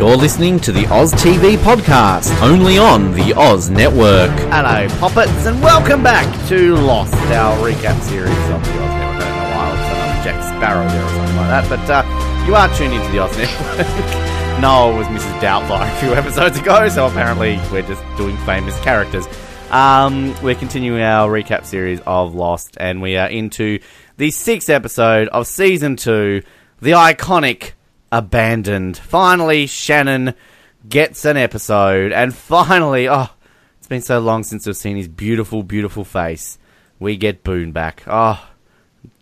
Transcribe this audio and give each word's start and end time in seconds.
You're 0.00 0.16
listening 0.16 0.58
to 0.60 0.72
the 0.72 0.86
Oz 0.86 1.12
TV 1.12 1.58
podcast, 1.58 2.34
only 2.40 2.78
on 2.78 3.12
the 3.12 3.34
Oz 3.34 3.68
Network. 3.68 4.30
Hello, 4.48 4.88
Poppets, 4.98 5.44
and 5.44 5.62
welcome 5.62 6.02
back 6.02 6.24
to 6.48 6.74
Lost, 6.74 7.12
our 7.12 7.54
recap 7.58 8.00
series 8.00 8.32
of 8.48 8.64
the 8.64 8.80
Oz 8.80 8.94
Network. 8.96 9.20
I 9.20 9.28
don't 9.28 9.36
know 9.36 9.56
why 9.56 9.66
I 9.66 9.72
was 9.72 9.80
um, 9.90 10.24
Jack 10.24 10.42
Sparrow 10.56 10.88
there 10.88 11.04
or 11.04 11.08
something 11.10 11.36
like 11.36 11.48
that, 11.50 11.68
but 11.68 11.90
uh, 11.90 12.46
you 12.46 12.54
are 12.54 12.74
tuned 12.74 12.94
into 12.94 13.12
the 13.12 13.18
Oz 13.18 13.36
Network. 13.36 14.60
Noel 14.62 14.96
was 14.96 15.06
Mrs. 15.08 15.38
Doubtfire 15.40 15.94
a 15.94 16.00
few 16.00 16.14
episodes 16.14 16.58
ago, 16.58 16.88
so 16.88 17.06
apparently 17.06 17.60
we're 17.70 17.82
just 17.82 18.02
doing 18.16 18.38
famous 18.46 18.80
characters. 18.80 19.26
Um, 19.70 20.34
we're 20.42 20.54
continuing 20.54 21.02
our 21.02 21.28
recap 21.28 21.66
series 21.66 22.00
of 22.06 22.34
Lost, 22.34 22.78
and 22.80 23.02
we 23.02 23.18
are 23.18 23.28
into 23.28 23.80
the 24.16 24.30
sixth 24.30 24.70
episode 24.70 25.28
of 25.28 25.46
season 25.46 25.96
two, 25.96 26.42
the 26.80 26.92
iconic 26.92 27.72
Abandoned. 28.12 28.96
Finally, 28.96 29.66
Shannon 29.66 30.34
gets 30.88 31.24
an 31.24 31.36
episode, 31.36 32.12
and 32.12 32.34
finally, 32.34 33.08
oh, 33.08 33.28
it's 33.78 33.86
been 33.86 34.02
so 34.02 34.18
long 34.20 34.42
since 34.44 34.66
we've 34.66 34.76
seen 34.76 34.96
his 34.96 35.08
beautiful, 35.08 35.62
beautiful 35.62 36.04
face. 36.04 36.58
We 36.98 37.16
get 37.16 37.44
Boone 37.44 37.72
back. 37.72 38.02
Oh, 38.06 38.46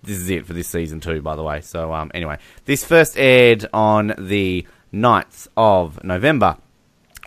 this 0.02 0.16
is 0.16 0.30
it 0.30 0.46
for 0.46 0.52
this 0.52 0.68
season 0.68 1.00
too, 1.00 1.22
by 1.22 1.36
the 1.36 1.42
way. 1.42 1.60
So, 1.60 1.92
um, 1.92 2.10
anyway, 2.14 2.38
this 2.64 2.84
first 2.84 3.18
aired 3.18 3.66
on 3.72 4.14
the 4.18 4.66
9th 4.92 5.48
of 5.56 6.02
November 6.02 6.56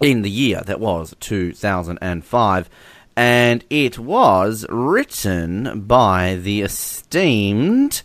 in 0.01 0.23
the 0.23 0.29
year 0.29 0.61
that 0.65 0.79
was 0.79 1.15
2005 1.19 2.69
and 3.15 3.63
it 3.69 3.99
was 3.99 4.65
written 4.69 5.81
by 5.81 6.35
the 6.35 6.61
esteemed 6.61 8.01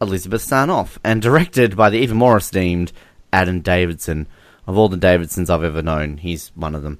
Elizabeth 0.00 0.42
Sarnoff 0.42 0.98
and 1.04 1.22
directed 1.22 1.76
by 1.76 1.90
the 1.90 1.98
even 1.98 2.16
more 2.16 2.36
esteemed 2.36 2.92
Adam 3.32 3.60
Davidson. 3.60 4.26
Of 4.66 4.76
all 4.76 4.88
the 4.88 4.96
Davidsons 4.96 5.48
I've 5.48 5.62
ever 5.62 5.80
known, 5.80 6.16
he's 6.16 6.50
one 6.56 6.74
of 6.74 6.82
them. 6.82 6.98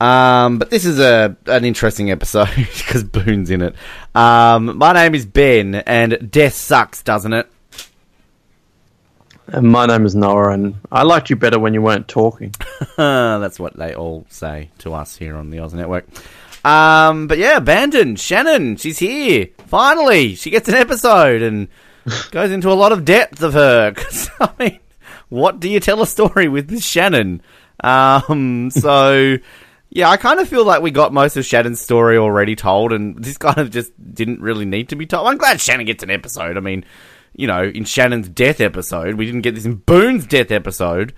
Um, 0.00 0.58
but 0.58 0.70
this 0.70 0.84
is 0.86 0.98
a 0.98 1.36
an 1.46 1.64
interesting 1.64 2.10
episode 2.10 2.48
because 2.56 3.04
Boone's 3.04 3.50
in 3.50 3.62
it. 3.62 3.74
Um, 4.14 4.78
my 4.78 4.92
name 4.92 5.14
is 5.14 5.26
Ben, 5.26 5.74
and 5.74 6.30
death 6.30 6.54
sucks, 6.54 7.02
doesn't 7.02 7.32
it? 7.32 7.50
And 9.48 9.66
my 9.66 9.86
name 9.86 10.06
is 10.06 10.14
Noah, 10.14 10.50
and 10.50 10.76
I 10.92 11.02
liked 11.02 11.28
you 11.28 11.36
better 11.36 11.58
when 11.58 11.74
you 11.74 11.82
weren't 11.82 12.06
talking. 12.06 12.54
That's 12.96 13.58
what 13.58 13.76
they 13.76 13.94
all 13.94 14.24
say 14.28 14.70
to 14.78 14.94
us 14.94 15.16
here 15.16 15.36
on 15.36 15.50
the 15.50 15.58
Oz 15.58 15.74
Network. 15.74 16.06
Um, 16.64 17.26
but 17.26 17.38
yeah, 17.38 17.56
abandoned 17.56 18.20
Shannon. 18.20 18.76
She's 18.76 18.98
here. 18.98 19.48
Finally, 19.66 20.36
she 20.36 20.50
gets 20.50 20.68
an 20.68 20.76
episode 20.76 21.42
and 21.42 21.68
goes 22.30 22.50
into 22.50 22.70
a 22.70 22.74
lot 22.74 22.92
of 22.92 23.04
depth 23.04 23.42
of 23.42 23.52
her. 23.54 23.92
'Cause, 23.92 24.30
I 24.40 24.50
mean, 24.58 24.78
what 25.28 25.60
do 25.60 25.68
you 25.68 25.80
tell 25.80 26.02
a 26.02 26.06
story 26.06 26.48
with 26.48 26.68
this 26.68 26.84
Shannon? 26.84 27.42
Um, 27.82 28.70
so 28.70 29.36
yeah, 29.90 30.08
I 30.08 30.16
kind 30.16 30.40
of 30.40 30.48
feel 30.48 30.64
like 30.64 30.82
we 30.82 30.90
got 30.90 31.12
most 31.12 31.36
of 31.36 31.44
Shannon's 31.44 31.80
story 31.80 32.16
already 32.16 32.56
told, 32.56 32.92
and 32.92 33.22
this 33.22 33.38
kind 33.38 33.58
of 33.58 33.70
just 33.70 33.92
didn't 34.14 34.40
really 34.40 34.64
need 34.64 34.90
to 34.90 34.96
be 34.96 35.06
told. 35.06 35.26
I'm 35.26 35.38
glad 35.38 35.60
Shannon 35.60 35.86
gets 35.86 36.02
an 36.02 36.10
episode. 36.10 36.56
I 36.56 36.60
mean, 36.60 36.84
you 37.34 37.46
know, 37.46 37.62
in 37.62 37.84
Shannon's 37.84 38.28
death 38.28 38.60
episode, 38.60 39.14
we 39.14 39.26
didn't 39.26 39.42
get 39.42 39.54
this 39.54 39.64
in 39.64 39.74
Boone's 39.76 40.26
death 40.26 40.50
episode. 40.50 41.14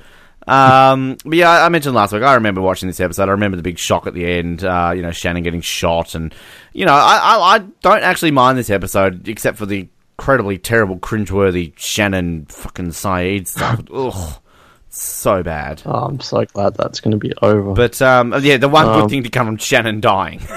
Um, 0.47 1.17
but 1.25 1.35
yeah, 1.35 1.65
I 1.65 1.69
mentioned 1.69 1.95
last 1.95 2.13
week. 2.13 2.23
I 2.23 2.35
remember 2.35 2.61
watching 2.61 2.87
this 2.89 3.01
episode. 3.01 3.29
I 3.29 3.33
remember 3.33 3.57
the 3.57 3.63
big 3.63 3.79
shock 3.79 4.07
at 4.07 4.15
the 4.15 4.25
end. 4.27 4.65
Uh, 4.65 4.93
you 4.95 5.03
know, 5.03 5.11
Shannon 5.13 5.43
getting 5.43 5.61
shot, 5.61 6.15
and 6.15 6.35
you 6.73 6.87
know, 6.87 6.95
I, 6.95 7.19
I, 7.19 7.57
I 7.57 7.59
don't 7.59 8.03
actually 8.03 8.31
mind 8.31 8.57
this 8.59 8.71
episode 8.71 9.29
except 9.29 9.59
for 9.59 9.67
the 9.67 9.89
incredibly 10.23 10.57
terrible, 10.57 10.97
cringeworthy 10.99 11.73
Shannon 11.77 12.47
fucking 12.47 12.91
Sayid 12.91 13.49
stuff. 13.49 13.81
Ugh, 13.93 14.41
so 14.89 15.43
bad. 15.43 15.83
Oh, 15.85 16.05
I'm 16.05 16.21
so 16.21 16.45
glad 16.45 16.77
that's 16.77 17.01
going 17.01 17.11
to 17.11 17.17
be 17.17 17.33
over. 17.43 17.73
But 17.73 18.01
um, 18.01 18.33
yeah, 18.41 18.57
the 18.57 18.69
one 18.69 18.87
good 18.87 19.03
Um, 19.03 19.09
thing 19.09 19.25
to 19.25 19.31
come 19.31 19.49
from 19.49 19.57
Shannon 19.57 20.01
dying. 20.01 20.41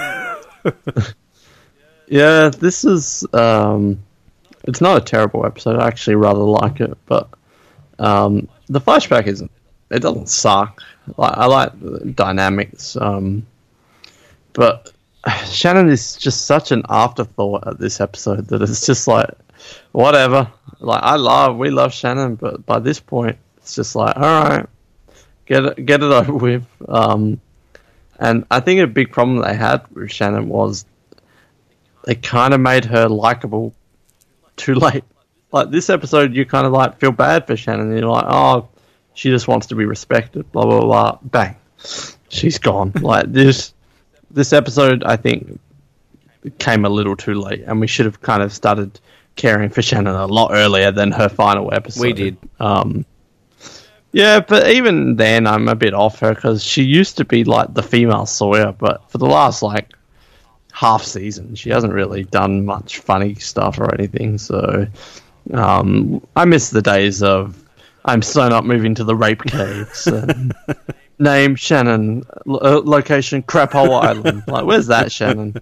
yeah, 2.07 2.49
this 2.49 2.85
is 2.85 3.25
um, 3.33 4.03
it's 4.65 4.81
not 4.81 5.01
a 5.01 5.01
terrible 5.03 5.43
episode. 5.47 5.79
I 5.79 5.87
actually 5.87 6.17
rather 6.17 6.41
like 6.41 6.79
it, 6.79 6.95
but 7.07 7.29
um, 7.97 8.47
the 8.67 8.79
flashback 8.79 9.25
isn't. 9.25 9.49
It 9.89 10.03
doesn't 10.03 10.29
suck. 10.29 10.79
Like, 11.17 11.37
I 11.37 11.47
like 11.47 11.79
the 11.79 12.11
dynamics, 12.11 12.95
um, 12.97 13.47
but 14.53 14.91
Shannon 15.45 15.89
is 15.89 16.15
just 16.17 16.45
such 16.45 16.71
an 16.71 16.83
afterthought 16.87 17.67
at 17.67 17.79
this 17.79 17.99
episode 17.99 18.45
that 18.49 18.61
it's 18.61 18.85
just 18.85 19.07
like 19.07 19.29
whatever. 19.91 20.51
Like 20.79 21.03
I 21.03 21.15
love, 21.15 21.57
we 21.57 21.69
love 21.69 21.93
Shannon, 21.93 22.35
but 22.35 22.65
by 22.65 22.79
this 22.79 22.99
point, 22.99 23.37
it's 23.57 23.75
just 23.75 23.95
like 23.95 24.15
all 24.15 24.21
right, 24.21 24.65
get 25.45 25.65
it, 25.65 25.85
get 25.85 26.03
it 26.03 26.11
over 26.11 26.33
with. 26.33 26.65
Um, 26.87 27.39
and 28.19 28.45
I 28.49 28.59
think 28.59 28.81
a 28.81 28.87
big 28.87 29.11
problem 29.11 29.39
they 29.39 29.55
had 29.55 29.85
with 29.93 30.11
Shannon 30.11 30.47
was 30.47 30.85
they 32.05 32.15
kind 32.15 32.53
of 32.53 32.61
made 32.61 32.85
her 32.85 33.09
likable 33.09 33.73
too 34.55 34.75
late. 34.75 35.03
Like 35.51 35.71
this 35.71 35.89
episode, 35.89 36.35
you 36.35 36.45
kind 36.45 36.65
of 36.65 36.73
like 36.73 36.99
feel 36.99 37.11
bad 37.11 37.47
for 37.47 37.55
Shannon. 37.55 37.91
You're 37.91 38.09
like, 38.09 38.25
oh, 38.27 38.67
she 39.13 39.29
just 39.29 39.47
wants 39.47 39.67
to 39.67 39.75
be 39.75 39.85
respected. 39.85 40.51
Blah 40.51 40.65
blah 40.65 40.81
blah. 40.81 41.17
Bang, 41.23 41.55
she's 42.29 42.59
gone. 42.59 42.91
like 43.01 43.31
this, 43.31 43.73
this 44.31 44.53
episode, 44.53 45.03
I 45.03 45.15
think, 45.15 45.59
came 46.59 46.85
a 46.85 46.89
little 46.89 47.15
too 47.15 47.35
late, 47.35 47.63
and 47.65 47.79
we 47.79 47.87
should 47.87 48.05
have 48.05 48.21
kind 48.21 48.43
of 48.43 48.51
started 48.53 48.99
caring 49.35 49.69
for 49.69 49.81
Shannon 49.81 50.15
a 50.15 50.25
lot 50.27 50.51
earlier 50.53 50.91
than 50.91 51.11
her 51.11 51.29
final 51.29 51.73
episode. 51.73 52.01
We 52.01 52.13
did. 52.13 52.37
Um, 52.59 53.05
yeah, 54.11 54.39
but 54.39 54.71
even 54.71 55.17
then, 55.17 55.45
I'm 55.45 55.67
a 55.67 55.75
bit 55.75 55.93
off 55.93 56.19
her 56.19 56.33
because 56.33 56.63
she 56.63 56.83
used 56.83 57.17
to 57.17 57.25
be 57.25 57.43
like 57.43 57.73
the 57.73 57.83
female 57.83 58.25
Sawyer, 58.25 58.71
but 58.71 59.09
for 59.11 59.17
the 59.17 59.25
last 59.25 59.61
like 59.61 59.93
half 60.71 61.03
season, 61.03 61.55
she 61.55 61.69
hasn't 61.69 61.93
really 61.93 62.23
done 62.23 62.65
much 62.65 62.99
funny 62.99 63.35
stuff 63.35 63.77
or 63.79 63.93
anything. 63.93 64.37
So 64.37 64.87
um, 65.53 66.25
I 66.35 66.45
miss 66.45 66.69
the 66.69 66.81
days 66.81 67.21
of 67.21 67.61
I'm 68.05 68.21
so 68.21 68.47
not 68.47 68.65
moving 68.65 68.95
to 68.95 69.03
the 69.03 69.15
rape 69.15 69.43
caves. 69.43 70.07
And 70.07 70.53
name 71.19 71.55
Shannon, 71.55 72.23
uh, 72.47 72.81
location 72.83 73.41
Crap 73.41 73.73
Hole 73.73 73.95
Island. 73.95 74.43
Like, 74.47 74.65
where's 74.65 74.87
that 74.87 75.11
Shannon? 75.11 75.55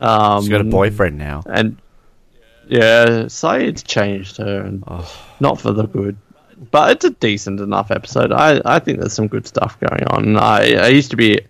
Um, 0.00 0.42
She's 0.42 0.48
got 0.48 0.60
a 0.60 0.64
boyfriend 0.64 1.18
now. 1.18 1.42
and 1.46 1.76
yeah, 2.66 3.06
Sayid's 3.28 3.82
changed 3.82 4.36
her, 4.38 4.60
and 4.62 4.82
not 5.40 5.60
for 5.60 5.72
the 5.72 5.86
good. 5.86 6.16
But 6.70 6.92
it's 6.92 7.04
a 7.04 7.10
decent 7.10 7.60
enough 7.60 7.90
episode. 7.90 8.32
I, 8.32 8.60
I 8.64 8.78
think 8.78 8.98
there's 8.98 9.12
some 9.12 9.28
good 9.28 9.46
stuff 9.46 9.78
going 9.78 10.04
on. 10.08 10.36
I, 10.36 10.74
I 10.76 10.86
used 10.88 11.10
to 11.10 11.16
be 11.16 11.40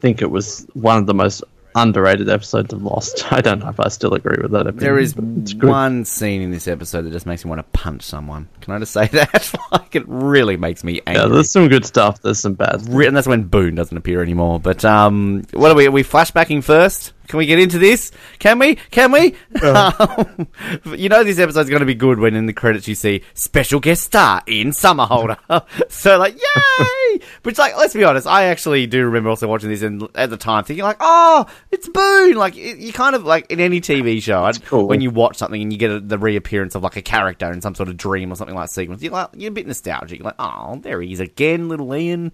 think 0.00 0.22
it 0.22 0.30
was 0.30 0.66
one 0.74 0.98
of 0.98 1.06
the 1.06 1.14
most 1.14 1.42
underrated 1.74 2.28
episodes 2.28 2.72
of 2.72 2.82
Lost. 2.82 3.32
I 3.32 3.40
don't 3.40 3.58
know 3.58 3.68
if 3.70 3.80
I 3.80 3.88
still 3.88 4.14
agree 4.14 4.38
with 4.40 4.52
that. 4.52 4.62
Opinion, 4.68 4.78
There 4.84 4.98
is 4.98 5.14
but 5.14 5.24
it's 5.38 5.52
good. 5.52 5.68
one 5.68 6.04
scene 6.04 6.42
in 6.42 6.50
this 6.52 6.68
episode 6.68 7.02
that 7.02 7.12
just 7.12 7.26
makes 7.26 7.44
me 7.44 7.48
want 7.48 7.58
to 7.60 7.78
punch 7.78 8.02
someone. 8.02 8.48
Can 8.60 8.74
I 8.74 8.78
just 8.78 8.92
say 8.92 9.06
that? 9.12 9.52
like, 9.72 9.96
it 9.96 10.04
really 10.06 10.56
makes 10.56 10.84
me 10.84 11.00
angry. 11.06 11.22
Yeah, 11.22 11.28
there's 11.28 11.50
some 11.50 11.68
good 11.68 11.84
stuff. 11.84 12.22
There's 12.22 12.38
some 12.40 12.54
bad. 12.54 12.82
Stuff. 12.82 12.94
And 12.94 13.16
that's 13.16 13.26
when 13.26 13.44
Boone 13.44 13.74
doesn't 13.74 13.96
appear 13.96 14.22
anymore. 14.22 14.60
But 14.60 14.84
um, 14.84 15.42
what 15.54 15.70
are 15.72 15.74
we? 15.74 15.86
Are 15.86 15.90
we 15.90 16.04
flashbacking 16.04 16.62
first? 16.62 17.14
Can 17.28 17.38
we 17.38 17.46
get 17.46 17.58
into 17.58 17.78
this? 17.78 18.12
Can 18.38 18.58
we? 18.58 18.76
Can 18.90 19.12
we? 19.12 19.34
Um, 19.62 20.48
you 20.96 21.08
know 21.08 21.22
this 21.22 21.38
episode's 21.38 21.70
going 21.70 21.80
to 21.80 21.86
be 21.86 21.94
good 21.94 22.18
when 22.18 22.34
in 22.34 22.46
the 22.46 22.52
credits 22.52 22.88
you 22.88 22.94
see 22.94 23.22
special 23.34 23.80
guest 23.80 24.02
star 24.02 24.42
Ian 24.48 24.70
Somerhalder. 24.70 25.38
so 25.90 26.18
like, 26.18 26.34
yay! 26.34 27.20
Which 27.42 27.58
like, 27.58 27.76
let's 27.76 27.94
be 27.94 28.04
honest, 28.04 28.26
I 28.26 28.44
actually 28.44 28.86
do 28.86 29.04
remember 29.04 29.30
also 29.30 29.46
watching 29.46 29.70
this 29.70 29.82
and 29.82 30.06
at 30.14 30.30
the 30.30 30.36
time 30.36 30.64
thinking 30.64 30.84
like, 30.84 30.96
oh, 31.00 31.46
it's 31.70 31.88
Boone. 31.88 32.34
Like 32.34 32.56
it, 32.56 32.78
you 32.78 32.92
kind 32.92 33.14
of 33.14 33.24
like 33.24 33.50
in 33.50 33.60
any 33.60 33.80
TV 33.80 34.22
show 34.22 34.50
cool. 34.64 34.88
when 34.88 35.00
you 35.00 35.10
watch 35.10 35.36
something 35.36 35.62
and 35.62 35.72
you 35.72 35.78
get 35.78 35.90
a, 35.90 36.00
the 36.00 36.18
reappearance 36.18 36.74
of 36.74 36.82
like 36.82 36.96
a 36.96 37.02
character 37.02 37.50
in 37.52 37.60
some 37.60 37.74
sort 37.74 37.88
of 37.88 37.96
dream 37.96 38.32
or 38.32 38.34
something 38.34 38.56
like 38.56 38.68
sequence, 38.68 39.02
you're 39.02 39.12
like 39.12 39.30
you're 39.34 39.50
a 39.50 39.54
bit 39.54 39.66
nostalgic. 39.66 40.18
You're 40.18 40.26
like, 40.26 40.34
oh, 40.38 40.78
there 40.82 41.00
he 41.00 41.12
is 41.12 41.20
again, 41.20 41.68
little 41.68 41.94
Ian. 41.94 42.32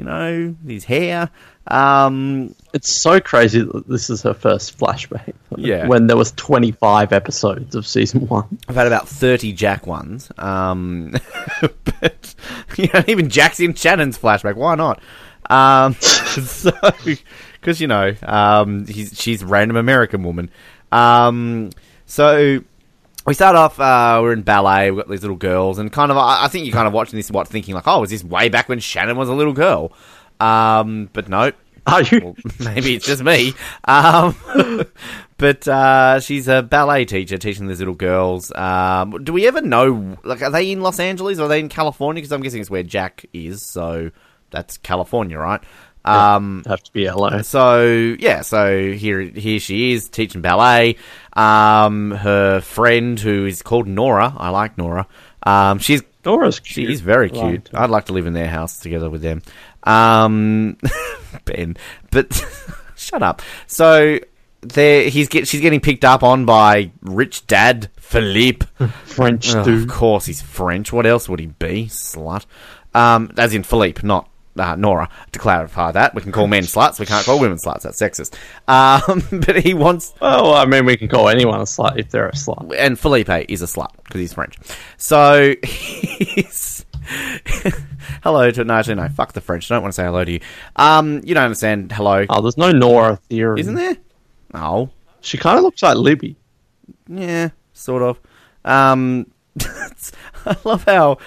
You 0.00 0.06
know, 0.06 0.56
his 0.66 0.84
hair. 0.84 1.28
Um, 1.66 2.54
It's 2.72 3.02
so 3.02 3.20
crazy 3.20 3.60
that 3.60 3.86
this 3.86 4.08
is 4.08 4.22
her 4.22 4.32
first 4.32 4.78
flashback. 4.78 5.34
Yeah. 5.58 5.88
When 5.88 6.06
there 6.06 6.16
was 6.16 6.32
25 6.32 7.12
episodes 7.12 7.74
of 7.74 7.86
season 7.86 8.26
one. 8.26 8.56
I've 8.66 8.76
had 8.76 8.86
about 8.86 9.06
thirty 9.06 9.52
Jack 9.52 9.86
ones. 9.86 10.32
Um, 10.38 11.16
but 11.84 12.34
you 12.78 12.88
know, 12.94 13.04
even 13.08 13.28
Jack's 13.28 13.60
in 13.60 13.74
Shannon's 13.74 14.16
flashback. 14.16 14.54
Why 14.54 14.74
not? 14.74 15.02
Um, 15.50 15.92
so 16.00 16.72
because 17.60 17.78
you 17.78 17.86
know, 17.86 18.14
um, 18.22 18.86
he's, 18.86 19.20
she's 19.20 19.44
random 19.44 19.76
American 19.76 20.22
woman. 20.22 20.48
Um, 20.92 21.72
so 22.06 22.64
we 23.26 23.34
start 23.34 23.56
off. 23.56 23.78
Uh, 23.78 24.18
we're 24.22 24.32
in 24.32 24.42
ballet. 24.42 24.90
We've 24.90 25.04
got 25.04 25.10
these 25.10 25.22
little 25.22 25.36
girls, 25.36 25.78
and 25.78 25.92
kind 25.92 26.10
of. 26.10 26.16
I, 26.16 26.44
I 26.44 26.48
think 26.48 26.66
you're 26.66 26.74
kind 26.74 26.86
of 26.86 26.92
watching 26.92 27.16
this, 27.18 27.30
what 27.30 27.48
thinking 27.48 27.74
like, 27.74 27.86
oh, 27.86 28.00
was 28.00 28.10
this 28.10 28.24
way 28.24 28.48
back 28.48 28.68
when 28.68 28.80
Shannon 28.80 29.16
was 29.16 29.28
a 29.28 29.34
little 29.34 29.52
girl? 29.52 29.92
Um, 30.40 31.10
but 31.12 31.28
no, 31.28 31.52
Are 31.86 32.02
you? 32.02 32.20
well, 32.22 32.36
maybe 32.60 32.94
it's 32.94 33.06
just 33.06 33.22
me. 33.22 33.52
Um, 33.84 34.34
but 35.36 35.68
uh, 35.68 36.20
she's 36.20 36.48
a 36.48 36.62
ballet 36.62 37.04
teacher 37.04 37.36
teaching 37.36 37.66
these 37.66 37.78
little 37.78 37.94
girls. 37.94 38.50
Um, 38.52 39.22
do 39.22 39.32
we 39.32 39.46
ever 39.46 39.60
know? 39.60 40.16
Like, 40.24 40.42
are 40.42 40.50
they 40.50 40.70
in 40.72 40.80
Los 40.80 40.98
Angeles 40.98 41.38
or 41.38 41.44
are 41.44 41.48
they 41.48 41.60
in 41.60 41.68
California? 41.68 42.20
Because 42.22 42.32
I'm 42.32 42.40
guessing 42.40 42.60
it's 42.60 42.70
where 42.70 42.82
Jack 42.82 43.26
is. 43.34 43.62
So 43.62 44.10
that's 44.50 44.78
California, 44.78 45.38
right? 45.38 45.60
Um, 46.04 46.62
Have 46.66 46.82
to 46.82 46.92
be 46.92 47.10
LA. 47.10 47.42
so 47.42 47.82
yeah, 48.18 48.40
so 48.42 48.92
here 48.92 49.20
here 49.20 49.60
she 49.60 49.92
is 49.92 50.08
teaching 50.08 50.40
ballet. 50.40 50.96
Um, 51.34 52.10
her 52.12 52.60
friend 52.60 53.18
who 53.20 53.46
is 53.46 53.62
called 53.62 53.86
Nora. 53.86 54.32
I 54.36 54.48
like 54.50 54.78
Nora. 54.78 55.06
Um, 55.42 55.78
she's 55.78 56.02
Nora's 56.24 56.60
she 56.64 56.84
is 56.90 57.00
very 57.00 57.28
cute. 57.30 57.68
her. 57.68 57.80
I'd 57.80 57.90
like 57.90 58.06
to 58.06 58.12
live 58.12 58.26
in 58.26 58.32
their 58.32 58.48
house 58.48 58.78
together 58.80 59.10
with 59.10 59.22
them. 59.22 59.42
Um, 59.84 60.76
Ben, 61.44 61.76
but 62.10 62.44
shut 62.96 63.22
up. 63.22 63.42
So 63.66 64.18
there, 64.62 65.08
he's 65.08 65.28
get 65.28 65.48
she's 65.48 65.60
getting 65.60 65.80
picked 65.80 66.04
up 66.04 66.22
on 66.22 66.44
by 66.46 66.92
rich 67.02 67.46
dad 67.46 67.90
Philippe. 67.98 68.66
French 69.04 69.54
Oh, 69.54 69.60
of 69.70 69.88
course, 69.88 70.26
he's 70.26 70.40
French. 70.42 70.92
What 70.92 71.06
else 71.06 71.28
would 71.28 71.40
he 71.40 71.46
be? 71.46 71.86
Slut. 71.86 72.46
Um, 72.94 73.32
as 73.36 73.54
in 73.54 73.62
Philippe, 73.62 74.00
not 74.06 74.28
uh, 74.58 74.74
Nora. 74.76 75.08
To 75.32 75.38
clarify 75.38 75.92
that, 75.92 76.14
we 76.14 76.22
can 76.22 76.32
call 76.32 76.46
men 76.46 76.62
sluts. 76.64 76.98
We 76.98 77.06
can't 77.06 77.24
call 77.24 77.38
women 77.40 77.58
sluts. 77.58 77.82
That's 77.82 78.00
sexist. 78.00 78.34
Um, 78.68 79.22
but 79.46 79.56
he 79.62 79.74
wants, 79.74 80.12
Oh, 80.20 80.54
I 80.54 80.66
mean, 80.66 80.84
we 80.84 80.96
can 80.96 81.08
call 81.08 81.28
anyone 81.28 81.60
a 81.60 81.64
slut 81.64 81.98
if 81.98 82.10
they're 82.10 82.28
a 82.28 82.32
slut. 82.32 82.74
and 82.76 82.98
Felipe 82.98 83.28
is 83.48 83.62
a 83.62 83.66
slut 83.66 83.90
because 84.04 84.20
he's 84.20 84.32
French. 84.32 84.56
So 84.96 85.54
he's. 85.64 86.84
hello 88.22 88.50
to 88.50 88.64
no, 88.64 88.74
actually 88.74 88.94
no. 88.96 89.08
Fuck 89.08 89.32
the 89.32 89.40
French. 89.40 89.70
I 89.70 89.74
don't 89.74 89.82
want 89.82 89.92
to 89.94 89.96
say 89.96 90.04
hello 90.04 90.24
to 90.24 90.30
you. 90.32 90.40
Um, 90.76 91.20
you 91.24 91.34
don't 91.34 91.44
understand. 91.44 91.92
Hello, 91.92 92.24
Oh, 92.28 92.42
there's 92.42 92.56
no 92.58 92.72
Nora 92.72 93.16
theory. 93.28 93.60
isn't 93.60 93.74
there? 93.74 93.96
Oh, 94.54 94.90
She 95.20 95.38
kind 95.38 95.58
of 95.58 95.64
looks 95.64 95.82
like 95.82 95.96
Libby. 95.96 96.36
Yeah, 97.08 97.50
sort 97.72 98.02
of. 98.02 98.20
Um, 98.64 99.30
I 100.46 100.56
love 100.64 100.84
how 100.84 101.18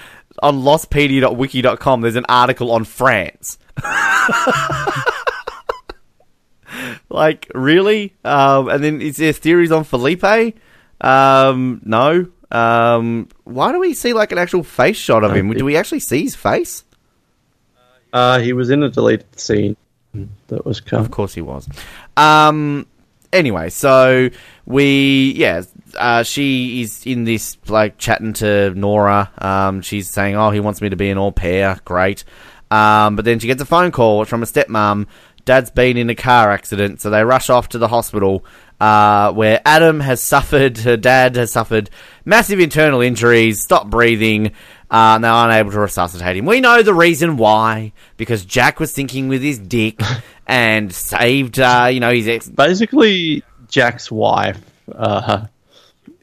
on 0.44 0.62
lostpedia.wiki.com 0.62 2.02
there's 2.02 2.16
an 2.16 2.26
article 2.30 2.72
on 2.72 2.84
France. 2.84 3.58
like, 7.10 7.50
really? 7.56 8.14
Um, 8.24 8.70
and 8.70 8.84
then 8.84 9.02
is 9.02 9.18
there 9.18 9.34
theories 9.34 9.72
on 9.72 9.84
Felipe? 9.84 10.56
Um, 11.02 11.82
no. 11.84 12.28
Um, 12.52 13.30
why 13.46 13.72
do 13.72 13.80
we 13.80 13.96
see 13.96 14.14
like 14.14 14.32
an 14.32 14.38
actual 14.38 14.64
face 14.64 14.98
shot 14.98 15.24
of 15.24 15.36
him? 15.36 15.52
Do 15.54 15.66
we 15.66 15.76
actually 15.76 16.02
see 16.02 16.22
his 16.24 16.36
face? 16.36 16.84
Uh, 18.12 18.40
he 18.40 18.54
was 18.54 18.70
in 18.70 18.84
a 18.84 18.90
deleted 18.90 19.40
scene 19.40 19.76
that 20.48 20.66
was 20.66 20.80
cut. 20.80 21.00
Of 21.00 21.10
course 21.10 21.34
he 21.34 21.42
was. 21.42 21.68
Um. 22.16 22.86
Anyway, 23.34 23.70
so 23.70 24.30
we 24.66 25.34
yeah, 25.36 25.64
uh, 25.98 26.24
she 26.24 26.82
is 26.82 27.06
in 27.06 27.24
this 27.24 27.58
like 27.68 27.98
chatting 27.98 28.34
to 28.34 28.70
Nora. 28.76 29.32
Um, 29.40 29.82
she's 29.82 30.10
saying, 30.10 30.36
"Oh, 30.36 30.52
he 30.52 30.60
wants 30.60 30.82
me 30.82 30.90
to 30.90 30.96
be 30.96 31.10
an 31.10 31.18
au 31.18 31.32
pair." 31.32 31.80
Great. 31.84 32.24
Um, 32.72 33.16
but 33.16 33.26
then 33.26 33.40
she 33.40 33.48
gets 33.48 33.62
a 33.62 33.66
phone 33.66 33.92
call 33.92 34.26
from 34.26 34.44
a 34.44 34.46
stepmom. 34.46 35.08
Dad's 35.46 35.72
been 35.72 35.98
in 35.98 36.10
a 36.10 36.16
car 36.16 36.52
accident, 36.52 37.02
so 37.02 37.10
they 37.10 37.24
rush 37.24 37.50
off 37.50 37.70
to 37.70 37.78
the 37.78 37.88
hospital. 37.88 38.46
Uh, 38.80 39.32
where 39.32 39.62
Adam 39.66 40.00
has 40.00 40.22
suffered, 40.22 40.78
her 40.80 40.98
dad 40.98 41.36
has 41.36 41.52
suffered 41.52 41.90
massive 42.26 42.60
internal 42.60 43.02
injuries, 43.02 43.62
stopped 43.62 43.90
breathing, 43.90 44.52
uh, 44.92 45.16
and 45.16 45.24
they're 45.24 45.32
unable 45.32 45.72
to 45.72 45.80
resuscitate 45.80 46.38
him. 46.38 46.46
We 46.46 46.62
know 46.62 46.82
the 46.84 46.94
reason 46.94 47.38
why, 47.38 47.94
because 48.18 48.46
Jack 48.46 48.80
was 48.80 48.92
thinking 48.92 49.28
with 49.28 49.42
his 49.42 49.60
dick 49.60 50.00
and 50.48 50.94
saved, 50.94 51.60
uh, 51.60 51.90
you 51.92 52.00
know, 52.00 52.12
his 52.12 52.28
ex. 52.28 52.50
Basically, 52.50 53.44
Jack's 53.68 54.12
wife 54.12 54.60
uh, 54.94 55.48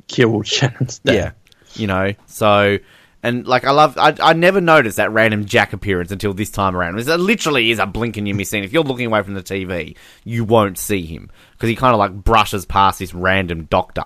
killed 0.09 0.47
Shannon's 0.47 0.99
dad. 1.01 1.15
Yeah, 1.15 1.33
you 1.75 1.87
know, 1.87 2.15
so. 2.27 2.79
And 3.23 3.47
like 3.47 3.67
I 3.67 3.73
love, 3.73 3.99
I, 3.99 4.17
I 4.19 4.33
never 4.33 4.63
noticed 4.63 4.97
that 4.97 5.13
random 5.13 5.45
Jack 5.45 5.75
appearance 5.75 6.11
until 6.11 6.33
this 6.33 6.49
time 6.49 6.75
around. 6.75 6.99
It 6.99 7.07
literally 7.19 7.71
is 7.71 7.79
a 7.79 7.85
blink 7.85 8.17
and 8.17 8.27
you 8.27 8.35
miss 8.35 8.49
scene. 8.49 8.65
If 8.65 8.73
you're 8.73 8.83
looking 8.83 9.05
away 9.05 9.23
from 9.23 9.35
the 9.35 9.43
TV, 9.43 9.95
you 10.25 10.43
won't 10.43 10.79
see 10.79 11.05
him 11.05 11.31
because 11.53 11.69
he 11.69 11.77
kind 11.77 11.93
of 11.93 11.99
like 11.99 12.15
brushes 12.15 12.65
past 12.65 12.99
this 12.99 13.13
random 13.13 13.65
doctor. 13.65 14.05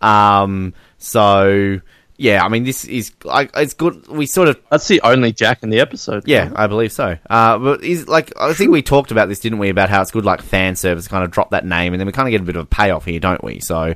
Um, 0.00 0.74
so 0.98 1.80
yeah, 2.16 2.44
I 2.44 2.48
mean, 2.48 2.64
this 2.64 2.84
is 2.84 3.12
like 3.24 3.50
it's 3.56 3.74
good. 3.74 4.06
We 4.06 4.26
sort 4.26 4.48
of 4.48 4.60
That's 4.70 4.86
the 4.86 5.00
only 5.02 5.32
Jack 5.32 5.62
in 5.62 5.70
the 5.70 5.80
episode. 5.80 6.22
yeah, 6.26 6.52
I 6.54 6.66
believe 6.68 6.92
so. 6.92 7.16
Uh, 7.28 7.58
but 7.58 7.82
is 7.82 8.06
like 8.08 8.32
I 8.40 8.52
think 8.54 8.70
we 8.70 8.82
talked 8.82 9.10
about 9.10 9.28
this, 9.28 9.40
didn't 9.40 9.58
we? 9.58 9.68
About 9.68 9.90
how 9.90 10.00
it's 10.00 10.10
good 10.10 10.24
like 10.24 10.40
fan 10.42 10.76
service, 10.76 11.08
kind 11.08 11.24
of 11.24 11.30
drop 11.30 11.50
that 11.50 11.66
name, 11.66 11.92
and 11.92 12.00
then 12.00 12.06
we 12.06 12.12
kind 12.12 12.28
of 12.28 12.30
get 12.30 12.40
a 12.40 12.44
bit 12.44 12.56
of 12.56 12.62
a 12.62 12.66
payoff 12.66 13.04
here, 13.04 13.18
don't 13.20 13.42
we? 13.42 13.58
So, 13.60 13.94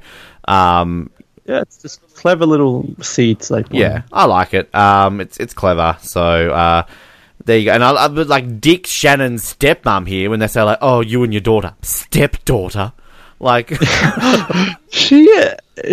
um, 0.48 1.10
Yeah, 1.44 1.60
it's 1.60 1.80
just 1.80 2.00
clever 2.16 2.44
little 2.44 2.88
seeds 3.00 3.50
Like 3.50 3.66
yeah, 3.70 4.02
I 4.12 4.24
like 4.24 4.52
it. 4.52 4.74
Um, 4.74 5.20
it's 5.20 5.38
it's 5.38 5.54
clever. 5.54 5.96
So, 6.00 6.50
uh, 6.50 6.82
there 7.44 7.56
you 7.56 7.66
go. 7.66 7.72
And 7.72 7.84
I, 7.84 7.92
I 7.92 8.06
like 8.08 8.60
Dick 8.60 8.86
Shannon's 8.86 9.54
stepmom 9.54 10.08
here 10.08 10.28
when 10.28 10.40
they 10.40 10.48
say 10.48 10.62
like, 10.62 10.78
"Oh, 10.82 11.00
you 11.00 11.22
and 11.22 11.32
your 11.32 11.40
daughter, 11.40 11.74
stepdaughter," 11.82 12.92
like, 13.40 13.72
She, 14.90 15.32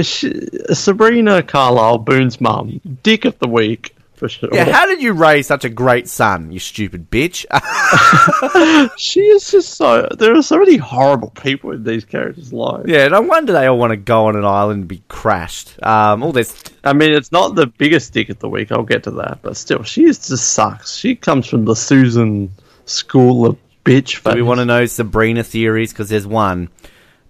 she 0.01 0.47
Sabrina 0.73 1.43
Carlyle, 1.43 1.99
Boone's 1.99 2.39
mum, 2.39 2.81
dick 3.03 3.25
of 3.25 3.37
the 3.39 3.47
week 3.47 3.95
for 4.15 4.29
sure. 4.29 4.49
yeah, 4.53 4.71
how 4.71 4.85
did 4.85 5.01
you 5.01 5.13
raise 5.13 5.47
such 5.47 5.65
a 5.65 5.69
great 5.69 6.07
son, 6.07 6.51
you 6.51 6.59
stupid 6.59 7.11
bitch? 7.11 7.45
she 8.97 9.19
is 9.19 9.51
just 9.51 9.73
so. 9.73 10.07
There 10.17 10.35
are 10.35 10.41
so 10.41 10.57
many 10.57 10.77
horrible 10.77 11.31
people 11.31 11.71
in 11.71 11.83
these 11.83 12.05
characters' 12.05 12.53
lives. 12.53 12.85
yeah, 12.87 13.07
no 13.09 13.21
wonder 13.21 13.53
they 13.53 13.67
all 13.67 13.77
want 13.77 13.91
to 13.91 13.97
go 13.97 14.27
on 14.27 14.35
an 14.35 14.45
island 14.45 14.81
and 14.81 14.87
be 14.87 15.03
crashed. 15.07 15.81
Um, 15.83 16.23
all 16.23 16.31
this 16.31 16.63
I 16.83 16.93
mean, 16.93 17.11
it's 17.11 17.31
not 17.31 17.55
the 17.55 17.67
biggest 17.67 18.13
dick 18.13 18.29
of 18.29 18.39
the 18.39 18.49
week. 18.49 18.71
I'll 18.71 18.83
get 18.83 19.03
to 19.03 19.11
that, 19.11 19.39
but 19.41 19.57
still, 19.57 19.83
she 19.83 20.05
is 20.05 20.27
just 20.27 20.53
sucks. 20.53 20.95
She 20.95 21.15
comes 21.15 21.47
from 21.47 21.65
the 21.65 21.75
Susan 21.75 22.51
school 22.85 23.45
of 23.45 23.57
bitch. 23.83 24.23
Do 24.23 24.35
we 24.35 24.41
want 24.41 24.59
to 24.59 24.65
know 24.65 24.85
Sabrina 24.85 25.43
theories? 25.43 25.91
Because 25.91 26.09
there's 26.09 26.27
one. 26.27 26.69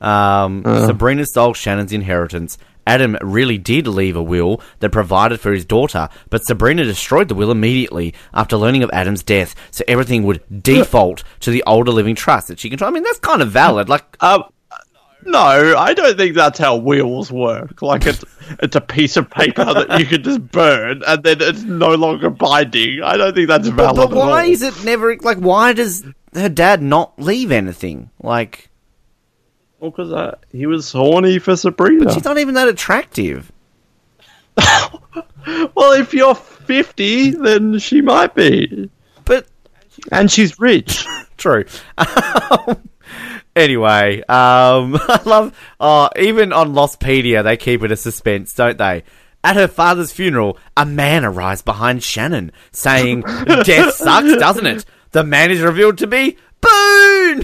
Um, 0.02 0.64
Sabrina 0.66 1.26
stole 1.26 1.54
Shannon's 1.54 1.94
inheritance. 1.94 2.58
Adam 2.88 3.18
really 3.22 3.58
did 3.58 3.88
leave 3.88 4.16
a 4.16 4.22
will 4.22 4.62
that 4.80 4.92
provided 4.92 5.40
for 5.40 5.52
his 5.52 5.66
daughter, 5.66 6.08
but 6.30 6.46
Sabrina 6.46 6.84
destroyed 6.84 7.30
the 7.30 7.36
will 7.36 7.50
immediately 7.50 8.14
after 8.34 8.58
learning 8.58 8.84
of 8.84 8.92
Adam's 8.94 9.24
death, 9.24 9.56
so 9.72 9.84
everything 9.88 10.24
would 10.24 10.44
default 10.62 11.24
to 11.40 11.50
the 11.50 11.64
older 11.66 11.92
living 11.92 12.14
trust 12.16 12.48
that 12.48 12.60
she 12.60 12.70
controlled. 12.70 12.94
I 12.94 12.94
mean, 12.94 13.04
that's 13.04 13.20
kind 13.20 13.42
of 13.42 13.50
valid. 13.50 13.90
Like, 13.90 14.22
Um, 14.22 14.44
no, 15.26 15.40
I 15.76 15.96
don't 15.96 16.16
think 16.16 16.36
that's 16.36 16.60
how 16.60 16.76
wills 16.76 17.32
work. 17.32 17.82
Like 17.82 18.06
it's 18.06 18.24
it's 18.62 18.76
a 18.76 18.82
piece 18.82 19.18
of 19.18 19.30
paper 19.30 19.66
that 19.66 20.00
you 20.00 20.06
can 20.06 20.22
just 20.22 20.52
burn, 20.52 21.02
and 21.08 21.24
then 21.24 21.38
it's 21.42 21.64
no 21.64 21.96
longer 21.96 22.30
binding. 22.30 23.02
I 23.02 23.18
don't 23.18 23.34
think 23.34 23.48
that's 23.48 23.68
but, 23.70 23.96
valid. 23.96 24.12
but 24.12 24.16
why 24.16 24.44
at 24.44 24.46
all. 24.46 24.52
is 24.52 24.62
it 24.62 24.84
never 24.86 25.18
like? 25.18 25.40
Why 25.40 25.74
does 25.74 26.06
her 26.36 26.50
dad 26.50 26.84
not 26.84 27.18
leave 27.18 27.52
anything? 27.52 28.12
Like, 28.22 28.70
Well, 29.80 29.92
because 29.92 30.12
uh, 30.12 30.38
he 30.52 30.66
was 30.66 30.92
horny 30.92 31.40
for 31.40 31.56
Sabrina. 31.56 32.14
she's 32.14 32.24
not 32.24 32.38
even 32.38 32.56
that 32.56 32.68
attractive. 32.68 33.52
well, 34.58 35.92
if 35.94 36.14
you're 36.14 36.36
fifty, 36.36 37.32
then 37.32 37.78
she 37.80 38.02
might 38.02 38.34
be, 38.36 38.90
But 39.26 39.48
and 40.12 40.32
she's 40.32 40.60
rich. 40.60 41.06
True. 41.38 41.66
Um, 41.98 42.90
anyway, 43.56 44.20
um, 44.22 44.98
I 45.02 45.22
love. 45.26 45.58
Oh, 45.80 46.10
even 46.18 46.54
on 46.54 46.74
Lostpedia, 46.74 47.44
they 47.44 47.58
keep 47.58 47.84
it 47.84 47.92
a 47.92 47.98
suspense, 47.98 48.54
don't 48.54 48.78
they? 48.78 49.04
At 49.44 49.58
her 49.58 49.68
father's 49.68 50.12
funeral, 50.12 50.58
a 50.76 50.86
man 50.86 51.24
arrives 51.24 51.62
behind 51.62 52.02
Shannon, 52.02 52.52
saying, 52.72 53.22
"Death 53.64 53.94
sucks, 53.94 54.38
doesn't 54.38 54.66
it?" 54.66 54.86
The 55.12 55.24
man 55.24 55.52
is 55.52 55.62
revealed 55.62 55.98
to 56.00 56.08
be 56.08 56.38
Boone, 56.62 57.42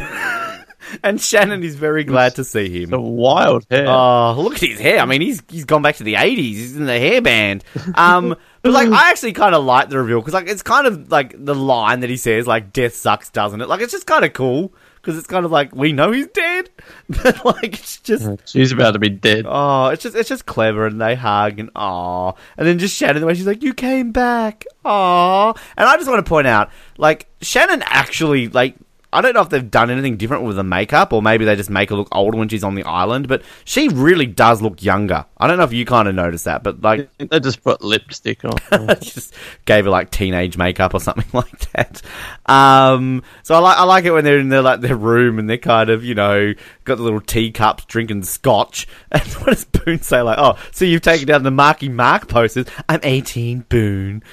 and 1.04 1.20
Shannon 1.20 1.64
is 1.64 1.76
very 1.76 2.04
glad 2.04 2.36
to 2.36 2.44
see 2.44 2.84
him. 2.84 2.90
the 2.90 3.00
wild 3.00 3.66
hair. 3.70 3.86
Oh, 3.88 4.36
look 4.38 4.56
at 4.56 4.62
his 4.62 4.80
hair. 4.80 5.00
I 5.00 5.06
mean, 5.06 5.22
he's 5.22 5.42
he's 5.50 5.66
gone 5.66 5.82
back 5.82 5.98
to 5.98 6.04
the 6.04 6.16
eighties. 6.16 6.58
He's 6.58 6.78
in 6.78 6.86
the 6.86 6.92
hairband. 6.94 7.64
Um, 7.98 8.36
but 8.62 8.72
like, 8.72 8.90
I 8.90 9.10
actually 9.10 9.34
kind 9.34 9.56
of 9.56 9.64
like 9.64 9.90
the 9.90 9.98
reveal 9.98 10.20
because 10.20 10.34
like 10.34 10.48
it's 10.48 10.64
kind 10.64 10.88
of 10.88 11.12
like 11.12 11.34
the 11.38 11.56
line 11.56 12.02
that 12.02 12.10
he 12.10 12.18
says, 12.18 12.48
like 12.48 12.74
"Death 12.74 12.96
sucks, 12.96 13.30
doesn't 13.30 13.62
it?" 13.62 13.68
Like 13.68 13.82
it's 13.82 13.92
just 13.92 14.08
kind 14.08 14.26
of 14.26 14.34
cool 14.34 14.74
because 15.02 15.18
it's 15.18 15.28
kind 15.28 15.46
of 15.46 15.52
like 15.52 15.74
we 15.76 15.94
know 15.94 16.12
he's 16.12 16.28
dead, 16.28 16.70
but 17.10 17.44
like 17.44 17.74
it's 17.74 18.00
just. 18.00 18.48
she's 18.48 18.72
about 18.72 18.92
to 18.92 19.00
be 19.00 19.10
dead. 19.10 19.46
Oh, 19.48 19.88
it's 19.88 20.04
just 20.04 20.16
it's 20.16 20.30
just 20.30 20.46
clever, 20.46 20.86
and 20.86 21.02
they 21.02 21.16
hug 21.16 21.60
and 21.60 21.70
aw, 21.76 22.34
and 22.58 22.68
then 22.68 22.80
just 22.80 22.96
Shannon 22.96 23.22
the 23.22 23.28
way 23.28 23.34
she's 23.34 23.48
like, 23.48 23.64
"You 23.64 23.74
came 23.74 24.12
back, 24.12 24.66
aw," 24.86 25.54
and 25.78 25.90
I 25.90 25.98
just 25.98 26.10
want 26.10 26.24
to 26.24 26.30
point 26.30 26.48
out, 26.48 26.70
like 26.98 27.28
Shannon 27.42 27.82
actually 27.86 28.48
like 28.48 28.76
I 29.14 29.22
don't 29.22 29.34
know 29.34 29.42
if 29.42 29.50
they've 29.50 29.70
done 29.70 29.90
anything 29.90 30.18
different 30.18 30.44
with 30.44 30.56
the 30.56 30.64
makeup, 30.64 31.12
or 31.12 31.22
maybe 31.22 31.46
they 31.46 31.56
just 31.56 31.70
make 31.70 31.90
her 31.90 31.96
look 31.96 32.08
older 32.12 32.38
when 32.38 32.48
she's 32.50 32.64
on 32.64 32.76
the 32.76 32.84
island, 32.84 33.28
but 33.28 33.44
she 33.66 33.90
really 33.90 34.26
does 34.26 34.62
look 34.62 34.82
younger. 34.82 35.26
I 35.38 35.48
don't 35.48 35.58
know 35.58 35.64
if 35.64 35.74
you 35.74 35.86
kind 35.86 36.08
of 36.08 36.16
noticed 36.16 36.46
that, 36.46 36.64
but 36.64 36.82
like 36.82 37.10
They 37.18 37.40
just 37.40 37.64
put 37.64 37.82
lipstick 37.82 38.46
on. 38.46 38.58
just 39.02 39.34
gave 39.66 39.86
her 39.86 39.92
like 39.92 40.12
teenage 40.12 40.58
makeup 40.58 40.94
or 40.94 41.00
something 41.00 41.26
like 41.34 41.72
that. 41.72 42.02
Um, 42.46 43.24
so 43.44 43.56
I 43.56 43.60
like 43.60 43.78
I 43.78 43.84
like 43.84 44.06
it 44.06 44.12
when 44.12 44.24
they're 44.24 44.40
in 44.40 44.50
their 44.50 44.62
like 44.62 44.82
their 44.82 44.96
room 44.96 45.40
and 45.40 45.50
they're 45.50 45.58
kind 45.58 45.90
of 45.90 46.04
you 46.04 46.16
know 46.16 46.54
got 46.86 46.96
the 46.96 47.04
little 47.04 47.22
teacups 47.22 47.86
drinking 47.86 48.24
scotch. 48.24 48.88
And 49.12 49.22
what 49.34 49.48
does 49.48 49.66
Boone 49.66 50.02
say? 50.02 50.22
Like, 50.22 50.38
oh, 50.40 50.58
so 50.72 50.86
you've 50.86 51.02
taken 51.02 51.28
down 51.28 51.44
the 51.44 51.52
Marky 51.52 51.90
Mark 51.90 52.30
posters? 52.30 52.66
I'm 52.88 53.02
18, 53.04 53.66
Boone. 53.68 54.24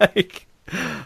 like. 0.00 0.46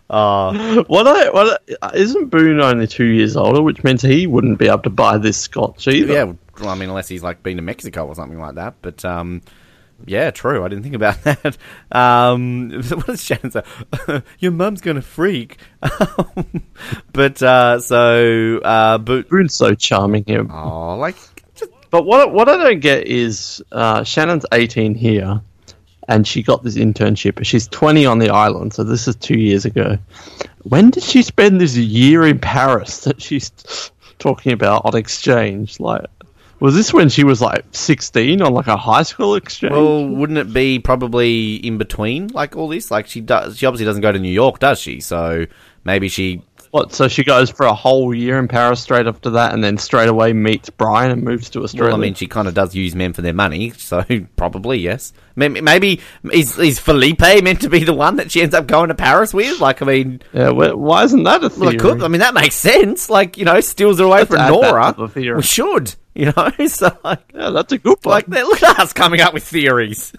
Oh, 0.09 0.85
What 0.87 1.07
I 1.09 1.31
what 1.31 1.63
I- 1.83 1.97
isn't 1.97 2.27
Boone 2.31 2.61
only 2.61 2.87
two 2.87 3.05
years 3.05 3.37
older, 3.37 3.63
which 3.63 3.83
means 3.85 4.03
he 4.03 4.27
wouldn't 4.27 4.59
be 4.59 4.69
able 4.69 4.79
to 4.83 4.91
buy 4.91 5.19
this 5.19 5.37
scotch 5.39 5.89
either. 5.89 6.13
yeah. 6.13 6.33
Well, 6.61 6.69
I 6.71 6.75
mean, 6.75 6.89
unless 6.89 7.09
he's 7.09 7.23
like 7.23 7.43
been 7.43 7.57
to 7.57 7.63
Mexico 7.63 8.07
or 8.07 8.15
something 8.15 8.39
like 8.41 8.55
that. 8.55 8.75
But 8.83 9.05
um, 9.05 9.43
yeah, 10.07 10.31
true. 10.31 10.65
I 10.65 10.69
didn't 10.69 10.85
think 10.85 10.95
about 10.95 11.23
that. 11.25 11.57
Um, 11.91 12.71
what 12.89 13.07
does 13.07 13.23
Shannon 13.25 13.51
say? 13.51 13.63
Your 14.39 14.53
mum's 14.53 14.81
gonna 14.81 15.03
freak. 15.03 15.59
but 17.13 17.43
uh, 17.43 17.81
so 17.81 18.59
uh, 18.59 18.99
but 18.99 19.29
Boone's 19.29 19.55
so 19.55 19.75
charming 19.75 20.25
here. 20.27 20.47
oh, 20.51 20.97
like 20.97 21.17
just 21.55 21.71
But 21.91 22.05
what 22.05 22.33
what 22.33 22.49
I 22.49 22.57
don't 22.57 22.81
get 22.81 23.07
is 23.07 23.63
uh, 23.73 24.05
Shannon's 24.05 24.47
eighteen 24.53 24.95
here, 24.95 25.41
and 26.09 26.27
she 26.27 26.43
got 26.43 26.63
this 26.63 26.77
internship. 26.77 27.45
She's 27.45 27.69
twenty 27.69 28.07
on 28.07 28.19
the 28.19 28.31
island, 28.31 28.75
so 28.75 28.85
this 28.85 29.09
is 29.09 29.17
two 29.17 29.39
years 29.39 29.65
ago. 29.65 29.99
When 30.63 30.91
did 30.91 31.03
she 31.03 31.23
spend 31.23 31.61
this 31.61 31.77
year 31.77 32.27
in 32.27 32.39
Paris 32.39 33.05
that 33.05 33.23
she's 33.23 33.51
talking 34.19 34.53
about 34.53 34.85
on 34.85 34.97
exchange? 34.97 35.79
Like, 35.79 36.07
was 36.59 36.75
this 36.75 36.93
when 36.93 37.09
she 37.09 37.25
was 37.25 37.41
like 37.41 37.65
sixteen 37.73 38.43
on 38.43 38.53
like 38.53 38.67
a 38.67 38.77
high 38.77 39.03
school 39.03 39.35
exchange? 39.35 39.73
Well, 39.73 40.07
wouldn't 40.07 40.39
it 40.39 40.53
be 40.53 40.79
probably 40.79 41.57
in 41.57 41.79
between, 41.79 42.29
like 42.29 42.57
all 42.57 42.69
this? 42.69 42.91
Like 42.91 43.07
she 43.07 43.21
does, 43.21 43.59
she 43.59 43.67
obviously 43.67 43.87
doesn't 43.87 44.03
go 44.03 44.13
to 44.13 44.19
New 44.19 44.33
York, 44.33 44.59
does 44.59 44.81
she? 44.81 45.01
So 45.01 45.47
maybe 45.85 46.09
she. 46.09 46.43
What? 46.77 46.93
So 46.93 47.09
she 47.09 47.25
goes 47.25 47.51
for 47.51 47.67
a 47.67 47.75
whole 47.75 48.15
year 48.15 48.39
in 48.39 48.49
Paris 48.49 48.81
straight 48.81 49.07
after 49.07 49.31
that, 49.31 49.53
and 49.55 49.65
then 49.65 49.79
straight 49.79 50.09
away 50.09 50.33
meets 50.33 50.71
Brian 50.71 51.11
and 51.11 51.23
moves 51.23 51.51
to 51.51 51.63
Australia. 51.63 51.93
Well, 51.93 52.01
I 52.01 52.03
mean, 52.03 52.15
she 52.15 52.27
kind 52.27 52.47
of 52.49 52.55
does 52.55 52.75
use 52.75 52.95
men 52.95 53.13
for 53.13 53.23
their 53.23 53.33
money, 53.33 53.71
so 53.71 54.05
probably 54.37 54.79
yes. 54.79 55.13
Maybe, 55.35 55.61
maybe 55.61 56.01
is 56.33 56.59
is 56.59 56.79
Felipe 56.79 57.21
meant 57.21 57.61
to 57.63 57.69
be 57.69 57.85
the 57.85 57.93
one 57.95 58.17
that 58.17 58.31
she 58.33 58.43
ends 58.43 58.55
up 58.55 58.67
going 58.67 58.89
to 58.89 58.95
Paris 58.95 59.35
with? 59.35 59.61
Like, 59.61 59.83
I 59.83 59.87
mean, 59.87 60.23
yeah. 60.33 60.51
wh- 60.51 60.79
Why 60.79 61.05
isn't 61.05 61.23
that 61.25 61.39
a 61.43 61.49
well, 61.49 61.51
theory? 61.51 61.75
it 61.75 61.81
could. 61.81 62.03
I 62.03 62.09
mean, 62.09 62.21
that 62.21 62.35
makes 62.35 62.55
sense. 62.55 63.11
Like, 63.11 63.37
you 63.37 63.45
know, 63.45 63.61
steals 63.61 63.99
her 63.99 64.05
away 64.05 64.21
Let's 64.21 64.31
from 64.31 64.49
Nora. 64.51 64.95
We 65.15 65.43
should, 65.43 65.95
you 66.15 66.33
know. 66.37 66.51
So 66.69 66.97
like, 67.05 67.33
yeah, 67.35 67.51
that's 67.51 67.73
a 67.73 67.79
good 67.79 67.99
one. 68.03 68.13
like 68.13 68.29
look 68.29 68.63
at 68.63 68.79
us 68.81 68.93
coming 68.93 69.21
up 69.21 69.35
with 69.35 69.45
theories. 69.45 70.13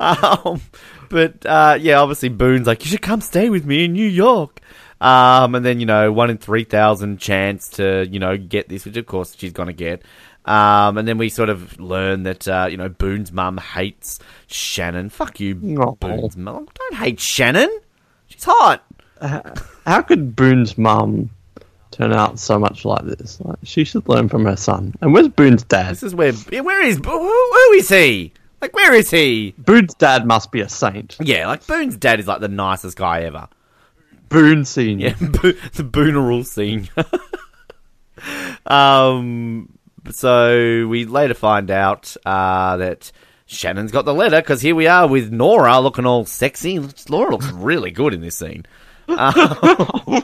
um, 0.00 0.60
but 1.08 1.44
uh, 1.46 1.78
yeah, 1.80 2.00
obviously 2.00 2.28
Boone's 2.28 2.66
like, 2.66 2.84
you 2.84 2.90
should 2.90 3.02
come 3.02 3.20
stay 3.20 3.48
with 3.50 3.64
me 3.64 3.84
in 3.84 3.92
New 3.92 4.06
York. 4.08 4.60
Um, 5.00 5.54
and 5.54 5.64
then 5.64 5.80
you 5.80 5.86
know, 5.86 6.10
one 6.12 6.30
in 6.30 6.38
three 6.38 6.64
thousand 6.64 7.18
chance 7.20 7.68
to 7.70 8.06
you 8.10 8.18
know 8.18 8.36
get 8.36 8.68
this, 8.68 8.84
which 8.84 8.96
of 8.96 9.06
course 9.06 9.34
she's 9.38 9.52
gonna 9.52 9.72
get. 9.72 10.02
Um, 10.44 10.96
and 10.98 11.06
then 11.06 11.18
we 11.18 11.28
sort 11.28 11.50
of 11.50 11.78
learn 11.78 12.22
that 12.24 12.48
uh, 12.48 12.68
you 12.70 12.76
know 12.76 12.88
Boone's 12.88 13.30
mum 13.32 13.58
hates 13.58 14.18
Shannon. 14.46 15.08
Fuck 15.10 15.40
you, 15.40 15.78
Oh. 15.80 15.92
Boone's 16.00 16.36
mum. 16.36 16.68
Don't 16.74 16.94
hate 16.94 17.20
Shannon. 17.20 17.70
She's 18.28 18.44
hot. 18.44 18.84
How 19.20 20.02
could 20.02 20.34
Boone's 20.36 20.78
mum 20.78 21.30
turn 21.90 22.12
out 22.12 22.38
so 22.38 22.58
much 22.58 22.84
like 22.84 23.04
this? 23.04 23.40
Like, 23.40 23.58
she 23.64 23.84
should 23.84 24.08
learn 24.08 24.28
from 24.28 24.44
her 24.44 24.56
son. 24.56 24.94
And 25.00 25.12
where's 25.12 25.28
Boone's 25.28 25.64
dad? 25.64 25.90
This 25.92 26.02
is 26.02 26.14
where 26.14 26.32
where 26.32 26.82
is 26.82 26.96
who, 26.96 27.02
who 27.18 27.72
is 27.74 27.88
he? 27.88 28.32
Like 28.60 28.74
where 28.74 28.94
is 28.94 29.10
he? 29.10 29.54
Boone's 29.58 29.94
dad 29.94 30.26
must 30.26 30.50
be 30.50 30.60
a 30.60 30.68
saint. 30.68 31.16
Yeah, 31.20 31.46
like 31.46 31.66
Boone's 31.66 31.96
dad 31.96 32.20
is 32.20 32.26
like 32.26 32.40
the 32.40 32.48
nicest 32.48 32.96
guy 32.96 33.22
ever. 33.22 33.48
Boone 34.28 34.64
Senior. 34.64 35.08
Yeah, 35.08 35.14
Bo- 35.20 35.52
the 35.52 35.84
Booneral 35.84 36.44
scene. 36.44 36.88
um, 38.66 39.78
so 40.10 40.86
we 40.86 41.04
later 41.04 41.34
find 41.34 41.70
out 41.70 42.16
uh, 42.24 42.76
that 42.78 43.12
Shannon's 43.46 43.92
got 43.92 44.04
the 44.04 44.14
letter 44.14 44.40
because 44.40 44.60
here 44.60 44.74
we 44.74 44.86
are 44.86 45.06
with 45.06 45.32
Nora 45.32 45.80
looking 45.80 46.06
all 46.06 46.24
sexy. 46.24 46.78
Laura 47.08 47.30
looks 47.30 47.50
really 47.50 47.90
good 47.90 48.14
in 48.14 48.20
this 48.20 48.36
scene. 48.36 48.66
Uh, 49.08 49.32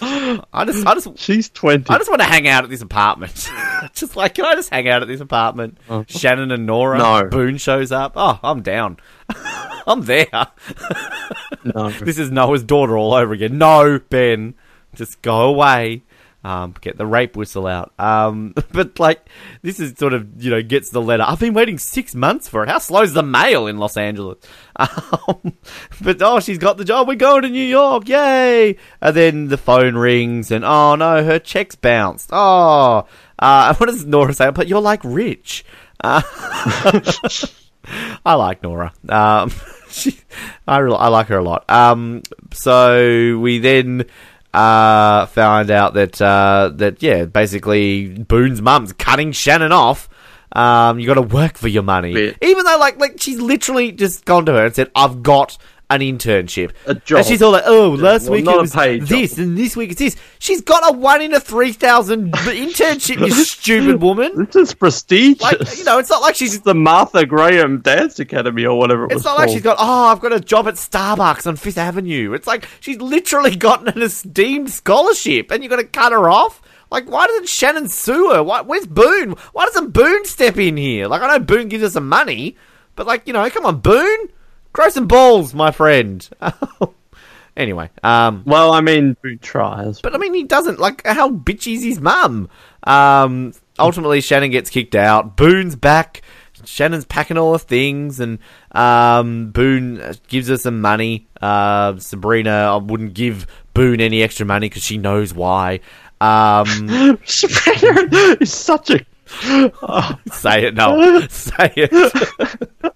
I 0.00 0.64
just, 0.64 0.86
I 0.86 0.94
just, 0.94 1.18
She's 1.18 1.48
twenty. 1.48 1.84
I 1.88 1.98
just 1.98 2.08
want 2.10 2.20
to 2.20 2.26
hang 2.26 2.46
out 2.46 2.62
at 2.64 2.70
this 2.70 2.82
apartment. 2.82 3.50
just 3.94 4.14
like, 4.16 4.34
can 4.34 4.44
I 4.44 4.54
just 4.54 4.70
hang 4.70 4.88
out 4.88 5.02
at 5.02 5.08
this 5.08 5.20
apartment? 5.20 5.78
Shannon 6.08 6.52
and 6.52 6.66
Nora. 6.66 6.98
No. 6.98 7.28
Boone 7.28 7.56
shows 7.56 7.90
up. 7.90 8.12
Oh, 8.16 8.38
I'm 8.42 8.62
down. 8.62 8.98
I'm 9.88 10.02
there. 10.02 10.26
no. 11.64 11.90
This 11.90 12.18
is 12.18 12.30
Noah's 12.30 12.62
daughter 12.62 12.96
all 12.96 13.14
over 13.14 13.32
again. 13.32 13.56
No, 13.56 13.98
Ben, 13.98 14.54
just 14.94 15.22
go 15.22 15.48
away. 15.48 16.02
Um, 16.44 16.72
get 16.80 16.96
the 16.96 17.06
rape 17.06 17.36
whistle 17.36 17.66
out. 17.66 17.92
Um, 17.98 18.54
but 18.72 19.00
like, 19.00 19.28
this 19.62 19.80
is 19.80 19.98
sort 19.98 20.12
of 20.12 20.42
you 20.42 20.50
know 20.50 20.62
gets 20.62 20.90
the 20.90 21.00
letter. 21.00 21.24
I've 21.26 21.40
been 21.40 21.54
waiting 21.54 21.78
six 21.78 22.14
months 22.14 22.48
for 22.48 22.62
it. 22.62 22.68
How 22.68 22.78
slow's 22.78 23.12
the 23.12 23.22
mail 23.22 23.66
in 23.66 23.78
Los 23.78 23.96
Angeles? 23.96 24.38
Um, 24.78 25.54
but 26.00 26.22
oh, 26.22 26.38
she's 26.38 26.58
got 26.58 26.76
the 26.76 26.84
job. 26.84 27.08
We're 27.08 27.16
going 27.16 27.42
to 27.42 27.48
New 27.48 27.64
York, 27.64 28.08
yay! 28.08 28.76
And 29.00 29.16
then 29.16 29.48
the 29.48 29.58
phone 29.58 29.96
rings, 29.96 30.52
and 30.52 30.64
oh 30.64 30.94
no, 30.94 31.24
her 31.24 31.40
check's 31.40 31.74
bounced. 31.74 32.30
Oh, 32.32 33.06
uh, 33.40 33.74
what 33.74 33.86
does 33.86 34.06
Nora 34.06 34.32
say? 34.32 34.50
But 34.52 34.68
you're 34.68 34.80
like 34.80 35.00
rich. 35.02 35.64
Uh, 36.00 36.22
I 38.24 38.34
like 38.34 38.62
Nora. 38.62 38.92
She, 39.90 40.18
I 40.66 40.78
really, 40.78 40.96
I 40.96 41.08
like 41.08 41.28
her 41.28 41.38
a 41.38 41.42
lot. 41.42 41.68
Um, 41.70 42.22
so 42.52 43.38
we 43.38 43.58
then 43.58 44.06
uh, 44.54 45.26
found 45.26 45.70
out 45.70 45.94
that 45.94 46.20
uh, 46.20 46.70
that 46.76 47.02
yeah, 47.02 47.24
basically 47.24 48.08
Boone's 48.08 48.62
mum's 48.62 48.92
cutting 48.92 49.32
Shannon 49.32 49.72
off. 49.72 50.08
Um, 50.52 50.98
you 50.98 51.06
got 51.06 51.14
to 51.14 51.22
work 51.22 51.58
for 51.58 51.68
your 51.68 51.82
money, 51.82 52.14
Bit. 52.14 52.38
even 52.42 52.64
though 52.64 52.78
like 52.78 52.98
like 52.98 53.20
she's 53.20 53.38
literally 53.38 53.92
just 53.92 54.24
gone 54.24 54.46
to 54.46 54.52
her 54.52 54.66
and 54.66 54.74
said, 54.74 54.90
"I've 54.94 55.22
got." 55.22 55.58
An 55.90 56.00
internship. 56.00 56.72
A 56.84 56.94
job. 56.94 57.18
And 57.18 57.26
she's 57.26 57.40
all 57.40 57.52
like, 57.52 57.62
oh, 57.64 57.90
last 57.90 58.24
well, 58.24 58.32
week 58.32 58.46
it 58.46 58.60
was 58.60 58.74
paid 58.74 59.00
job. 59.00 59.08
this, 59.08 59.38
and 59.38 59.56
this 59.56 59.74
week 59.74 59.92
it's 59.92 59.98
this. 59.98 60.16
She's 60.38 60.60
got 60.60 60.94
a 60.94 60.96
one 60.96 61.22
in 61.22 61.32
a 61.32 61.40
3,000 61.40 62.30
internship, 62.32 63.18
you 63.18 63.30
stupid 63.30 64.02
woman. 64.02 64.44
This 64.44 64.54
is 64.54 64.74
prestigious. 64.74 65.40
Like, 65.40 65.78
you 65.78 65.84
know, 65.84 65.98
it's 65.98 66.10
not 66.10 66.20
like 66.20 66.34
she's 66.34 66.56
it's 66.56 66.64
the 66.64 66.74
Martha 66.74 67.24
Graham 67.24 67.80
Dance 67.80 68.18
Academy 68.18 68.66
or 68.66 68.78
whatever 68.78 69.04
it 69.04 69.14
was 69.14 69.16
It's 69.16 69.24
not 69.24 69.38
like 69.38 69.48
she's 69.48 69.62
got, 69.62 69.78
oh, 69.80 70.08
I've 70.08 70.20
got 70.20 70.34
a 70.34 70.40
job 70.40 70.68
at 70.68 70.74
Starbucks 70.74 71.46
on 71.46 71.56
Fifth 71.56 71.78
Avenue. 71.78 72.34
It's 72.34 72.46
like 72.46 72.68
she's 72.80 73.00
literally 73.00 73.56
gotten 73.56 73.88
an 73.88 74.02
esteemed 74.02 74.70
scholarship 74.70 75.50
and 75.50 75.62
you're 75.62 75.70
going 75.70 75.82
to 75.82 75.88
cut 75.88 76.12
her 76.12 76.28
off? 76.28 76.60
Like, 76.90 77.10
why 77.10 77.26
doesn't 77.26 77.48
Shannon 77.48 77.88
sue 77.88 78.30
her? 78.32 78.42
Why, 78.42 78.60
where's 78.62 78.86
Boone? 78.86 79.32
Why 79.52 79.64
doesn't 79.66 79.92
Boone 79.92 80.24
step 80.24 80.58
in 80.58 80.76
here? 80.76 81.06
Like, 81.06 81.22
I 81.22 81.28
know 81.28 81.44
Boone 81.44 81.68
gives 81.68 81.82
her 81.82 81.90
some 81.90 82.08
money, 82.08 82.56
but, 82.96 83.06
like, 83.06 83.26
you 83.26 83.32
know, 83.32 83.48
come 83.50 83.66
on, 83.66 83.80
Boone? 83.80 84.28
Grow 84.72 84.88
some 84.90 85.06
balls, 85.06 85.54
my 85.54 85.70
friend. 85.70 86.28
anyway, 87.56 87.90
um, 88.02 88.42
Well, 88.46 88.72
I 88.72 88.80
mean, 88.80 89.16
Boone 89.22 89.38
tries. 89.38 90.00
but 90.00 90.14
I 90.14 90.18
mean, 90.18 90.34
he 90.34 90.44
doesn't. 90.44 90.78
Like, 90.78 91.06
how 91.06 91.30
bitchy 91.30 91.74
is 91.74 91.82
his 91.82 92.00
mum? 92.00 92.48
Um, 92.84 93.52
ultimately, 93.78 94.20
Shannon 94.20 94.50
gets 94.50 94.70
kicked 94.70 94.94
out. 94.94 95.36
Boone's 95.36 95.76
back. 95.76 96.22
Shannon's 96.64 97.04
packing 97.04 97.38
all 97.38 97.52
the 97.52 97.58
things, 97.60 98.18
and 98.20 98.38
um, 98.72 99.50
Boone 99.52 100.02
gives 100.26 100.48
her 100.48 100.56
some 100.56 100.80
money. 100.80 101.28
Uh, 101.40 101.96
Sabrina 101.98 102.78
wouldn't 102.78 103.14
give 103.14 103.46
Boone 103.74 104.00
any 104.00 104.22
extra 104.22 104.44
money 104.44 104.68
because 104.68 104.82
she 104.82 104.98
knows 104.98 105.32
why. 105.32 105.80
Um, 106.20 107.18
Sabrina 107.24 108.36
is 108.40 108.52
such 108.52 108.90
a. 108.90 109.00
say 110.32 110.64
it, 110.66 110.74
no, 110.74 111.20
say 111.28 111.72
it. 111.76 112.94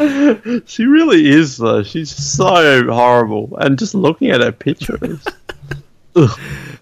She 0.66 0.84
really 0.84 1.28
is, 1.28 1.58
though. 1.58 1.82
She's 1.82 2.10
so 2.10 2.84
horrible. 2.90 3.56
And 3.58 3.78
just 3.78 3.94
looking 3.94 4.30
at 4.30 4.40
her 4.40 4.52
pictures. 4.52 5.24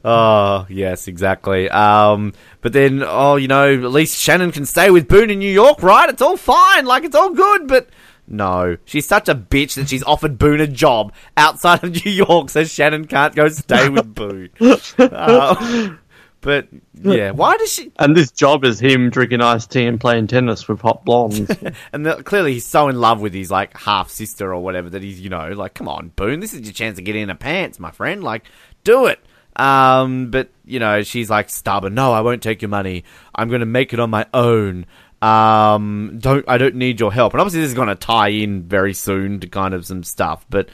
Oh, 0.05 0.65
yes, 0.71 1.09
exactly. 1.09 1.69
Um, 1.69 2.33
but 2.63 2.73
then, 2.73 3.03
oh, 3.05 3.37
you 3.37 3.49
know, 3.49 3.75
at 3.75 3.93
least 3.93 4.19
Shannon 4.19 4.53
can 4.53 4.65
stay 4.65 4.91
with 4.91 5.09
Boone 5.09 5.29
in 5.29 5.41
New 5.41 5.53
York, 5.53 5.83
right? 5.83 6.09
It's 6.09 6.23
all 6.23 6.37
fine, 6.37 6.87
like 6.87 7.05
it's 7.05 7.17
all 7.17 7.35
good, 7.35 7.67
but 7.67 7.89
no. 8.27 8.77
She's 8.85 9.07
such 9.07 9.29
a 9.29 9.35
bitch 9.35 9.75
that 9.75 9.89
she's 9.89 10.03
offered 10.05 10.39
Boone 10.39 10.61
a 10.61 10.67
job 10.67 11.13
outside 11.37 11.83
of 11.83 11.91
New 12.05 12.11
York 12.11 12.49
so 12.49 12.65
Shannon 12.65 13.07
can't 13.07 13.35
go 13.35 13.49
stay 13.49 13.89
with 13.89 14.15
Boone. 14.15 14.51
Uh, 14.99 15.97
but, 16.41 16.69
yeah, 16.95 17.33
why 17.33 17.57
does 17.57 17.73
she... 17.73 17.91
and 17.99 18.17
this 18.17 18.31
job 18.31 18.65
is 18.65 18.81
him 18.81 19.11
drinking 19.11 19.41
iced 19.41 19.73
tea 19.73 19.87
and 19.87 20.01
playing 20.01 20.29
tennis 20.29 20.69
with 20.69 20.81
hot 20.81 21.05
blondes. 21.05 21.51
And 21.93 22.07
the, 22.07 22.23
clearly 22.23 22.55
he's 22.55 22.67
so 22.67 22.89
in 22.89 23.01
love 23.01 23.21
with 23.21 23.35
his, 23.35 23.51
like, 23.51 23.77
half-sister 23.77 24.53
or 24.55 24.63
whatever 24.63 24.91
that 24.91 25.03
he's, 25.03 25.21
you 25.21 25.31
know, 25.31 25.51
like, 25.53 25.75
come 25.75 25.89
on, 25.89 26.09
Boone, 26.15 26.41
this 26.41 26.55
is 26.55 26.61
your 26.61 26.73
chance 26.73 26.97
to 26.97 27.03
get 27.03 27.17
in 27.17 27.29
her 27.29 27.35
pants, 27.35 27.81
my 27.81 27.91
friend. 27.91 28.23
Like, 28.23 28.45
do 28.85 29.07
it. 29.07 29.21
Um, 29.57 30.31
but, 30.31 30.51
you 30.65 30.79
know, 30.79 31.03
she's, 31.03 31.29
like, 31.29 31.51
stubborn. 31.51 31.95
No, 31.95 32.13
I 32.13 32.21
won't 32.21 32.43
take 32.43 32.63
your 32.63 32.69
money. 32.69 33.05
I'm 33.35 33.49
going 33.49 33.61
to 33.61 33.67
make 33.67 33.93
it 33.93 33.99
on 33.99 34.11
my 34.11 34.27
own. 34.33 34.87
Um, 35.21 36.19
don't, 36.21 36.45
I 36.49 36.59
don't 36.59 36.77
need 36.77 37.01
your 37.01 37.13
help. 37.13 37.33
And 37.35 37.41
obviously 37.41 37.63
this 37.63 37.71
is 37.71 37.75
going 37.75 37.89
to 37.89 37.97
tie 37.97 38.29
in 38.29 38.63
very 38.63 38.95
soon 38.95 39.41
to 39.41 39.49
kind 39.49 39.75
of 39.75 39.85
some 39.85 40.05
stuff. 40.05 40.47
But, 40.49 40.69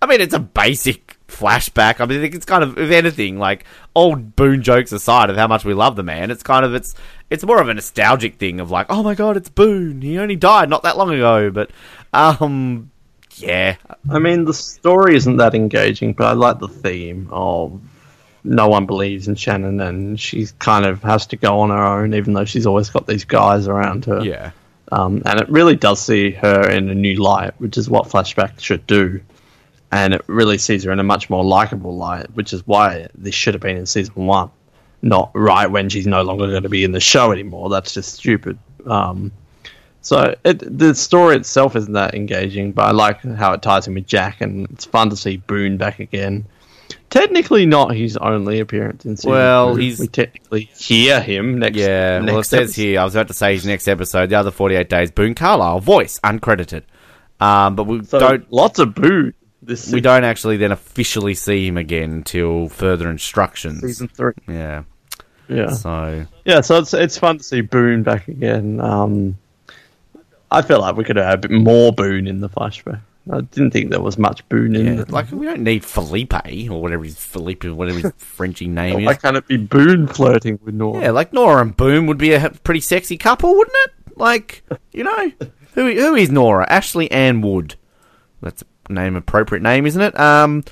I 0.00 0.06
mean, 0.06 0.22
it's 0.22 0.34
a 0.34 0.40
basic 0.40 1.18
flashback. 1.30 2.00
I 2.00 2.06
mean, 2.06 2.22
it's 2.22 2.44
kind 2.44 2.62
of, 2.62 2.78
if 2.78 2.90
anything, 2.90 3.38
like, 3.38 3.64
old 3.94 4.36
Boone 4.36 4.62
jokes 4.62 4.92
aside 4.92 5.30
of 5.30 5.36
how 5.36 5.46
much 5.46 5.64
we 5.64 5.74
love 5.74 5.96
the 5.96 6.02
man, 6.02 6.30
it's 6.30 6.42
kind 6.42 6.64
of, 6.64 6.74
it's, 6.74 6.94
it's 7.30 7.44
more 7.44 7.60
of 7.60 7.68
a 7.68 7.74
nostalgic 7.74 8.36
thing 8.36 8.60
of 8.60 8.70
like, 8.70 8.86
oh 8.90 9.02
my 9.02 9.14
god, 9.14 9.36
it's 9.36 9.48
Boone. 9.48 10.02
He 10.02 10.18
only 10.18 10.36
died 10.36 10.68
not 10.68 10.82
that 10.82 10.96
long 10.98 11.10
ago. 11.10 11.50
But, 11.50 11.70
um, 12.12 12.90
yeah, 13.36 13.76
I 14.10 14.18
mean, 14.18 14.44
the 14.44 14.54
story 14.54 15.16
isn't 15.16 15.36
that 15.36 15.54
engaging, 15.54 16.12
but 16.12 16.26
I 16.26 16.32
like 16.32 16.58
the 16.58 16.68
theme 16.68 17.28
of 17.30 17.80
no 18.42 18.68
one 18.68 18.86
believes 18.86 19.28
in 19.28 19.34
Shannon, 19.34 19.80
and 19.80 20.18
she 20.18 20.46
kind 20.58 20.86
of 20.86 21.02
has 21.02 21.26
to 21.28 21.36
go 21.36 21.60
on 21.60 21.70
her 21.70 21.84
own, 21.84 22.14
even 22.14 22.32
though 22.32 22.44
she's 22.44 22.66
always 22.66 22.90
got 22.90 23.06
these 23.06 23.24
guys 23.24 23.68
around 23.68 24.06
her. 24.06 24.22
yeah, 24.24 24.50
Um, 24.90 25.22
and 25.24 25.40
it 25.40 25.48
really 25.48 25.76
does 25.76 26.00
see 26.00 26.30
her 26.32 26.68
in 26.68 26.88
a 26.88 26.94
new 26.94 27.16
light, 27.22 27.52
which 27.58 27.76
is 27.78 27.88
what 27.88 28.08
flashback 28.08 28.58
should 28.58 28.86
do. 28.86 29.20
And 29.92 30.14
it 30.14 30.22
really 30.28 30.58
sees 30.58 30.84
her 30.84 30.92
in 30.92 31.00
a 31.00 31.04
much 31.04 31.28
more 31.30 31.44
likable 31.44 31.96
light, 31.96 32.26
which 32.34 32.52
is 32.52 32.64
why 32.66 33.08
this 33.14 33.34
should 33.34 33.54
have 33.54 33.60
been 33.60 33.76
in 33.76 33.86
season 33.86 34.26
one, 34.26 34.50
not 35.02 35.30
right 35.34 35.66
when 35.68 35.88
she's 35.88 36.06
no 36.06 36.22
longer 36.22 36.46
going 36.48 36.62
to 36.62 36.68
be 36.68 36.84
in 36.84 36.92
the 36.92 37.00
show 37.00 37.32
anymore. 37.32 37.68
That's 37.70 37.92
just 37.92 38.14
stupid. 38.14 38.56
Um, 38.86 39.32
so 40.02 40.34
it, 40.44 40.78
the 40.78 40.94
story 40.94 41.36
itself 41.36 41.74
isn't 41.74 41.92
that 41.92 42.14
engaging, 42.14 42.70
but 42.72 42.86
I 42.86 42.92
like 42.92 43.20
how 43.22 43.52
it 43.52 43.62
ties 43.62 43.88
in 43.88 43.94
with 43.94 44.06
Jack, 44.06 44.40
and 44.40 44.68
it's 44.70 44.84
fun 44.84 45.10
to 45.10 45.16
see 45.16 45.38
Boone 45.38 45.76
back 45.76 45.98
again. 45.98 46.46
Technically, 47.10 47.66
not 47.66 47.94
his 47.96 48.16
only 48.18 48.60
appearance 48.60 49.04
in 49.04 49.16
season 49.16 49.32
Well, 49.32 49.74
two. 49.74 49.80
he's- 49.80 49.98
we 49.98 50.06
technically 50.06 50.70
hear 50.78 51.20
him 51.20 51.58
next. 51.58 51.76
yeah. 51.76 52.20
next 52.20 52.30
Well, 52.30 52.40
it 52.40 52.44
says 52.44 52.60
episode. 52.70 52.80
here. 52.82 53.00
I 53.00 53.04
was 53.04 53.14
about 53.16 53.26
to 53.28 53.34
say 53.34 53.54
his 53.54 53.66
next 53.66 53.88
episode, 53.88 54.30
the 54.30 54.36
other 54.36 54.52
forty-eight 54.52 54.88
days. 54.88 55.10
Boone 55.10 55.34
Carlyle, 55.34 55.80
voice 55.80 56.20
uncredited. 56.22 56.82
Um, 57.40 57.74
but 57.74 57.84
we 57.84 58.04
So 58.04 58.18
don't 58.20 58.52
lots 58.52 58.78
of 58.78 58.94
Boone. 58.94 59.34
This 59.62 59.92
we 59.92 60.00
don't 60.00 60.24
actually 60.24 60.56
then 60.56 60.72
officially 60.72 61.34
see 61.34 61.66
him 61.66 61.76
again 61.76 62.12
until 62.12 62.68
further 62.68 63.10
instructions. 63.10 63.80
season 63.80 64.08
three. 64.08 64.32
Yeah. 64.48 64.84
Yeah, 65.48 65.70
So 65.72 66.26
yeah. 66.44 66.60
So 66.60 66.78
it's 66.78 66.94
it's 66.94 67.18
fun 67.18 67.38
to 67.38 67.44
see 67.44 67.60
Boone 67.60 68.02
back 68.02 68.28
again. 68.28 68.80
Um, 68.80 69.36
I 70.50 70.62
feel 70.62 70.80
like 70.80 70.96
we 70.96 71.04
could 71.04 71.16
have 71.16 71.26
had 71.26 71.44
a 71.44 71.48
bit 71.48 71.50
more 71.50 71.92
Boone 71.92 72.26
in 72.26 72.40
the 72.40 72.48
flashback. 72.48 73.00
I 73.30 73.42
didn't 73.42 73.72
think 73.72 73.90
there 73.90 74.00
was 74.00 74.16
much 74.16 74.48
Boone 74.48 74.74
in. 74.74 74.86
yeah, 74.86 75.00
it. 75.02 75.10
like 75.10 75.30
we 75.30 75.44
don't 75.46 75.62
need 75.62 75.84
Felipe 75.84 76.32
or 76.34 76.80
whatever 76.80 77.04
his 77.04 77.18
Felipe, 77.18 77.64
whatever 77.64 77.98
his 77.98 78.12
Frenchy 78.16 78.66
name 78.66 78.94
why 78.94 79.00
is. 79.00 79.06
Why 79.06 79.14
can't 79.14 79.36
it 79.36 79.46
be 79.46 79.56
Boone 79.56 80.06
flirting 80.06 80.58
with 80.64 80.74
Nora? 80.74 81.02
Yeah, 81.02 81.10
like 81.10 81.32
Nora 81.32 81.60
and 81.62 81.76
Boone 81.76 82.06
would 82.06 82.18
be 82.18 82.32
a 82.32 82.50
pretty 82.64 82.80
sexy 82.80 83.16
couple, 83.18 83.54
wouldn't 83.56 83.76
it? 83.84 84.16
Like, 84.18 84.62
you 84.92 85.04
know, 85.04 85.32
who 85.74 85.92
who 85.94 86.14
is 86.14 86.30
Nora? 86.30 86.66
Ashley 86.70 87.10
Ann 87.10 87.40
Wood. 87.42 87.74
That's 88.40 88.62
a 88.62 88.66
name 88.90 89.16
appropriate 89.16 89.62
name, 89.62 89.86
isn't 89.86 90.00
it? 90.00 90.18
Um, 90.18 90.64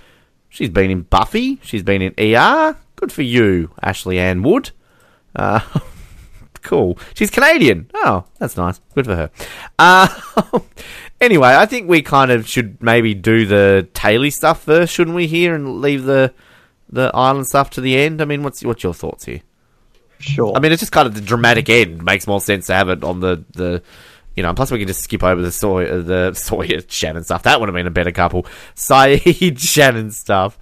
she's 0.48 0.70
been 0.70 0.90
in 0.90 1.02
Buffy. 1.02 1.58
She's 1.62 1.82
been 1.82 2.02
in 2.02 2.14
ER. 2.18 2.76
Good 2.96 3.12
for 3.12 3.22
you, 3.22 3.70
Ashley 3.82 4.18
Ann 4.18 4.42
Wood. 4.42 4.70
Uh, 5.34 5.60
cool. 6.62 6.98
She's 7.14 7.30
Canadian. 7.30 7.90
Oh, 7.94 8.24
that's 8.38 8.56
nice. 8.56 8.80
Good 8.94 9.06
for 9.06 9.16
her. 9.16 9.30
Uh, 9.78 10.60
anyway, 11.20 11.48
I 11.48 11.66
think 11.66 11.88
we 11.88 12.02
kind 12.02 12.30
of 12.30 12.48
should 12.48 12.82
maybe 12.82 13.14
do 13.14 13.46
the 13.46 13.88
Taylor 13.94 14.30
stuff 14.30 14.62
first, 14.62 14.92
shouldn't 14.92 15.16
we? 15.16 15.26
Here 15.26 15.54
and 15.54 15.80
leave 15.80 16.04
the 16.04 16.32
the 16.90 17.10
island 17.14 17.46
stuff 17.46 17.70
to 17.70 17.80
the 17.80 17.96
end. 17.96 18.22
I 18.22 18.24
mean, 18.24 18.42
what's 18.42 18.64
what's 18.64 18.82
your 18.82 18.94
thoughts 18.94 19.24
here? 19.26 19.42
Sure. 20.18 20.52
I 20.56 20.60
mean, 20.60 20.72
it's 20.72 20.80
just 20.80 20.92
kind 20.92 21.06
of 21.06 21.14
the 21.14 21.20
dramatic 21.20 21.68
end 21.68 22.04
makes 22.04 22.26
more 22.26 22.40
sense 22.40 22.66
to 22.66 22.74
have 22.74 22.88
it 22.88 23.04
on 23.04 23.20
the 23.20 23.44
the. 23.52 23.82
You 24.38 24.42
know, 24.42 24.50
and 24.50 24.56
plus 24.56 24.70
we 24.70 24.78
can 24.78 24.86
just 24.86 25.02
skip 25.02 25.24
over 25.24 25.42
the 25.42 25.50
Sawyer, 25.50 26.00
the 26.00 26.32
Sawyer 26.32 26.80
Shannon 26.86 27.24
stuff. 27.24 27.42
That 27.42 27.58
would 27.58 27.68
have 27.68 27.74
been 27.74 27.88
a 27.88 27.90
better 27.90 28.12
couple. 28.12 28.46
Sayid 28.76 29.58
Shannon 29.58 30.12
stuff. 30.12 30.56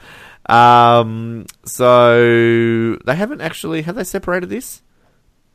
Um, 0.47 1.45
so 1.67 2.97
they 2.97 3.15
haven't 3.15 3.43
actually 3.43 3.83
have 3.83 3.97
they 3.97 4.05
separated 4.05 4.49
this? 4.49 4.81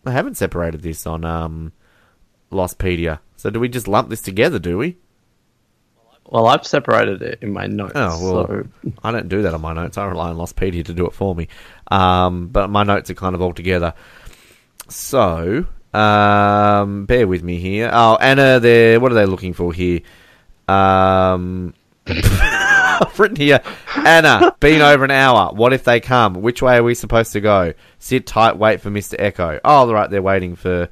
They 0.03 0.11
haven't 0.11 0.37
separated 0.37 0.83
this 0.83 1.07
on 1.07 1.25
um, 1.25 1.71
Lostpedia. 2.51 3.21
So 3.37 3.49
do 3.49 3.59
we 3.59 3.67
just 3.67 3.87
lump 3.87 4.09
this 4.09 4.21
together? 4.21 4.59
Do 4.59 4.77
we? 4.77 4.97
well, 6.29 6.45
I've 6.45 6.67
separated 6.67 7.23
it 7.23 7.39
in 7.41 7.51
my 7.51 7.65
notes. 7.65 7.93
Oh 7.95 8.23
well, 8.23 8.45
so 8.45 8.67
I 9.03 9.11
don't 9.11 9.29
do 9.29 9.41
that 9.41 9.55
on 9.55 9.61
my 9.61 9.73
notes. 9.73 9.97
I 9.97 10.05
rely 10.05 10.29
on 10.29 10.35
Lostpedia 10.35 10.85
to 10.85 10.93
do 10.93 11.07
it 11.07 11.13
for 11.13 11.33
me. 11.33 11.47
Um, 11.89 12.49
but 12.49 12.69
my 12.69 12.83
notes 12.83 13.09
are 13.09 13.15
kind 13.15 13.33
of 13.33 13.41
all 13.41 13.53
together. 13.53 13.95
So, 14.89 15.65
um, 15.93 17.05
bear 17.05 17.27
with 17.27 17.43
me 17.43 17.59
here. 17.59 17.89
Oh, 17.91 18.15
Ana, 18.15 18.59
there. 18.59 18.99
what 18.99 19.11
are 19.11 19.15
they 19.15 19.25
looking 19.25 19.53
for 19.53 19.73
here? 19.73 20.01
Um, 20.67 21.73
I've 22.07 23.19
written 23.19 23.37
here, 23.37 23.61
Ana, 23.95 24.55
been 24.59 24.81
over 24.81 25.03
an 25.03 25.11
hour. 25.11 25.53
What 25.53 25.73
if 25.73 25.83
they 25.83 25.99
come? 25.99 26.35
Which 26.35 26.61
way 26.61 26.77
are 26.77 26.83
we 26.83 26.95
supposed 26.95 27.33
to 27.33 27.41
go? 27.41 27.73
Sit 27.99 28.25
tight, 28.25 28.57
wait 28.57 28.81
for 28.81 28.89
Mister 28.89 29.17
Eko. 29.17 29.59
Oh, 29.63 29.91
right, 29.91 30.09
they're 30.09 30.21
waiting 30.21 30.55
for 30.55 30.89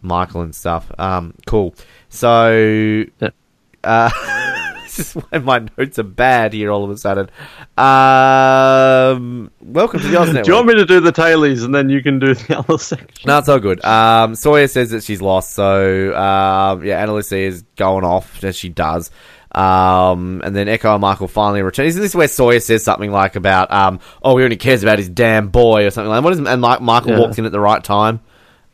Michael 0.00 0.42
and 0.42 0.54
stuff. 0.54 0.90
Um, 0.98 1.34
cool. 1.46 1.74
So, 2.08 3.04
uh, 3.84 4.10
this 4.96 5.14
is 5.16 5.22
why 5.22 5.38
my 5.38 5.66
notes 5.78 5.98
are 5.98 6.02
bad 6.04 6.52
here 6.52 6.70
all 6.70 6.84
of 6.84 6.90
a 6.90 6.96
sudden. 6.96 7.28
Um, 7.76 9.50
welcome 9.60 10.00
to 10.00 10.08
the 10.08 10.18
Oz 10.20 10.32
do 10.32 10.42
you 10.46 10.54
want 10.54 10.66
me 10.66 10.74
to 10.74 10.84
do 10.86 11.00
the 11.00 11.12
tailies 11.12 11.64
and 11.64 11.74
then 11.74 11.88
you 11.88 12.02
can 12.02 12.18
do 12.18 12.34
the 12.34 12.58
other 12.58 12.78
section? 12.78 13.26
No, 13.26 13.38
it's 13.38 13.48
all 13.48 13.58
good. 13.58 13.84
Um, 13.84 14.34
Sawyer 14.34 14.68
says 14.68 14.90
that 14.90 15.02
she's 15.02 15.22
lost, 15.22 15.52
so 15.52 16.14
um, 16.16 16.84
yeah, 16.84 17.02
Ana 17.02 17.14
Lucia 17.14 17.36
is 17.38 17.62
going 17.76 18.04
off 18.04 18.42
as 18.44 18.56
she 18.56 18.68
does. 18.68 19.10
Um, 19.52 20.42
and 20.44 20.54
then 20.54 20.66
Eko 20.66 20.92
and 20.94 21.00
Michael 21.00 21.28
finally 21.28 21.62
return. 21.62 21.86
Isn't 21.86 22.02
this 22.02 22.14
where 22.14 22.28
Sawyer 22.28 22.60
says 22.60 22.84
something 22.84 23.10
like 23.10 23.36
about, 23.36 23.72
um, 23.72 24.00
"Oh, 24.22 24.36
he 24.36 24.44
only 24.44 24.56
cares 24.56 24.82
about 24.82 24.98
his 24.98 25.08
damn 25.08 25.48
boy" 25.48 25.86
or 25.86 25.90
something 25.90 26.10
like? 26.10 26.22
What 26.22 26.34
is? 26.34 26.40
And 26.40 26.60
Mi- 26.60 26.78
Michael 26.80 27.12
Yeah. 27.12 27.18
walks 27.20 27.38
in 27.38 27.46
at 27.46 27.52
the 27.52 27.60
right 27.60 27.82
time. 27.82 28.20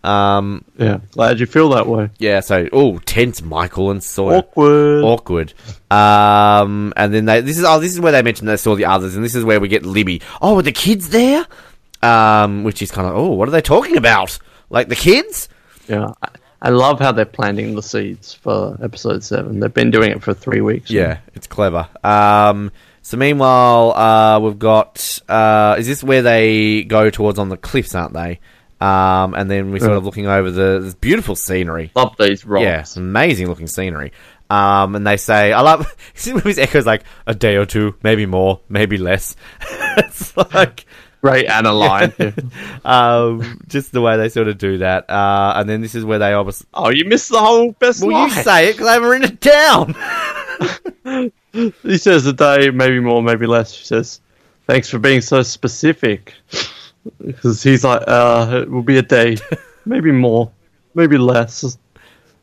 Um, 0.05 0.65
Yeah, 0.79 0.99
glad 1.12 1.38
you 1.41 1.47
feel 1.47 1.69
that 1.71 1.87
way. 1.87 2.11
yeah. 2.19 2.41
So, 2.41 2.69
oh, 2.73 2.99
tense 2.99 3.41
Michael 3.43 3.91
and 3.91 4.03
Sawyer 4.03 4.38
Awkward. 4.38 5.05
awkward. 5.05 5.55
Um, 5.91 6.93
and 6.97 7.15
then 7.15 7.25
they 7.27 7.41
this 7.41 7.59
is 7.59 7.65
oh 7.65 7.79
this 7.79 7.93
is 7.93 8.01
where 8.01 8.12
they 8.12 8.23
mentioned 8.23 8.49
they 8.49 8.57
saw 8.57 8.75
the 8.75 8.87
others, 8.87 9.15
and 9.15 9.25
this 9.25 9.35
is 9.35 9.45
where 9.45 9.61
we 9.61 9.69
get 9.69 9.85
Libby. 9.85 10.21
Oh, 10.41 10.59
are 10.59 10.62
the 10.62 10.73
kids 10.73 11.11
there? 11.11 11.47
Um, 12.03 12.65
which 12.65 12.83
is 12.83 12.91
kind 12.91 13.07
of 13.07 13.15
oh, 13.17 13.29
what 13.29 13.47
are 13.49 13.53
they 13.53 13.62
talking 13.62 13.97
about? 13.97 14.38
Like 14.71 14.88
the 14.88 14.97
kids? 14.97 15.49
Yeah, 15.88 16.09
I, 16.23 16.29
I 16.62 16.69
love 16.71 16.99
how 16.99 17.12
they're 17.12 17.25
planting 17.25 17.75
the 17.77 17.83
seeds 17.83 18.33
for 18.35 18.77
episode 18.83 19.23
seven. 19.23 19.61
They've 19.61 19.73
been 19.73 19.91
doing 19.91 20.11
it 20.11 20.23
for 20.23 20.35
three 20.35 20.61
weeks. 20.61 20.91
Yeah, 20.91 21.19
it's 21.35 21.47
clever. 21.47 21.88
Um, 22.03 22.73
so 23.03 23.17
meanwhile, 23.17 23.93
uh, 23.93 24.41
we've 24.41 24.59
got 24.59 25.21
uh, 25.29 25.77
is 25.79 25.87
this 25.87 26.03
where 26.03 26.23
they 26.23 26.83
go 26.85 27.11
towards 27.11 27.38
on 27.38 27.49
the 27.51 27.57
cliffs, 27.57 27.95
aren't 27.95 28.15
they? 28.15 28.41
Um, 28.83 29.35
and 29.35 29.49
then 29.51 29.71
we're 29.71 29.79
sort 29.79 29.92
of 29.97 30.05
looking 30.05 30.27
over 30.27 30.51
the 30.51 30.81
this 30.81 30.95
beautiful 30.95 31.37
scenery. 31.37 31.92
love 31.95 32.16
these 32.18 32.45
rocks. 32.45 32.64
Yeah, 32.64 32.81
it's 32.81 32.97
amazing 32.97 33.49
looking 33.49 33.68
scenery. 33.68 34.12
Um, 34.51 34.97
and 34.97 35.07
they 35.07 35.16
say, 35.16 35.53
I 35.53 35.61
love, 35.61 35.95
his 36.14 36.59
echoes 36.59 36.85
like 36.85 37.05
a 37.27 37.35
day 37.35 37.57
or 37.57 37.64
two, 37.64 37.95
maybe 38.03 38.27
more, 38.27 38.61
maybe 38.68 38.99
less. 38.99 39.37
it's 39.97 40.37
like, 40.37 40.85
Great 41.23 41.49
Ana 41.49 41.73
line. 41.73 42.12
Um, 42.85 43.61
just 43.68 43.92
the 43.92 44.01
way 44.01 44.16
they 44.16 44.29
sort 44.29 44.49
of 44.49 44.59
do 44.59 44.79
that. 44.79 45.09
Uh, 45.09 45.53
and 45.57 45.68
then 45.68 45.81
this 45.81 45.95
is 45.95 46.05
where 46.05 46.18
they 46.18 46.33
obviously, 46.33 46.66
Oh, 46.75 46.90
you 46.90 47.05
missed 47.05 47.31
the 47.31 47.38
whole 47.38 47.71
best 47.73 48.03
well, 48.03 48.11
line. 48.11 48.29
you 48.29 48.35
say 48.35 48.68
it 48.68 48.73
because 48.73 48.88
I 48.88 48.95
haven't 48.95 49.09
written 49.09 49.31
it 49.31 49.40
down. 49.40 51.33
He 51.85 51.99
says 51.99 52.27
a 52.27 52.33
day, 52.33 52.71
maybe 52.71 52.99
more, 52.99 53.23
maybe 53.23 53.47
less. 53.47 53.73
She 53.73 53.85
says, 53.85 54.21
"Thanks 54.66 54.88
for 54.88 54.99
being 54.99 55.21
so 55.21 55.42
specific." 55.42 56.35
Because 57.25 57.62
he's 57.62 57.85
like, 57.85 58.03
uh, 58.07 58.62
"It 58.62 58.71
will 58.71 58.83
be 58.83 58.99
a 58.99 59.03
day, 59.03 59.37
maybe 59.85 60.12
more, 60.12 60.51
maybe 60.95 61.19
less," 61.19 61.77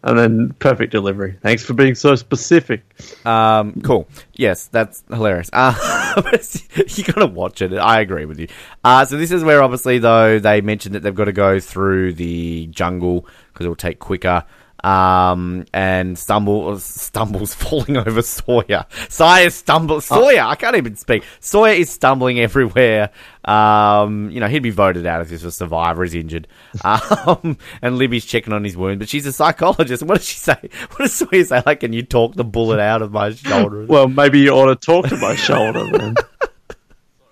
and 0.03 0.17
then 0.17 0.53
perfect 0.59 0.91
delivery. 0.91 1.37
Thanks 1.41 1.63
for 1.63 1.73
being 1.73 1.95
so 1.95 2.15
specific. 2.15 2.83
Um, 3.25 3.81
cool. 3.83 4.07
Yes, 4.33 4.67
that's 4.67 5.03
hilarious. 5.09 5.49
Uh, 5.51 5.73
you 6.87 7.03
gotta 7.03 7.27
watch 7.27 7.61
it. 7.61 7.73
I 7.73 8.01
agree 8.01 8.25
with 8.25 8.39
you. 8.39 8.47
Uh, 8.83 9.05
so 9.05 9.17
this 9.17 9.31
is 9.31 9.43
where 9.43 9.61
obviously 9.61 9.99
though 9.99 10.39
they 10.39 10.61
mentioned 10.61 10.95
that 10.95 11.03
they've 11.03 11.15
got 11.15 11.25
to 11.25 11.33
go 11.33 11.59
through 11.59 12.13
the 12.13 12.67
jungle 12.67 13.25
because 13.53 13.65
it 13.65 13.69
will 13.69 13.75
take 13.75 13.99
quicker. 13.99 14.45
Um, 14.83 15.65
and 15.73 16.17
stumble 16.17 16.79
stumbles 16.79 17.53
falling 17.55 17.97
over 17.97 18.21
Sawyer. 18.21 18.85
Sawyer 19.09 19.49
stumbles. 19.49 20.05
Sawyer, 20.05 20.41
I 20.41 20.55
can't 20.55 20.75
even 20.75 20.95
speak. 20.95 21.23
Sawyer 21.39 21.73
is 21.73 21.89
stumbling 21.89 22.39
everywhere. 22.39 23.09
Um, 23.43 24.29
you 24.29 24.39
know 24.39 24.47
he'd 24.47 24.59
be 24.59 24.69
voted 24.69 25.05
out 25.05 25.21
if 25.21 25.29
this 25.29 25.43
was 25.43 25.55
Survivor. 25.55 26.03
Is 26.03 26.15
injured. 26.15 26.47
Um, 27.29 27.57
and 27.81 27.97
Libby's 27.97 28.25
checking 28.25 28.53
on 28.53 28.63
his 28.63 28.77
wound, 28.77 28.99
but 28.99 29.09
she's 29.09 29.25
a 29.25 29.33
psychologist. 29.33 30.03
What 30.03 30.17
does 30.17 30.27
she 30.27 30.37
say? 30.37 30.57
What 30.89 30.99
does 30.99 31.13
Sawyer 31.13 31.43
say? 31.43 31.61
Like, 31.65 31.81
can 31.81 31.93
you 31.93 32.03
talk 32.03 32.35
the 32.35 32.43
bullet 32.43 32.79
out 32.79 33.01
of 33.01 33.11
my 33.11 33.31
shoulder? 33.31 33.85
Well, 33.85 34.07
maybe 34.07 34.39
you 34.39 34.51
ought 34.51 34.67
to 34.67 34.75
talk 34.75 35.07
to 35.09 35.17
my 35.17 35.35
shoulder, 35.35 35.85
man. 35.85 36.15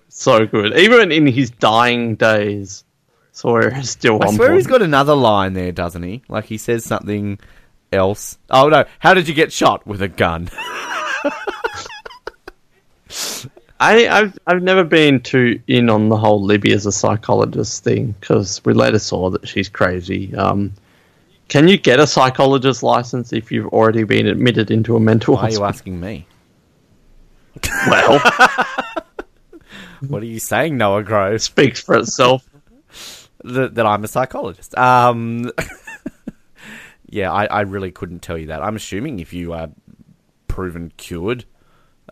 So 0.08 0.46
good. 0.46 0.76
Even 0.76 1.12
in 1.12 1.26
his 1.26 1.50
dying 1.50 2.16
days, 2.16 2.84
Sawyer 3.38 3.72
is 3.78 3.88
still 3.88 4.18
I 4.20 4.26
on 4.26 4.34
swear 4.34 4.48
board. 4.48 4.58
he's 4.58 4.66
got 4.66 4.82
another 4.82 5.14
line 5.14 5.52
there, 5.52 5.70
doesn't 5.70 6.02
he? 6.02 6.22
Like 6.28 6.46
he 6.46 6.58
says 6.58 6.84
something 6.84 7.38
else. 7.92 8.36
Oh 8.50 8.68
no! 8.68 8.84
How 8.98 9.14
did 9.14 9.28
you 9.28 9.34
get 9.34 9.52
shot 9.52 9.86
with 9.86 10.02
a 10.02 10.08
gun? 10.08 10.50
I, 13.78 14.08
I've 14.08 14.36
I've 14.44 14.60
never 14.64 14.82
been 14.82 15.20
too 15.20 15.60
in 15.68 15.88
on 15.88 16.08
the 16.08 16.16
whole 16.16 16.42
Libby 16.42 16.72
as 16.72 16.84
a 16.86 16.90
psychologist 16.90 17.84
thing 17.84 18.16
because 18.18 18.60
we 18.64 18.72
later 18.72 18.98
saw 18.98 19.30
that 19.30 19.46
she's 19.46 19.68
crazy. 19.68 20.34
Um, 20.34 20.72
can 21.46 21.68
you 21.68 21.78
get 21.78 22.00
a 22.00 22.08
psychologist 22.08 22.82
license 22.82 23.32
if 23.32 23.52
you've 23.52 23.68
already 23.68 24.02
been 24.02 24.26
admitted 24.26 24.72
into 24.72 24.96
a 24.96 25.00
mental 25.00 25.36
Why 25.36 25.42
are 25.42 25.50
you 25.50 25.62
asking 25.62 26.00
me? 26.00 26.26
Well, 27.86 28.20
What 30.08 30.22
are 30.22 30.26
you 30.26 30.38
saying, 30.40 30.76
Noah 30.76 31.02
Groves? 31.02 31.44
speaks 31.44 31.80
for 31.80 31.96
itself. 31.96 32.44
That, 33.44 33.74
that 33.74 33.86
I'm 33.86 34.04
a 34.04 34.08
psychologist. 34.08 34.76
Um, 34.76 35.50
yeah, 37.08 37.32
I, 37.32 37.46
I 37.46 37.60
really 37.62 37.90
couldn't 37.90 38.20
tell 38.20 38.38
you 38.38 38.46
that. 38.46 38.62
I'm 38.62 38.76
assuming 38.76 39.20
if 39.20 39.32
you 39.32 39.52
are 39.52 39.68
proven 40.46 40.92
cured, 40.96 41.44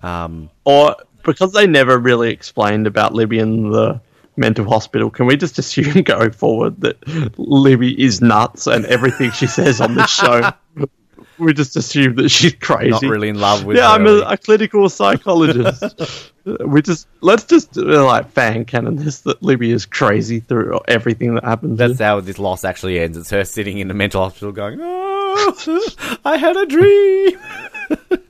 um, 0.03 0.51
Or 0.65 0.97
because 1.25 1.53
they 1.53 1.67
never 1.67 1.99
really 1.99 2.31
explained 2.31 2.87
about 2.87 3.13
Libby 3.13 3.39
in 3.39 3.71
the 3.71 4.01
mental 4.37 4.65
hospital, 4.65 5.11
can 5.11 5.27
we 5.27 5.37
just 5.37 5.59
assume 5.59 6.03
going 6.05 6.33
forward 6.33 6.81
that 6.83 6.97
Libby 7.39 8.01
is 8.01 8.21
nuts 8.21 8.67
and 8.67 8.85
everything 8.87 9.31
she 9.33 9.47
says 9.47 9.81
on 9.81 9.95
this 9.95 10.11
show? 10.11 10.51
We 11.39 11.53
just 11.53 11.77
assume 11.77 12.17
that 12.17 12.31
she's 12.31 12.55
crazy. 12.55 12.91
not 12.91 13.03
really 13.03 13.29
in 13.29 13.39
love 13.39 13.65
with. 13.65 13.77
yeah, 13.77 13.91
I'm 13.91 14.07
a, 14.07 14.21
a 14.21 14.37
clinical 14.37 14.89
psychologist. 14.89 16.33
we 16.65 16.81
just 16.81 17.09
let's 17.21 17.45
just 17.45 17.77
uh, 17.77 18.05
like 18.05 18.31
fan 18.31 18.65
canon 18.65 18.97
this 18.97 19.21
that 19.23 19.43
Libby 19.43 19.71
is 19.71 19.85
crazy 19.85 20.41
through 20.41 20.81
everything 20.89 21.35
that 21.35 21.45
happens. 21.45 21.79
That's 21.79 21.99
how 21.99 22.21
this 22.21 22.39
loss 22.39 22.65
actually 22.65 22.99
ends. 22.99 23.19
It's 23.19 23.31
her 23.31 23.45
sitting 23.45 23.79
in 23.79 23.89
the 23.89 23.95
mental 23.95 24.23
hospital 24.23 24.53
going, 24.53 24.79
"Oh, 24.81 26.19
I 26.25 26.37
had 26.37 26.57
a 26.57 26.67
dream." 26.67 27.39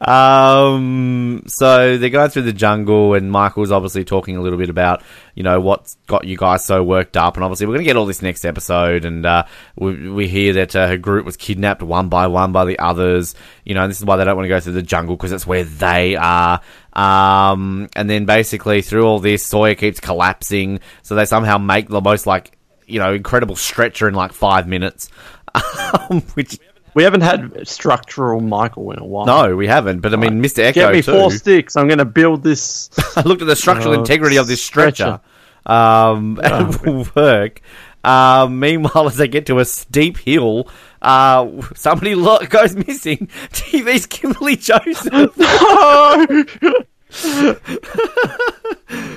um, 0.00 1.44
so 1.46 1.96
they're 1.96 2.10
going 2.10 2.30
through 2.30 2.42
the 2.42 2.52
jungle, 2.52 3.14
and 3.14 3.30
Michael's 3.30 3.70
obviously 3.70 4.04
talking 4.04 4.36
a 4.36 4.42
little 4.42 4.58
bit 4.58 4.68
about, 4.68 5.02
you 5.34 5.42
know, 5.42 5.60
what's 5.60 5.96
got 6.06 6.24
you 6.24 6.36
guys 6.36 6.64
so 6.64 6.82
worked 6.82 7.16
up. 7.16 7.36
And 7.36 7.44
obviously, 7.44 7.66
we're 7.66 7.74
going 7.74 7.84
to 7.84 7.88
get 7.88 7.96
all 7.96 8.06
this 8.06 8.22
next 8.22 8.44
episode, 8.44 9.04
and 9.04 9.24
uh, 9.24 9.44
we, 9.76 10.10
we 10.10 10.28
hear 10.28 10.54
that 10.54 10.74
uh, 10.74 10.88
her 10.88 10.96
group 10.96 11.24
was 11.24 11.36
kidnapped 11.36 11.82
one 11.82 12.08
by 12.08 12.26
one 12.26 12.52
by 12.52 12.64
the 12.64 12.78
others. 12.78 13.34
You 13.64 13.74
know, 13.74 13.82
and 13.82 13.90
this 13.90 13.98
is 13.98 14.04
why 14.04 14.16
they 14.16 14.24
don't 14.24 14.36
want 14.36 14.46
to 14.46 14.50
go 14.50 14.60
through 14.60 14.72
the 14.72 14.82
jungle 14.82 15.16
because 15.16 15.32
it's 15.32 15.46
where 15.46 15.64
they 15.64 16.16
are. 16.16 16.60
Um, 16.92 17.88
and 17.94 18.10
then 18.10 18.24
basically 18.24 18.82
through 18.82 19.04
all 19.04 19.20
this, 19.20 19.44
Sawyer 19.46 19.76
keeps 19.76 20.00
collapsing, 20.00 20.80
so 21.02 21.14
they 21.14 21.26
somehow 21.26 21.58
make 21.58 21.88
the 21.88 22.00
most 22.00 22.26
like 22.26 22.58
you 22.86 22.98
know 22.98 23.12
incredible 23.12 23.54
stretcher 23.54 24.08
in 24.08 24.14
like 24.14 24.32
five 24.32 24.66
minutes. 24.66 25.10
Um, 26.10 26.20
which 26.34 26.58
we 26.98 27.04
haven't 27.04 27.20
had 27.22 27.66
structural 27.68 28.40
Michael 28.40 28.90
in 28.90 28.98
a 28.98 29.04
while. 29.04 29.24
no, 29.24 29.54
we 29.54 29.68
haven't. 29.68 30.00
But 30.00 30.12
I 30.14 30.16
mean, 30.16 30.42
Mr. 30.42 30.64
Eko 30.68 30.74
Get 30.74 30.92
me 30.92 31.02
too. 31.02 31.12
four 31.12 31.30
sticks. 31.30 31.76
I'm 31.76 31.86
going 31.86 31.98
to 31.98 32.04
build 32.04 32.42
this. 32.42 32.90
I 33.16 33.22
looked 33.22 33.40
at 33.40 33.46
the 33.46 33.54
structural 33.54 33.94
Uh, 33.94 33.98
integrity 34.00 34.36
of 34.36 34.48
this 34.48 34.60
stretcher, 34.62 35.20
stretcher. 35.64 35.72
um, 35.72 36.40
and 36.42 36.74
it 36.74 36.82
will 36.82 37.06
work. 37.14 37.60
Um, 38.02 38.58
meanwhile, 38.58 39.06
as 39.06 39.16
they 39.16 39.28
get 39.28 39.46
to 39.46 39.58
a 39.60 39.64
steep 39.64 40.16
hill, 40.18 40.68
uh, 41.00 41.46
somebody 41.76 42.14
lo- 42.16 42.38
goes 42.48 42.74
missing. 42.74 43.28
TV's 43.52 44.06
Kimberly 44.06 44.56
Joseph, 44.56 45.36
no! 45.36 46.44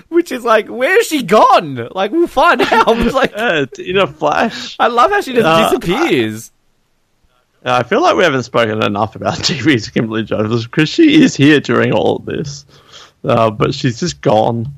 which 0.10 0.32
is 0.32 0.44
like, 0.44 0.68
where's 0.68 1.08
she 1.08 1.24
gone? 1.24 1.88
Like, 1.92 2.12
we'll 2.12 2.28
find 2.28 2.62
out. 2.62 2.88
Like, 3.14 3.32
Yeah, 3.36 3.66
in 3.80 3.98
a 3.98 4.08
flash. 4.08 4.76
I 4.80 4.88
love 4.88 5.12
how 5.12 5.22
she 5.22 5.34
just 5.34 5.46
Uh, 5.46 5.70
disappears. 5.70 6.52
Uh, 7.66 7.74
I 7.76 7.84
feel 7.84 8.02
like 8.02 8.16
we 8.16 8.24
haven't 8.24 8.44
spoken 8.44 8.82
enough 8.84 9.16
about 9.16 9.38
TV's 9.38 9.90
Kimberly 9.90 10.24
Jones 10.24 10.66
because 10.66 10.90
she 10.90 11.22
is 11.22 11.36
here 11.36 11.60
during 11.60 11.92
all 11.94 12.18
of 12.18 12.26
this, 12.26 12.66
uh, 13.24 13.52
but 13.52 13.74
she's 13.74 14.00
just 14.00 14.22
gone. 14.22 14.74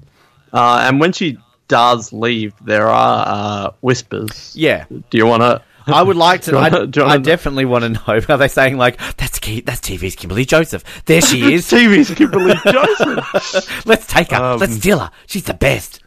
Uh, 0.51 0.85
and 0.87 0.99
when 0.99 1.11
she 1.13 1.37
does 1.69 2.11
leave, 2.11 2.53
there 2.61 2.87
are 2.89 3.25
uh, 3.25 3.71
whispers. 3.81 4.53
yeah. 4.55 4.85
Do 4.89 5.17
you 5.17 5.25
want 5.25 5.41
to? 5.41 5.61
I 5.87 6.01
would 6.03 6.15
like 6.17 6.41
to. 6.43 6.57
I, 6.57 6.69
wanna- 6.69 7.05
I 7.05 7.17
definitely 7.17 7.65
want 7.65 7.83
to 7.83 7.89
know. 7.89 8.21
Are 8.29 8.37
they 8.37 8.47
saying 8.47 8.77
like 8.77 8.99
that's 9.17 9.39
Ki- 9.39 9.61
that's 9.61 9.81
TV's 9.81 10.15
Kimberly 10.15 10.45
Joseph? 10.45 10.83
There 11.05 11.21
she 11.21 11.53
is. 11.53 11.69
TV's 11.69 12.13
Kimberly 12.13 12.55
Joseph. 12.65 13.85
Let's 13.85 14.05
take 14.07 14.31
her. 14.31 14.37
Um, 14.43 14.59
Let's 14.59 14.75
steal 14.75 14.99
her. 14.99 15.11
She's 15.27 15.43
the 15.43 15.53
best. 15.53 16.02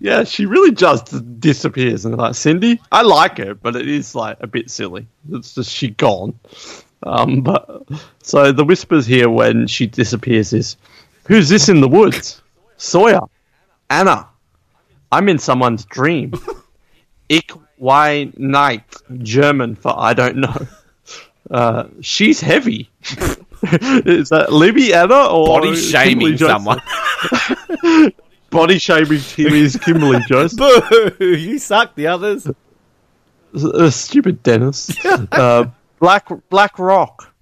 Yeah, 0.00 0.24
she 0.24 0.46
really 0.46 0.72
just 0.72 1.40
disappears 1.40 2.04
and 2.04 2.16
like 2.16 2.34
Cindy. 2.34 2.80
I 2.90 3.02
like 3.02 3.38
her, 3.38 3.54
but 3.54 3.76
it 3.76 3.88
is 3.88 4.14
like 4.14 4.38
a 4.40 4.46
bit 4.46 4.70
silly. 4.70 5.06
It's 5.30 5.54
just 5.54 5.70
she 5.70 5.90
gone. 5.90 6.38
Um, 7.04 7.42
but 7.42 7.82
so 8.22 8.52
the 8.52 8.64
whispers 8.64 9.06
here 9.06 9.28
when 9.28 9.66
she 9.66 9.86
disappears 9.86 10.52
is, 10.52 10.76
"Who's 11.26 11.48
this 11.48 11.68
in 11.68 11.80
the 11.80 11.88
woods? 11.88 12.42
Sawyer, 12.76 13.20
Ana. 13.90 14.28
I'm 15.10 15.28
in 15.28 15.38
someone's 15.38 15.84
dream. 15.84 16.32
Ich 17.28 17.50
wei 17.78 18.30
night 18.36 18.84
German 19.22 19.74
for 19.74 19.94
I 19.98 20.12
don't 20.12 20.36
know. 20.36 20.66
Uh, 21.50 21.84
she's 22.02 22.40
heavy. 22.40 22.90
is 23.62 24.28
that 24.28 24.52
Libby 24.52 24.92
Ana 24.92 25.26
or 25.26 25.46
Body 25.46 25.76
shaming 25.76 26.36
someone. 26.36 26.80
Body 28.52 28.78
shaming 28.78 29.22
is 29.38 29.76
Kimberly 29.76 30.20
Joseph. 30.28 30.58
Boo! 31.18 31.24
You 31.24 31.58
suck. 31.58 31.94
The 31.94 32.06
others. 32.06 32.46
Uh, 33.54 33.90
stupid 33.90 34.42
Dennis. 34.42 34.94
uh, 35.04 35.64
Black 35.98 36.28
Black 36.50 36.78
Rock. 36.78 37.32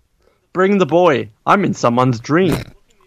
Bring 0.53 0.79
the 0.79 0.87
boy. 0.87 1.29
I'm 1.44 1.64
in 1.64 1.75
someone's 1.75 2.20
dream. 2.20 2.57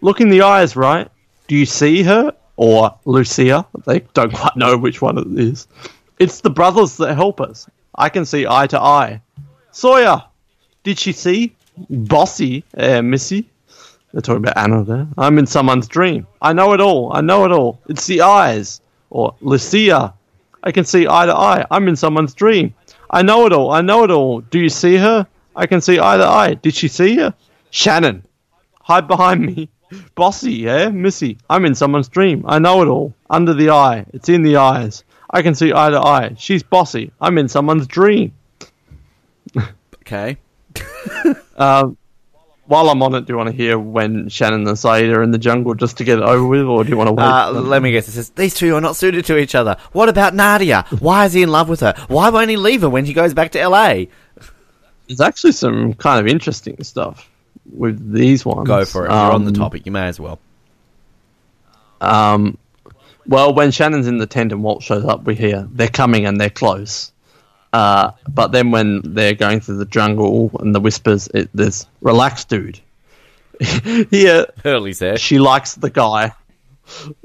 Look 0.02 0.20
in 0.20 0.28
the 0.28 0.42
eyes, 0.42 0.76
right? 0.76 1.08
Do 1.48 1.56
you 1.56 1.66
see 1.66 2.02
her 2.02 2.34
or 2.56 2.94
Lucia? 3.06 3.66
They 3.86 4.00
don't 4.12 4.32
quite 4.32 4.56
know 4.56 4.76
which 4.76 5.00
one 5.00 5.18
it 5.18 5.26
is. 5.38 5.66
It's 6.18 6.40
the 6.40 6.50
brothers 6.50 6.98
that 6.98 7.14
help 7.14 7.40
us. 7.40 7.68
I 7.94 8.10
can 8.10 8.26
see 8.26 8.46
eye 8.46 8.66
to 8.68 8.80
eye. 8.80 9.22
Sawyer, 9.72 10.24
did 10.82 10.98
she 10.98 11.12
see? 11.12 11.56
Bossy, 11.90 12.64
uh, 12.76 13.02
Missy. 13.02 13.50
They're 14.14 14.22
talking 14.22 14.44
about 14.44 14.56
Ana 14.56 14.84
there. 14.84 15.08
I'm 15.18 15.40
in 15.40 15.46
someone's 15.46 15.88
dream. 15.88 16.24
I 16.40 16.52
know 16.52 16.72
it 16.72 16.80
all. 16.80 17.12
I 17.12 17.20
know 17.20 17.44
it 17.46 17.50
all. 17.50 17.80
It's 17.88 18.06
the 18.06 18.20
eyes. 18.20 18.80
Or 19.10 19.34
Lucia. 19.40 20.14
I 20.62 20.70
can 20.70 20.84
see 20.84 21.08
eye 21.08 21.26
to 21.26 21.34
eye. 21.34 21.66
I'm 21.68 21.88
in 21.88 21.96
someone's 21.96 22.32
dream. 22.32 22.72
I 23.10 23.22
know 23.22 23.44
it 23.44 23.52
all. 23.52 23.72
I 23.72 23.80
know 23.80 24.04
it 24.04 24.12
all. 24.12 24.40
Do 24.40 24.60
you 24.60 24.68
see 24.68 24.94
her? 24.98 25.26
I 25.56 25.66
can 25.66 25.80
see 25.80 25.98
eye 25.98 26.16
to 26.16 26.24
eye. 26.24 26.54
Did 26.54 26.76
she 26.76 26.86
see 26.86 27.16
her? 27.16 27.34
Shannon. 27.70 28.24
Hide 28.82 29.08
behind 29.08 29.44
me. 29.44 29.68
Bossy, 30.14 30.52
yeah? 30.52 30.90
Missy. 30.90 31.36
I'm 31.50 31.64
in 31.64 31.74
someone's 31.74 32.08
dream. 32.08 32.44
I 32.46 32.60
know 32.60 32.82
it 32.82 32.86
all. 32.86 33.12
Under 33.30 33.52
the 33.52 33.70
eye. 33.70 34.06
It's 34.12 34.28
in 34.28 34.42
the 34.42 34.58
eyes. 34.58 35.02
I 35.30 35.42
can 35.42 35.56
see 35.56 35.72
eye 35.74 35.90
to 35.90 35.98
eye. 35.98 36.36
She's 36.38 36.62
bossy. 36.62 37.10
I'm 37.20 37.36
in 37.36 37.48
someone's 37.48 37.88
dream. 37.88 38.32
Okay. 40.02 40.36
Um, 41.56 41.96
while 42.66 42.88
I'm 42.88 43.02
on 43.02 43.14
it, 43.14 43.26
do 43.26 43.32
you 43.32 43.36
want 43.36 43.50
to 43.50 43.54
hear 43.56 43.78
when 43.78 44.28
Shannon 44.28 44.66
and 44.66 44.76
Sayid 44.76 45.14
are 45.14 45.22
in 45.22 45.30
the 45.30 45.38
jungle 45.38 45.74
just 45.74 45.98
to 45.98 46.04
get 46.04 46.18
it 46.18 46.24
over 46.24 46.46
with, 46.46 46.62
or 46.62 46.82
do 46.84 46.90
you 46.90 46.96
want 46.96 47.08
to 47.08 47.12
wait? 47.12 47.24
Uh, 47.24 47.50
let 47.52 47.82
me 47.82 47.92
guess. 47.92 48.08
It 48.08 48.12
says 48.12 48.30
these 48.30 48.54
two 48.54 48.74
are 48.74 48.80
not 48.80 48.96
suited 48.96 49.24
to 49.26 49.36
each 49.36 49.54
other. 49.54 49.76
What 49.92 50.08
about 50.08 50.34
Nadia? 50.34 50.84
Why 51.00 51.26
is 51.26 51.32
he 51.34 51.42
in 51.42 51.50
love 51.50 51.68
with 51.68 51.80
her? 51.80 51.94
Why 52.08 52.30
won't 52.30 52.48
he 52.50 52.56
leave 52.56 52.80
her 52.82 52.88
when 52.88 53.04
she 53.04 53.12
goes 53.12 53.34
back 53.34 53.52
to 53.52 53.68
LA? 53.68 54.04
There's 55.08 55.20
actually 55.20 55.52
some 55.52 55.92
kind 55.94 56.18
of 56.20 56.26
interesting 56.26 56.82
stuff 56.82 57.28
with 57.70 58.12
these 58.12 58.44
ones. 58.46 58.66
Go 58.66 58.84
for 58.84 59.04
it. 59.06 59.10
You're 59.10 59.32
on 59.32 59.44
the 59.44 59.50
Um, 59.50 59.54
topic. 59.54 59.84
You 59.84 59.92
may 59.92 60.06
as 60.06 60.18
well. 60.18 60.38
Um, 62.00 62.58
well, 63.26 63.54
when 63.54 63.70
Shannon's 63.70 64.06
in 64.06 64.18
the 64.18 64.26
tent 64.26 64.52
and 64.52 64.62
Walt 64.62 64.82
shows 64.82 65.04
up, 65.04 65.24
we 65.24 65.34
hear 65.34 65.66
they're 65.72 65.88
coming 65.88 66.26
and 66.26 66.40
they're 66.40 66.50
close. 66.50 67.12
Uh, 67.74 68.12
but 68.28 68.52
then 68.52 68.70
when 68.70 69.00
they're 69.02 69.34
going 69.34 69.58
through 69.58 69.78
the 69.78 69.84
jungle 69.84 70.50
and 70.60 70.72
the 70.72 70.78
whispers, 70.78 71.26
it, 71.34 71.50
there's 71.52 71.86
relax, 72.02 72.44
dude. 72.44 72.78
Here, 74.10 74.46
Hurley 74.62 74.92
said. 74.92 75.18
she 75.18 75.40
likes 75.40 75.74
the 75.74 75.90
guy. 75.90 76.32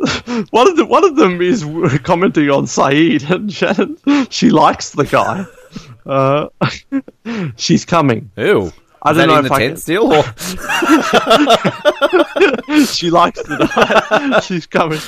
one 0.50 0.68
of 0.68 0.76
the, 0.76 0.86
one 0.88 1.04
of 1.06 1.16
them 1.18 1.40
is 1.40 1.64
commenting 2.04 2.50
on 2.50 2.66
Sayid 2.66 3.30
and 3.30 3.54
Shannon. 3.54 3.98
She 4.32 4.50
likes 4.50 4.90
the 4.94 5.06
guy. 5.06 5.46
Uh, 6.06 6.48
she's 7.56 7.86
coming. 7.86 8.32
Ew. 8.36 8.74
I 9.04 9.14
don't 9.14 9.28
know 9.28 9.38
in 9.40 9.46
if 9.46 9.50
the 9.50 9.56
I 9.56 9.60
tent 9.60 9.72
can- 9.74 9.78
still? 9.78 10.12
Or? 10.14 10.24
she 12.86 13.10
likes 13.12 13.42
the 13.44 13.58
guy. 14.10 14.40
She's 14.40 14.66
coming. 14.66 15.00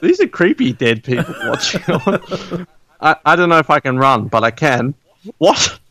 These 0.00 0.20
are 0.20 0.28
creepy 0.28 0.72
dead 0.72 1.02
people 1.02 1.34
watching 1.44 1.82
on. 1.88 2.66
I, 3.00 3.16
I 3.24 3.36
don't 3.36 3.48
know 3.48 3.58
if 3.58 3.70
I 3.70 3.80
can 3.80 3.96
run, 3.98 4.28
but 4.28 4.44
I 4.44 4.50
can. 4.50 4.94
What? 5.38 5.78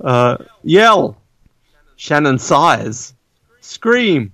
Uh, 0.00 0.36
yell. 0.64 1.16
Shannon 1.96 2.38
sighs. 2.38 3.14
Scream. 3.60 4.32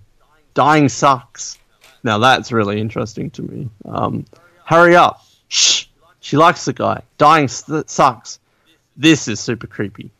Dying 0.54 0.88
sucks. 0.88 1.58
Now 2.04 2.18
that's 2.18 2.52
really 2.52 2.80
interesting 2.80 3.30
to 3.32 3.42
me. 3.42 3.68
Um, 3.84 4.24
hurry 4.64 4.96
up. 4.96 5.22
Shh. 5.48 5.86
She 6.20 6.36
likes 6.36 6.64
the 6.64 6.72
guy. 6.72 7.02
Dying 7.18 7.44
s- 7.44 7.64
sucks. 7.86 8.38
This 8.96 9.28
is 9.28 9.40
super 9.40 9.66
creepy. 9.66 10.10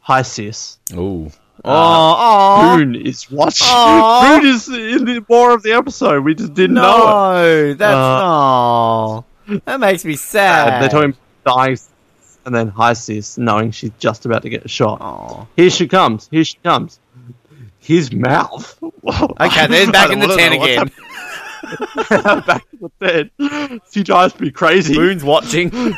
Hi, 0.00 0.22
sis. 0.22 0.78
Ooh. 0.92 1.26
Uh, 1.64 1.70
oh, 2.18 2.76
Boone 2.76 2.94
is 2.96 3.30
watching. 3.30 3.66
Boone 3.66 4.46
is 4.46 4.68
in 4.68 5.04
the 5.06 5.24
more 5.28 5.52
of 5.54 5.62
the 5.62 5.72
episode. 5.72 6.22
We 6.24 6.34
just 6.34 6.52
didn't 6.54 6.74
know 6.74 6.82
it. 6.92 7.08
no, 7.08 7.74
that's 7.74 7.94
Uh, 7.94 8.20
no. 8.20 9.24
That 9.64 9.80
makes 9.80 10.04
me 10.04 10.16
sad. 10.16 10.74
And 10.74 10.82
they're 10.82 10.88
talking 10.90 11.14
dying, 11.44 11.78
and 12.44 12.54
then 12.54 12.68
hi 12.68 12.92
sis, 12.94 13.38
knowing 13.38 13.70
she's 13.70 13.90
just 13.98 14.24
about 14.26 14.42
to 14.42 14.48
get 14.48 14.68
shot. 14.68 15.00
Aw. 15.00 15.46
Here 15.56 15.70
she 15.70 15.86
comes. 15.88 16.28
Here 16.30 16.44
she 16.44 16.58
comes. 16.64 16.98
his 17.78 18.12
mouth. 18.12 18.78
Okay, 19.38 19.66
then 19.68 19.90
back 19.92 20.10
in 20.10 20.18
the 20.18 20.26
ten 20.26 20.52
again. 20.52 20.90
back 22.44 22.64
in 22.72 22.78
the 22.80 23.30
ten. 23.38 23.80
She 23.92 24.02
drives 24.02 24.38
me 24.40 24.50
crazy. 24.50 24.96
Moon's 24.96 25.22
watching. 25.24 25.70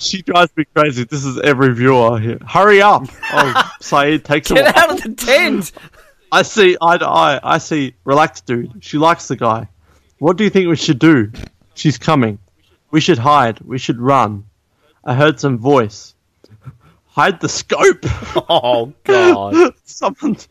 She 0.00 0.22
drives 0.22 0.50
me 0.56 0.64
crazy. 0.74 1.04
This 1.04 1.22
is 1.24 1.38
every 1.40 1.74
viewer 1.74 2.18
here. 2.18 2.38
Hurry 2.46 2.80
up! 2.80 3.02
Oh, 3.30 3.70
Sayid 3.82 4.24
takes 4.24 4.50
a 4.50 4.54
Get 4.54 4.74
while. 4.74 4.84
out 4.84 4.92
of 4.94 5.02
the 5.02 5.14
tent. 5.22 5.72
I 6.30 6.42
see 6.42 6.78
eye 6.80 6.96
to 6.96 7.06
eye. 7.06 7.38
I 7.42 7.58
see. 7.58 7.94
Relax, 8.04 8.40
dude. 8.40 8.72
She 8.80 8.96
likes 8.96 9.28
the 9.28 9.36
guy. 9.36 9.68
What 10.18 10.38
do 10.38 10.44
you 10.44 10.50
think 10.50 10.68
we 10.70 10.76
should 10.76 10.98
do? 10.98 11.30
She's 11.74 11.98
coming. 11.98 12.38
We 12.90 13.00
should 13.00 13.18
hide. 13.18 13.60
We 13.60 13.78
should 13.78 13.98
run. 13.98 14.44
I 15.04 15.14
heard 15.14 15.40
some 15.40 15.58
voice. 15.58 16.14
Hide 17.06 17.40
the 17.40 17.48
scope. 17.48 18.04
Oh 18.48 18.92
god. 19.04 19.74
someone's 19.84 20.48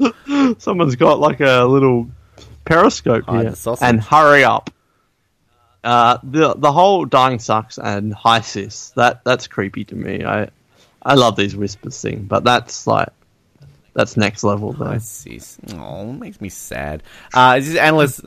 someone's 0.60 0.96
got 0.96 1.20
like 1.20 1.40
a 1.40 1.64
little 1.66 2.10
periscope 2.66 3.26
Hide 3.26 3.42
here. 3.42 3.50
the 3.52 3.56
sausage. 3.56 3.88
And 3.88 4.00
hurry 4.02 4.44
up. 4.44 4.70
Uh, 5.84 6.20
the 6.24 6.54
the 6.56 6.72
whole 6.72 7.06
dying 7.06 7.40
sucks 7.40 7.80
and 7.80 8.14
hi 8.14 8.42
sis 8.42 8.92
that 8.92 9.24
that's 9.24 9.48
creepy 9.48 9.84
to 9.86 9.96
me. 9.96 10.24
I 10.24 10.50
I 11.02 11.16
love 11.16 11.36
these 11.36 11.56
whispers 11.56 12.00
thing, 12.00 12.26
but 12.26 12.44
that's 12.44 12.86
like 12.86 13.10
that's 13.94 14.18
next 14.18 14.44
level 14.44 14.72
though. 14.74 14.98
Sis. 15.00 15.58
Oh, 15.74 16.12
makes 16.12 16.40
me 16.40 16.50
sad. 16.50 17.04
Uh, 17.34 17.56
is 17.58 17.68
this 17.68 17.78
analyst 17.78 18.22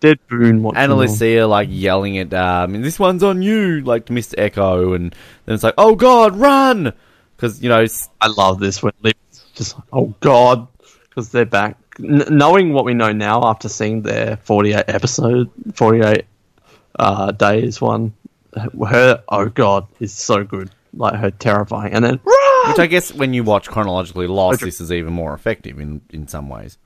dead 0.00 0.18
Boone. 0.28 0.62
watching 0.62 0.78
analysts 0.78 1.20
like 1.20 1.68
yelling 1.70 2.18
at 2.18 2.32
um 2.32 2.74
and 2.74 2.84
this 2.84 2.98
one's 2.98 3.22
on 3.22 3.42
you 3.42 3.80
like 3.82 4.06
to 4.06 4.12
Mr. 4.12 4.34
Eko 4.36 4.94
and 4.96 5.14
then 5.44 5.54
it's 5.54 5.64
like 5.64 5.74
oh 5.76 5.94
god 5.94 6.36
run 6.36 6.92
because 7.40 7.62
you 7.62 7.68
know 7.68 7.84
I 8.20 8.26
love 8.26 8.60
this 8.60 8.82
when 8.82 8.92
Liv's 9.02 9.44
just 9.54 9.74
like, 9.74 9.86
oh 9.92 10.14
god, 10.20 10.68
because 11.08 11.30
they're 11.30 11.46
back. 11.46 11.76
N- 11.98 12.24
knowing 12.30 12.72
what 12.72 12.84
we 12.84 12.94
know 12.94 13.12
now 13.12 13.44
after 13.44 13.68
seeing 13.68 14.02
their 14.02 14.36
48 14.38 14.84
episode, 14.88 15.50
48 15.74 16.24
uh, 16.98 17.32
days 17.32 17.80
one, 17.80 18.12
her 18.54 19.22
oh 19.28 19.46
god 19.46 19.86
is 20.00 20.12
so 20.12 20.44
good. 20.44 20.70
Like 20.92 21.14
her 21.14 21.30
terrifying, 21.30 21.92
and 21.92 22.04
then 22.04 22.20
which 22.68 22.78
I 22.78 22.86
guess 22.86 23.12
when 23.12 23.32
you 23.34 23.42
watch 23.44 23.68
chronologically 23.68 24.26
Lost 24.26 24.60
this 24.60 24.80
is 24.80 24.92
even 24.92 25.12
more 25.12 25.34
effective 25.34 25.78
in 25.80 26.00
in 26.10 26.28
some 26.28 26.48
ways 26.48 26.78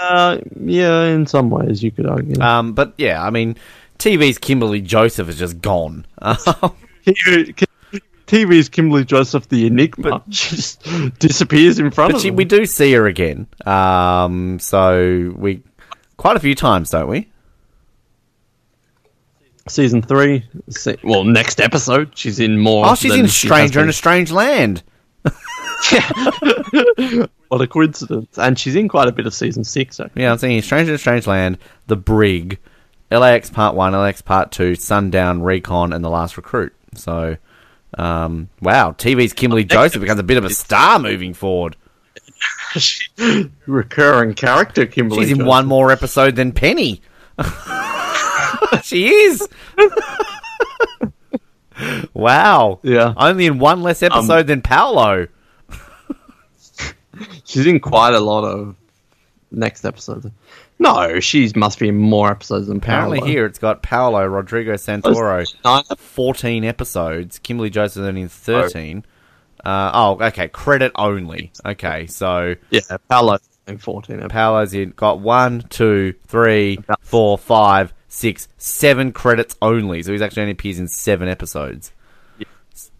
uh, 0.00 0.36
yeah, 0.60 1.04
in 1.04 1.26
some 1.26 1.48
ways 1.48 1.82
you 1.82 1.90
could 1.90 2.06
argue. 2.06 2.40
um 2.42 2.72
but 2.74 2.92
yeah 2.98 3.22
I 3.22 3.30
mean 3.30 3.56
TV's 3.98 4.38
Kimberly 4.38 4.80
Joseph 4.80 5.28
is 5.28 5.38
just 5.38 5.60
gone 5.60 6.06
TV's 8.26 8.68
Kimberly 8.68 9.04
Joseph 9.04 9.48
the 9.48 9.66
Enigma. 9.66 10.22
just 10.28 10.82
disappears 11.18 11.78
in 11.78 11.90
front 11.90 12.12
but 12.12 12.16
of 12.16 12.22
she, 12.22 12.28
them. 12.28 12.36
we 12.36 12.44
do 12.44 12.66
see 12.66 12.92
her 12.92 13.06
again 13.06 13.46
um 13.66 14.58
so 14.58 15.32
we 15.36 15.62
quite 16.18 16.36
a 16.36 16.40
few 16.40 16.54
times 16.54 16.90
don't 16.90 17.08
we 17.08 17.28
Season 19.68 20.02
three, 20.02 20.44
se- 20.68 20.96
well, 21.04 21.24
next 21.24 21.60
episode 21.60 22.16
she's 22.16 22.40
in 22.40 22.58
more. 22.58 22.86
oh 22.86 22.94
she's 22.94 23.14
in 23.14 23.26
she 23.26 23.46
Stranger 23.46 23.80
in 23.82 23.88
a 23.88 23.92
Strange 23.92 24.30
Land 24.32 24.82
What 27.48 27.62
a 27.62 27.66
coincidence! 27.66 28.36
And 28.38 28.58
she's 28.58 28.76
in 28.76 28.88
quite 28.88 29.08
a 29.08 29.12
bit 29.12 29.26
of 29.26 29.32
season 29.32 29.64
six. 29.64 30.00
Actually. 30.00 30.22
Yeah, 30.22 30.32
I'm 30.32 30.38
thinking 30.38 30.60
Stranger 30.62 30.90
in 30.90 30.96
a 30.96 30.98
Strange 30.98 31.26
Land, 31.26 31.58
The 31.86 31.96
Brig, 31.96 32.58
LAX 33.10 33.48
Part 33.48 33.74
1, 33.74 33.92
LAX 33.92 34.20
Part 34.20 34.52
2, 34.52 34.74
Sundown, 34.74 35.42
Recon, 35.42 35.92
and 35.94 36.04
The 36.04 36.10
Last 36.10 36.36
Recruit. 36.36 36.74
So, 36.94 37.36
um, 37.96 38.50
wow, 38.60 38.92
TV's 38.92 39.32
Kimberly 39.32 39.64
Joseph 39.64 40.02
becomes 40.02 40.20
a 40.20 40.24
bit 40.24 40.36
of 40.36 40.44
a 40.44 40.50
star 40.50 40.98
moving 40.98 41.32
forward. 41.32 41.76
Recurring 43.66 44.34
character 44.34 44.84
Kimberly. 44.84 45.22
She's 45.22 45.30
in 45.32 45.38
Joseph. 45.38 45.48
one 45.48 45.66
more 45.66 45.90
episode 45.90 46.36
than 46.36 46.52
Penny. 46.52 47.00
she 48.82 49.08
is. 49.08 49.48
wow. 52.14 52.80
Yeah. 52.82 53.14
Only 53.16 53.46
in 53.46 53.58
one 53.58 53.82
less 53.82 54.02
episode 54.02 54.46
than 54.46 54.62
Paulo. 54.62 55.28
She's 57.44 57.66
in 57.66 57.80
quite 57.80 58.14
a 58.14 58.20
lot 58.20 58.44
of 58.44 58.76
next 59.50 59.84
episode. 59.84 60.32
No, 60.78 61.18
she 61.18 61.50
must 61.56 61.80
be 61.80 61.88
in 61.88 61.96
more 61.96 62.30
episodes 62.30 62.68
than 62.68 62.76
Apparently, 62.76 63.20
here 63.20 63.44
it's 63.44 63.58
got 63.58 63.82
Paulo 63.82 64.24
Rodrigo 64.26 64.74
Santoro. 64.74 65.44
Nine 65.64 65.82
14 65.96 66.64
episodes. 66.64 67.40
Kimberly 67.40 67.70
Joseph 67.70 68.04
only 68.04 68.22
in 68.22 68.28
13. 68.28 69.04
Uh, 69.64 69.90
oh, 69.92 70.18
okay. 70.26 70.46
Credit 70.48 70.92
only. 70.94 71.50
Okay, 71.66 72.06
so 72.06 72.54
Yeah, 72.70 72.80
Paulo 73.08 73.38
in 73.66 73.78
fourteen. 73.78 74.16
episodes. 74.16 74.32
Paulo's 74.32 74.72
in 74.74 74.90
got 74.90 75.18
one, 75.18 75.62
two, 75.68 76.14
three, 76.28 76.78
four, 77.00 77.36
five, 77.36 77.92
six, 78.08 78.48
seven 78.58 79.12
credits 79.12 79.56
only. 79.62 80.02
So 80.02 80.12
he's 80.12 80.22
actually 80.22 80.42
only 80.42 80.52
appears 80.52 80.78
in 80.78 80.88
seven 80.88 81.28
episodes. 81.28 81.92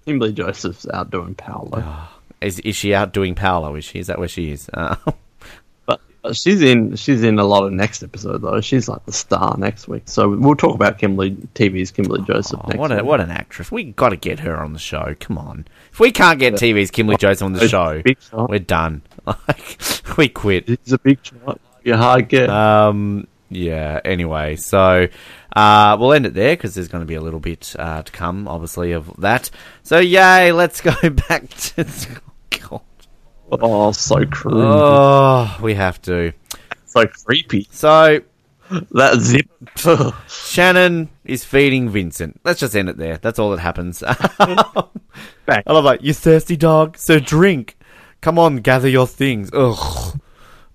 Kimberly 0.05 0.33
Joseph's 0.33 0.87
outdoing 0.89 1.35
Paulo, 1.35 2.09
Is 2.41 2.59
is 2.61 2.75
she 2.77 2.95
outdoing 2.95 3.35
Paulo? 3.35 3.75
Is 3.75 3.85
she? 3.85 3.99
Is 3.99 4.07
that 4.07 4.19
where 4.19 4.27
she 4.29 4.53
is? 4.53 4.71
Uh, 4.73 4.97
but 5.87 6.01
uh, 6.25 6.33
she's 6.33 6.63
in. 6.63 6.97
She's 6.97 7.23
in 7.23 7.39
a 7.39 7.45
lot 7.45 7.65
of 7.65 7.73
next 7.75 8.03
episode 8.03 8.41
though. 8.41 8.61
She's 8.63 8.89
like 8.89 9.05
the 9.05 9.13
star 9.13 9.57
next 9.59 9.87
week. 9.87 10.05
So 10.07 10.31
we'll 10.31 10.55
talk 10.55 10.75
about 10.75 10.97
Kimberly 10.97 11.33
TV's 11.55 11.91
Kimberly 11.91 12.23
Joseph 12.23 12.59
next. 12.69 12.77
Oh, 12.77 12.81
what 12.81 12.91
a 12.91 12.97
week. 12.97 13.05
what 13.05 13.21
an 13.21 13.31
actress! 13.31 13.71
We 13.71 13.85
got 13.85 14.09
to 14.11 14.17
get 14.17 14.41
her 14.41 14.57
on 14.57 14.73
the 14.73 14.79
show. 14.79 15.15
Come 15.21 15.37
on. 15.37 15.67
If 15.93 16.01
we 16.01 16.11
can't 16.11 16.39
get 16.39 16.55
TV's 16.55 16.91
Kimberly 16.91 17.19
Joseph 17.19 17.45
on 17.45 17.53
the 17.53 17.69
show, 17.69 18.03
we're 18.33 18.59
done. 18.61 19.03
Like 19.27 19.77
we 20.17 20.31
quit. 20.31 20.67
He's 20.67 20.93
a 20.95 20.99
big 20.99 21.19
shot. 21.23 21.61
A 21.85 21.97
hard 21.99 22.29
get. 22.31 22.49
Um, 22.49 23.29
yeah. 23.51 24.01
Anyway, 24.05 24.57
so 24.57 25.09
uh, 25.55 25.97
we'll 25.99 26.13
end 26.13 26.27
it 26.27 26.35
there 26.35 26.55
because 26.57 26.75
there's 26.75 26.89
going 26.89 27.03
to 27.03 27.07
be 27.07 27.15
a 27.15 27.21
little 27.21 27.41
bit 27.41 27.75
uh, 27.79 28.03
to 28.03 28.13
come, 28.13 28.47
obviously, 28.49 28.93
of 28.93 29.15
that. 29.19 29.51
So 29.83 29.99
yay! 29.99 30.53
Let's 30.53 30.81
go 30.83 30.93
back 31.11 31.49
to. 31.49 31.87
God. 32.51 32.81
oh, 33.53 33.93
so 33.93 34.25
creepy. 34.27 34.59
Oh, 34.61 35.59
we 35.63 35.75
have 35.75 36.01
to. 36.03 36.33
so 36.87 37.07
creepy. 37.07 37.67
So 37.71 38.21
That 38.93 39.19
zip. 39.21 39.49
Shannon 40.29 41.09
is 41.25 41.45
feeding 41.45 41.89
Vincent. 41.89 42.41
Let's 42.45 42.61
just 42.61 42.77
end 42.77 42.89
it 42.89 42.97
there. 42.99 43.17
That's 43.19 43.39
all 43.39 43.51
that 43.51 43.61
happens. 43.61 44.01
Back. 45.47 45.65
I 45.67 45.73
love 45.73 45.85
like 45.85 46.03
you 46.03 46.13
thirsty 46.13 46.57
dog, 46.57 46.97
so 46.99 47.19
drink. 47.19 47.77
Come 48.21 48.39
on, 48.39 48.57
gather 48.57 48.89
your 48.89 49.07
things. 49.07 49.51
Ugh. 49.53 50.08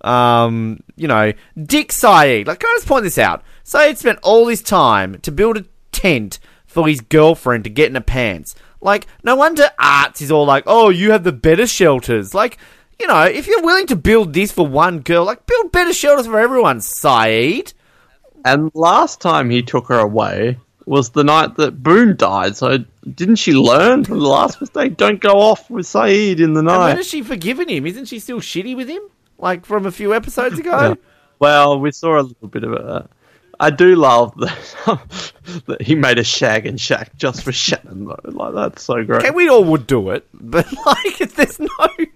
Um, 0.03 0.81
you 0.95 1.07
know, 1.07 1.33
Dick 1.61 1.89
Sayid. 1.89 2.47
Like, 2.47 2.59
can 2.59 2.69
I 2.69 2.75
just 2.75 2.87
point 2.87 3.03
this 3.03 3.17
out? 3.17 3.43
Sayid 3.63 3.97
spent 3.97 4.19
all 4.21 4.45
this 4.45 4.61
time 4.61 5.19
to 5.21 5.31
build 5.31 5.57
a 5.57 5.65
tent 5.91 6.39
for 6.65 6.87
his 6.87 7.01
girlfriend 7.01 7.63
to 7.63 7.69
get 7.69 7.87
in 7.87 7.95
her 7.95 8.01
pants. 8.01 8.55
Like, 8.81 9.07
no 9.23 9.35
wonder 9.35 9.69
Arts 9.79 10.21
is 10.21 10.31
all 10.31 10.45
like, 10.45 10.63
"Oh, 10.67 10.89
you 10.89 11.11
have 11.11 11.23
the 11.23 11.31
better 11.31 11.65
shelters." 11.65 12.33
Like, 12.33 12.57
you 12.99 13.07
know, 13.07 13.23
if 13.23 13.47
you're 13.47 13.61
willing 13.61 13.87
to 13.87 13.95
build 13.95 14.33
this 14.33 14.51
for 14.51 14.67
one 14.67 14.99
girl, 14.99 15.23
like, 15.23 15.45
build 15.45 15.71
better 15.71 15.93
shelters 15.93 16.27
for 16.27 16.39
everyone, 16.39 16.79
Sayid. 16.79 17.73
And 18.45 18.71
last 18.73 19.21
time 19.21 19.49
he 19.49 19.61
took 19.61 19.87
her 19.87 19.99
away 19.99 20.57
was 20.85 21.11
the 21.11 21.23
night 21.23 21.55
that 21.55 21.81
Boone 21.81 22.17
died. 22.17 22.57
So 22.57 22.79
didn't 23.15 23.37
she 23.37 23.53
learn 23.53 24.03
from 24.03 24.19
the 24.19 24.27
last 24.27 24.59
mistake? 24.59 24.97
Don't 24.97 25.21
go 25.21 25.39
off 25.39 25.69
with 25.69 25.85
Sayid 25.85 26.39
in 26.39 26.53
the 26.53 26.61
night. 26.61 26.75
And 26.75 26.83
when 26.83 26.97
has 26.97 27.07
she 27.07 27.21
forgiven 27.21 27.69
him? 27.69 27.85
Isn't 27.85 28.05
she 28.05 28.19
still 28.19 28.41
shitty 28.41 28.75
with 28.75 28.89
him? 28.89 29.01
Like 29.43 29.65
from 29.65 29.85
a 29.85 29.91
few 29.91 30.13
episodes 30.13 30.57
ago? 30.57 30.79
Yeah. 30.79 30.93
Well, 31.37 31.77
we 31.77 31.91
saw 31.91 32.17
a 32.17 32.23
little 32.23 32.47
bit 32.47 32.63
of 32.63 32.71
it. 32.71 33.09
I 33.59 33.69
do 33.71 33.95
love 33.97 34.33
that, 34.37 35.33
that 35.67 35.81
he 35.81 35.95
made 35.95 36.17
a 36.17 36.23
shag 36.23 36.65
and 36.65 36.79
shack 36.79 37.15
just 37.17 37.43
for 37.43 37.51
Shannon 37.51 38.05
though. 38.05 38.19
Like 38.23 38.53
that's 38.53 38.83
so 38.83 39.03
great. 39.03 39.19
Okay, 39.19 39.31
we 39.31 39.49
all 39.49 39.65
would 39.65 39.85
do 39.85 40.11
it, 40.11 40.25
but 40.33 40.65
like, 40.85 41.17
there's 41.17 41.59
no, 41.59 41.67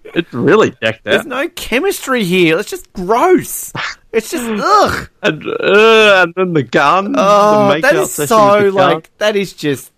It's 0.04 0.32
really 0.32 0.70
decked 0.70 1.06
out. 1.06 1.12
there's 1.12 1.26
no 1.26 1.48
chemistry 1.50 2.24
here. 2.24 2.58
It's 2.58 2.70
just 2.70 2.90
gross. 2.94 3.74
It's 4.10 4.30
just 4.30 4.48
ugh. 4.48 5.10
And, 5.22 5.46
uh, 5.46 6.22
and 6.24 6.34
then 6.34 6.54
the 6.54 6.62
gun. 6.62 7.14
Oh, 7.16 7.74
the 7.74 7.80
that 7.82 7.94
is 7.94 8.14
so 8.14 8.26
gun. 8.26 8.72
like 8.72 9.16
that 9.18 9.36
is 9.36 9.52
just. 9.52 9.92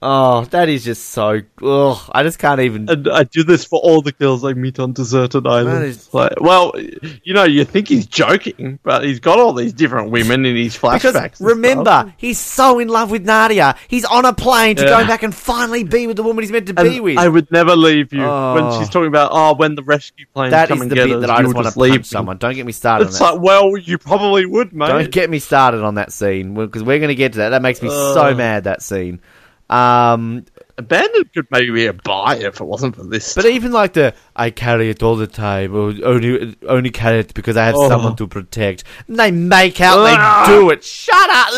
Oh, 0.00 0.44
that 0.50 0.68
is 0.68 0.84
just 0.84 1.06
so. 1.10 1.40
Ugh, 1.60 1.98
I 2.12 2.22
just 2.22 2.38
can't 2.38 2.60
even. 2.60 2.88
And 2.88 3.08
I 3.08 3.24
do 3.24 3.42
this 3.42 3.64
for 3.64 3.80
all 3.80 4.00
the 4.00 4.12
girls 4.12 4.44
I 4.44 4.52
meet 4.52 4.78
on 4.78 4.92
deserted 4.92 5.44
islands. 5.44 5.96
is- 6.06 6.14
Like, 6.14 6.40
well, 6.40 6.72
you 7.24 7.34
know, 7.34 7.42
you 7.42 7.64
think 7.64 7.88
he's 7.88 8.06
joking, 8.06 8.78
but 8.84 9.02
he's 9.04 9.18
got 9.18 9.40
all 9.40 9.52
these 9.52 9.72
different 9.72 10.10
women 10.10 10.46
in 10.46 10.54
his 10.54 10.76
flashbacks. 10.76 11.44
Remember, 11.44 12.14
he's 12.16 12.38
so 12.38 12.78
in 12.78 12.86
love 12.86 13.10
with 13.10 13.24
Nadia. 13.26 13.74
He's 13.88 14.04
on 14.04 14.24
a 14.24 14.32
plane 14.32 14.76
to 14.76 14.84
Yeah. 14.84 15.02
go 15.02 15.06
back 15.08 15.24
and 15.24 15.34
finally 15.34 15.82
be 15.82 16.06
with 16.06 16.16
the 16.16 16.22
woman 16.22 16.44
he's 16.44 16.52
meant 16.52 16.66
to 16.68 16.74
And 16.76 16.88
be 16.88 17.00
with. 17.00 17.18
I 17.18 17.26
would 17.26 17.50
never 17.50 17.74
leave 17.74 18.12
you. 18.12 18.22
Oh. 18.24 18.54
When 18.54 18.78
she's 18.78 18.88
talking 18.88 19.08
about, 19.08 19.30
oh, 19.32 19.54
when 19.56 19.74
the 19.74 19.82
rescue 19.82 20.26
planes 20.32 20.52
that 20.52 20.68
come 20.68 20.78
is 20.78 20.82
and 20.82 20.90
the 20.92 20.94
get 20.94 21.06
bit 21.08 21.16
us, 21.16 21.20
that 21.22 21.30
I 21.30 21.42
just 21.42 21.54
want 21.56 21.72
to 21.72 21.78
leave 21.78 21.92
punch 21.94 22.06
someone. 22.06 22.36
Don't 22.38 22.54
get 22.54 22.66
me 22.66 22.72
started 22.72 23.08
It's 23.08 23.20
on 23.20 23.26
that. 23.26 23.34
like, 23.34 23.42
well, 23.42 23.76
you 23.76 23.98
probably 23.98 24.46
would, 24.46 24.72
mate. 24.72 24.86
Don't 24.88 25.10
get 25.10 25.28
me 25.28 25.40
started 25.40 25.82
on 25.82 25.96
that 25.96 26.12
scene 26.12 26.54
because 26.54 26.84
we're 26.84 27.00
going 27.00 27.08
to 27.08 27.16
get 27.16 27.32
to 27.32 27.38
that. 27.38 27.48
That 27.48 27.62
makes 27.62 27.82
me 27.82 27.88
so 27.88 28.32
mad. 28.36 28.62
That 28.64 28.80
scene. 28.80 29.18
Um, 29.70 30.44
Abandoned 30.78 31.32
could 31.34 31.46
maybe 31.50 31.70
be 31.72 31.86
a 31.86 31.92
buy 31.92 32.36
if 32.36 32.60
it 32.60 32.64
wasn't 32.64 32.94
for 32.96 33.02
this. 33.04 33.34
But 33.34 33.46
even 33.46 33.72
like 33.72 33.94
the 33.94 34.14
I 34.36 34.50
carry 34.50 34.90
it 34.90 35.02
all 35.02 35.16
the 35.16 35.26
time, 35.26 35.74
or 35.74 35.92
only 36.04 36.56
only 36.68 36.90
carry 36.90 37.18
it 37.20 37.34
because 37.34 37.56
I 37.56 37.64
have 37.66 37.74
Oh. 37.76 37.88
someone 37.88 38.14
to 38.16 38.26
protect. 38.28 38.84
And 39.08 39.18
they 39.18 39.30
make 39.32 39.80
out 39.80 39.98
Ah. 39.98 40.44
they 40.46 40.52
do 40.52 40.70
it. 40.70 40.84
Shut 40.84 41.30
up. 41.30 41.52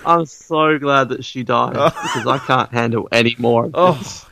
I'm 0.06 0.26
so 0.26 0.78
glad 0.78 1.08
that 1.08 1.24
she 1.24 1.42
died 1.42 1.72
because 1.72 2.26
I 2.26 2.38
can't 2.38 2.70
handle 2.70 3.08
any 3.12 3.34
more. 3.38 3.64
Of 3.66 3.72
Oh. 3.74 3.92
this. 3.94 4.24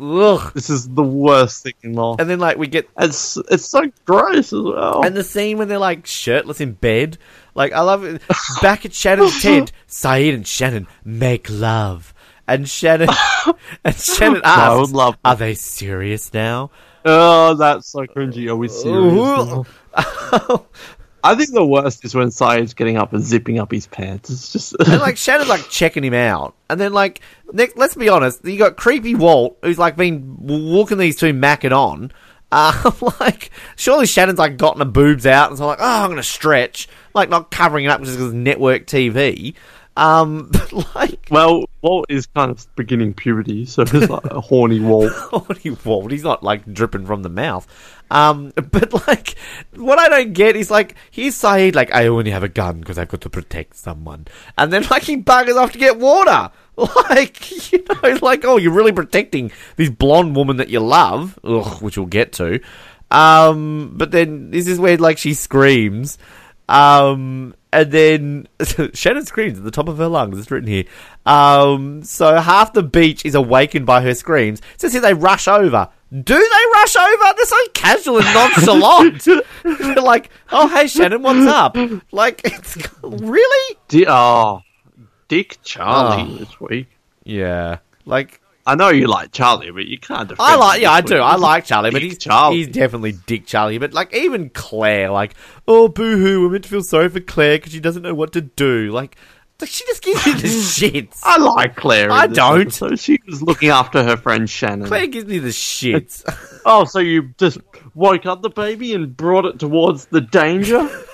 Ugh. 0.00 0.52
This 0.54 0.70
is 0.70 0.88
the 0.88 1.02
worst 1.02 1.62
thing 1.64 1.74
in 1.82 1.94
life. 1.94 2.16
And 2.20 2.28
then 2.30 2.38
like 2.38 2.58
we 2.58 2.66
get 2.68 2.88
It's 2.98 3.36
it's 3.50 3.64
so 3.64 3.90
gross 4.04 4.52
as 4.52 4.60
well. 4.62 5.02
and 5.04 5.16
the 5.16 5.24
scene 5.24 5.58
when 5.58 5.66
they're 5.68 5.78
like 5.78 6.06
shirtless 6.06 6.60
in 6.60 6.72
bed. 6.72 7.18
Like 7.54 7.72
I 7.72 7.80
love 7.80 8.04
it. 8.04 8.22
Back 8.62 8.84
at 8.86 8.92
Shannon's 8.94 9.42
tent, 9.42 9.72
Sayid 9.88 10.32
and 10.34 10.46
Shannon 10.46 10.86
make 11.04 11.48
love. 11.50 12.14
And 12.52 12.68
Shannon 12.68 13.08
and 13.84 13.96
Shannon 13.96 14.42
I 14.44 14.74
would 14.74 14.82
asks, 14.82 14.92
love 14.92 15.16
"Are 15.24 15.34
they 15.34 15.54
serious 15.54 16.34
now?" 16.34 16.70
oh, 17.06 17.54
that's 17.54 17.88
so 17.88 18.00
cringy. 18.00 18.46
Are 18.48 18.56
we 18.56 18.68
serious? 18.68 19.16
now? 19.16 19.64
I 21.24 21.34
think 21.34 21.52
the 21.52 21.64
worst 21.64 22.04
is 22.04 22.14
when 22.14 22.28
Sayid's 22.28 22.74
getting 22.74 22.98
up 22.98 23.14
and 23.14 23.22
zipping 23.24 23.58
up 23.58 23.70
his 23.70 23.86
pants. 23.86 24.28
It's 24.28 24.52
just 24.52 24.74
And 24.80 25.00
like 25.00 25.16
Shannon's 25.16 25.48
like 25.48 25.66
checking 25.70 26.04
him 26.04 26.12
out, 26.12 26.54
and 26.68 26.78
then 26.78 26.92
like 26.92 27.22
next, 27.54 27.78
let's 27.78 27.94
be 27.94 28.10
honest, 28.10 28.44
you 28.44 28.58
got 28.58 28.76
creepy 28.76 29.14
Walt 29.14 29.56
who's 29.62 29.78
like 29.78 29.96
been 29.96 30.36
walking 30.38 30.98
these 30.98 31.16
two 31.16 31.32
macking 31.32 31.74
on. 31.74 32.12
Uh, 32.50 32.90
like 33.18 33.50
surely 33.76 34.04
Shannon's 34.04 34.38
like 34.38 34.58
gotten 34.58 34.80
her 34.80 34.92
boobs 34.92 35.24
out, 35.24 35.48
and 35.48 35.56
so 35.56 35.68
like, 35.68 35.78
oh, 35.80 36.02
I'm 36.04 36.10
gonna 36.10 36.22
stretch, 36.22 36.86
like 37.14 37.30
not 37.30 37.50
covering 37.50 37.86
it 37.86 37.88
up 37.88 38.02
just 38.02 38.12
because 38.12 38.26
it's 38.26 38.34
network 38.34 38.84
TV. 38.84 39.54
Um, 39.96 40.50
but 40.52 40.94
like 40.94 41.28
well, 41.30 41.64
Walt 41.82 42.06
is 42.08 42.26
kind 42.26 42.50
of 42.50 42.66
beginning 42.76 43.12
puberty, 43.12 43.66
so 43.66 43.84
he's 43.84 44.08
like 44.08 44.24
a 44.24 44.40
horny 44.40 44.80
Walt. 44.80 45.12
horny 45.14 45.76
Walt, 45.84 46.10
he's 46.10 46.22
not 46.22 46.42
like 46.42 46.72
dripping 46.72 47.06
from 47.06 47.22
the 47.22 47.28
mouth. 47.28 47.66
Um, 48.10 48.52
but 48.70 49.06
like, 49.08 49.36
what 49.74 49.98
I 49.98 50.08
don't 50.08 50.32
get 50.32 50.54
is 50.56 50.70
like, 50.70 50.94
here's 51.10 51.34
Sayid, 51.34 51.74
like, 51.74 51.92
I 51.92 52.06
only 52.06 52.30
have 52.30 52.44
a 52.44 52.48
gun 52.48 52.80
because 52.80 52.98
I've 52.98 53.08
got 53.08 53.22
to 53.22 53.30
protect 53.30 53.76
someone. 53.76 54.26
And 54.56 54.72
then 54.72 54.84
like 54.90 55.02
he 55.02 55.16
buggers 55.16 55.56
off 55.56 55.72
to 55.72 55.78
get 55.78 55.98
water. 55.98 56.50
Like, 57.10 57.70
you 57.70 57.84
know, 57.84 58.18
like, 58.22 58.46
oh, 58.46 58.56
you're 58.56 58.72
really 58.72 58.92
protecting 58.92 59.52
this 59.76 59.90
blonde 59.90 60.34
woman 60.34 60.56
that 60.56 60.70
you 60.70 60.80
love, 60.80 61.38
ugh, 61.44 61.82
which 61.82 61.98
we'll 61.98 62.06
get 62.06 62.32
to. 62.34 62.60
Um, 63.10 63.92
but 63.94 64.10
then 64.10 64.50
this 64.50 64.66
is 64.66 64.80
where 64.80 64.96
like 64.96 65.18
she 65.18 65.34
screams. 65.34 66.16
Um, 66.72 67.54
and 67.72 67.90
then 67.92 68.48
Shannon 68.94 69.24
screams 69.26 69.58
at 69.58 69.64
the 69.64 69.70
top 69.70 69.88
of 69.88 69.98
her 69.98 70.08
lungs. 70.08 70.38
It's 70.38 70.50
written 70.50 70.68
here. 70.68 70.84
Um, 71.26 72.02
so 72.02 72.36
half 72.40 72.72
the 72.72 72.82
beach 72.82 73.24
is 73.24 73.34
awakened 73.34 73.86
by 73.86 74.02
her 74.02 74.14
screams. 74.14 74.60
It 74.74 74.80
says 74.80 74.92
here 74.92 75.00
they 75.02 75.14
rush 75.14 75.48
over. 75.48 75.88
Do 76.12 76.34
they 76.34 76.64
rush 76.74 76.96
over? 76.96 77.24
They're 77.36 77.46
so 77.46 77.56
casual 77.72 78.18
and 78.18 78.34
nonchalant. 78.34 79.24
They're 79.64 79.94
like, 80.02 80.28
"Oh, 80.50 80.68
hey 80.68 80.86
Shannon, 80.86 81.22
what's 81.22 81.46
up?" 81.46 81.74
Like, 82.12 82.42
it's 82.44 82.76
really, 83.02 83.76
Di- 83.88 84.04
oh, 84.06 84.60
Dick 85.28 85.56
Charlie 85.62 86.22
Oh. 86.30 86.36
this 86.36 86.60
week. 86.60 86.88
yeah. 87.24 87.78
Like, 88.04 88.41
I 88.64 88.74
know 88.76 88.90
you 88.90 89.08
like 89.08 89.32
Charlie, 89.32 89.70
but 89.72 89.86
you 89.86 89.98
can't 89.98 90.28
defend 90.28 90.48
I 90.48 90.54
like, 90.56 90.80
yeah, 90.80 90.92
I 90.92 91.00
do. 91.00 91.16
I 91.16 91.34
like 91.36 91.64
Charlie, 91.64 91.90
but 91.90 92.00
he's 92.02 92.18
Charlie. 92.18 92.58
he's 92.58 92.68
definitely 92.68 93.12
Dick 93.26 93.46
Charlie. 93.46 93.78
But 93.78 93.92
like, 93.92 94.14
even 94.14 94.50
Claire, 94.50 95.10
like, 95.10 95.34
oh, 95.66 95.88
boo 95.88 96.16
hoo, 96.18 96.42
we're 96.42 96.52
meant 96.52 96.64
to 96.64 96.70
feel 96.70 96.82
sorry 96.82 97.08
for 97.08 97.20
Claire 97.20 97.58
because 97.58 97.72
she 97.72 97.80
doesn't 97.80 98.02
know 98.02 98.14
what 98.14 98.32
to 98.34 98.40
do. 98.40 98.92
Like, 98.92 99.16
like, 99.60 99.70
she 99.70 99.84
just 99.86 100.02
gives 100.02 100.26
me 100.26 100.32
the 100.32 100.38
shits. 100.48 101.20
I 101.22 101.38
like 101.38 101.76
Claire. 101.76 102.10
I 102.10 102.26
don't. 102.26 102.72
So 102.72 102.96
She 102.96 103.20
was 103.26 103.42
looking 103.42 103.68
after 103.68 104.02
her 104.02 104.16
friend 104.16 104.50
Shannon. 104.50 104.86
Claire 104.88 105.06
gives 105.06 105.26
me 105.26 105.38
the 105.38 105.50
shits. 105.50 106.22
Oh, 106.64 106.84
so 106.84 107.00
you 107.00 107.34
just 107.38 107.58
woke 107.92 108.24
up 108.24 108.40
the 108.40 108.48
baby 108.48 108.94
and 108.94 109.16
brought 109.16 109.46
it 109.46 109.58
towards 109.58 110.04
the 110.04 110.20
danger? 110.20 110.88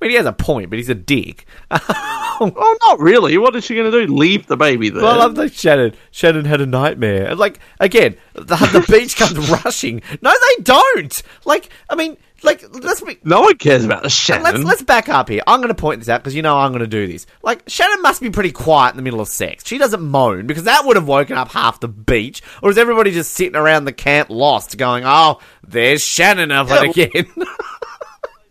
I 0.00 0.04
mean, 0.04 0.10
he 0.10 0.16
has 0.16 0.26
a 0.26 0.32
point, 0.32 0.68
but 0.68 0.78
he's 0.78 0.90
a 0.90 0.94
dick. 0.94 1.46
oh, 1.70 2.76
not 2.82 3.00
really. 3.00 3.38
What 3.38 3.56
is 3.56 3.64
she 3.64 3.74
going 3.74 3.90
to 3.90 4.06
do? 4.06 4.12
Leave 4.12 4.46
the 4.46 4.56
baby 4.56 4.90
there? 4.90 5.02
Well, 5.02 5.12
I 5.12 5.16
love 5.16 5.36
that 5.36 5.54
Shannon. 5.54 5.94
Shannon 6.10 6.44
had 6.44 6.60
a 6.60 6.66
nightmare. 6.66 7.28
And, 7.28 7.38
like, 7.38 7.60
again, 7.80 8.16
the, 8.34 8.56
the 8.56 8.84
beach 8.92 9.16
comes 9.16 9.50
rushing. 9.50 10.02
No, 10.20 10.30
they 10.30 10.62
don't. 10.62 11.22
Like, 11.46 11.70
I 11.88 11.94
mean, 11.94 12.18
like, 12.42 12.62
let's 12.82 13.00
be. 13.00 13.18
no 13.24 13.40
one 13.40 13.56
cares 13.56 13.84
about 13.84 14.02
the 14.02 14.10
Shannon. 14.10 14.44
Let's 14.44 14.62
let's 14.62 14.82
back 14.82 15.08
up 15.08 15.30
here. 15.30 15.42
I'm 15.46 15.60
going 15.60 15.74
to 15.74 15.74
point 15.74 16.00
this 16.00 16.08
out 16.10 16.20
because 16.20 16.34
you 16.34 16.42
know 16.42 16.58
I'm 16.58 16.70
going 16.70 16.80
to 16.80 16.86
do 16.86 17.06
this. 17.06 17.26
Like 17.42 17.62
Shannon 17.66 18.02
must 18.02 18.20
be 18.20 18.30
pretty 18.30 18.52
quiet 18.52 18.90
in 18.90 18.96
the 18.96 19.02
middle 19.02 19.20
of 19.20 19.28
sex. 19.28 19.66
She 19.66 19.78
doesn't 19.78 20.02
moan 20.02 20.46
because 20.46 20.64
that 20.64 20.84
would 20.84 20.96
have 20.96 21.08
woken 21.08 21.38
up 21.38 21.50
half 21.50 21.80
the 21.80 21.88
beach. 21.88 22.42
Or 22.62 22.68
is 22.68 22.76
everybody 22.76 23.10
just 23.10 23.32
sitting 23.32 23.56
around 23.56 23.86
the 23.86 23.92
camp 23.92 24.28
lost, 24.28 24.76
going, 24.76 25.04
"Oh, 25.06 25.40
there's 25.66 26.02
Shannon 26.02 26.52
of 26.52 26.70
it 26.70 26.90
again." 26.90 27.26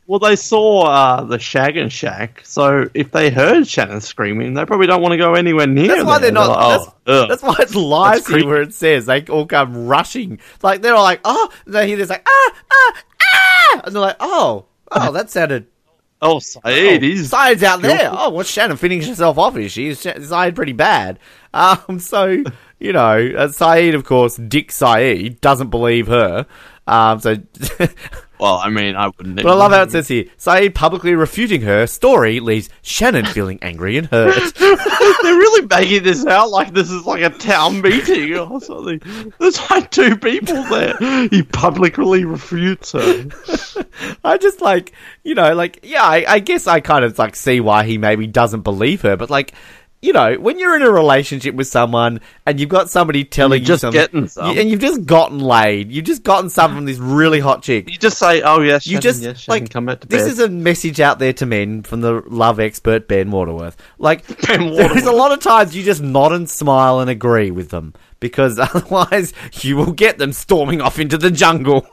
Well, 0.07 0.19
they 0.19 0.35
saw 0.35 0.83
uh, 0.83 1.23
the 1.23 1.39
Shag 1.39 1.77
and 1.77 1.91
Shack, 1.91 2.41
so 2.43 2.87
if 2.93 3.11
they 3.11 3.31
heard 3.31 3.67
Shannon 3.67 4.01
screaming, 4.01 4.53
they 4.53 4.63
probably 4.63 4.85
don't 4.85 5.01
want 5.01 5.13
to 5.13 5.17
go 5.17 5.33
anywhere 5.33 5.65
near. 5.65 5.87
That's 5.87 6.03
why 6.03 6.19
there. 6.19 6.31
they're 6.31 6.31
not. 6.31 6.49
like, 6.49 6.77
that's, 6.77 6.95
oh, 7.07 7.23
ugh. 7.23 7.29
that's 7.29 7.41
why 7.41 7.55
it's 7.59 7.73
lies 7.73 8.19
That's 8.19 8.27
here 8.27 8.47
where 8.47 8.61
it 8.61 8.73
says 8.75 9.07
they 9.07 9.23
all 9.23 9.47
come 9.47 9.87
rushing. 9.87 10.39
Like 10.61 10.83
they're 10.83 10.93
all 10.93 11.03
like, 11.03 11.21
"Oh," 11.23 11.49
and 11.65 11.73
they 11.73 11.87
hear 11.87 11.97
this 11.97 12.11
like, 12.11 12.27
"Ah, 12.27 12.55
ah, 12.71 13.03
ah," 13.23 13.81
and 13.83 13.95
they're 13.95 14.01
like, 14.01 14.17
"Oh, 14.19 14.65
oh, 14.91 15.11
that 15.11 15.29
sounded." 15.29 15.67
Oh, 16.21 16.37
Sayid, 16.37 17.03
he's 17.03 17.29
Sayid's 17.29 17.61
out 17.61 17.81
there. 17.81 18.09
Oh, 18.11 18.29
what's 18.29 18.49
Shannon 18.49 18.77
finishing 18.77 19.11
herself 19.11 19.37
off? 19.37 19.57
Is 19.57 19.73
she? 19.73 19.89
Is 19.89 20.03
Sayid 20.03 20.55
pretty 20.55 20.71
bad? 20.71 21.19
Um, 21.53 21.99
so 21.99 22.41
you 22.79 22.93
know, 22.93 23.17
uh, 23.37 23.47
Sayid, 23.47 23.95
of 23.95 24.05
course, 24.05 24.37
Dick 24.37 24.69
Sayid 24.69 25.41
doesn't 25.41 25.69
believe 25.69 26.07
her. 26.07 26.47
Um, 26.87 27.19
so, 27.19 27.35
Well, 28.39 28.57
I 28.57 28.69
mean, 28.69 28.95
I 28.95 29.07
wouldn't. 29.07 29.37
But 29.37 29.47
I 29.47 29.53
love 29.53 29.71
how 29.71 29.83
it 29.83 29.91
says 29.91 30.07
here: 30.07 30.25
Sayid 30.37 30.73
publicly 30.73 31.15
refuting 31.15 31.61
her 31.61 31.87
story 31.87 32.39
leaves 32.39 32.69
Shannon 32.81 33.25
feeling 33.25 33.59
angry 33.61 33.97
and 33.97 34.07
hurt. 34.07 34.53
They're 34.55 35.33
really 35.35 35.65
making 35.67 36.03
this 36.03 36.25
out 36.25 36.49
like 36.49 36.73
this 36.73 36.91
is 36.91 37.05
like 37.05 37.21
a 37.21 37.29
town 37.29 37.81
meeting 37.81 38.35
or 38.37 38.59
something. 38.59 39.01
There's 39.39 39.59
like 39.69 39.89
two 39.91 40.17
people 40.17 40.63
there. 40.63 40.97
He 41.29 41.43
publicly 41.43 42.25
refutes 42.25 42.91
her. 42.91 43.27
I 44.23 44.37
just 44.37 44.61
like, 44.61 44.91
you 45.23 45.35
know, 45.35 45.53
like, 45.55 45.79
yeah, 45.83 46.03
I, 46.03 46.25
I 46.27 46.39
guess 46.39 46.67
I 46.67 46.79
kind 46.81 47.05
of 47.05 47.17
like 47.17 47.35
see 47.35 47.59
why 47.59 47.85
he 47.85 47.97
maybe 47.97 48.27
doesn't 48.27 48.61
believe 48.61 49.01
her, 49.01 49.15
but 49.15 49.29
like, 49.29 49.53
you 50.05 50.13
know, 50.13 50.35
when 50.35 50.59
you're 50.59 50.75
in 50.75 50.83
a 50.83 50.91
relationship 50.91 51.55
with 51.55 51.67
someone 51.67 52.21
and 52.45 52.59
you've 52.59 52.69
got 52.69 52.89
somebody 52.91 53.23
telling 53.23 53.61
you 53.61 53.65
just 53.65 53.81
something, 53.81 53.99
getting 53.99 54.27
some. 54.27 54.57
and 54.57 54.69
you've 54.69 54.79
just 54.79 55.05
gotten 55.05 55.39
laid, 55.39 55.91
you've 55.91 56.05
just 56.05 56.21
gotten 56.23 56.49
some 56.49 56.75
from 56.75 56.85
this 56.85 56.99
really 56.99 57.39
hot 57.39 57.63
chick. 57.63 57.89
You 57.89 57.97
just 57.97 58.17
say, 58.19 58.41
"Oh 58.43 58.61
yes, 58.61 58.85
You 58.85 58.91
Shannon, 58.93 59.01
just 59.01 59.23
yes, 59.23 59.39
Shannon, 59.39 59.63
like 59.63 59.71
come 59.71 59.85
back 59.87 60.01
to 60.01 60.07
this 60.07 60.23
bed." 60.23 60.31
is 60.31 60.39
a 60.39 60.47
message 60.49 60.99
out 60.99 61.17
there 61.19 61.33
to 61.33 61.45
men 61.47 61.81
from 61.81 62.01
the 62.01 62.21
love 62.27 62.59
expert 62.59 63.07
Ben 63.07 63.31
Waterworth. 63.31 63.77
Like 63.97 64.25
Ben 64.47 64.69
Waterworth. 64.69 64.93
there's 64.93 65.05
a 65.07 65.11
lot 65.11 65.31
of 65.31 65.39
times 65.39 65.75
you 65.75 65.81
just 65.83 66.01
nod 66.03 66.31
and 66.33 66.47
smile 66.49 66.99
and 66.99 67.09
agree 67.09 67.49
with 67.49 67.69
them 67.69 67.93
because 68.19 68.59
otherwise 68.59 69.33
you 69.61 69.75
will 69.75 69.91
get 69.91 70.19
them 70.19 70.33
storming 70.33 70.81
off 70.81 70.99
into 70.99 71.17
the 71.17 71.31
jungle. 71.31 71.87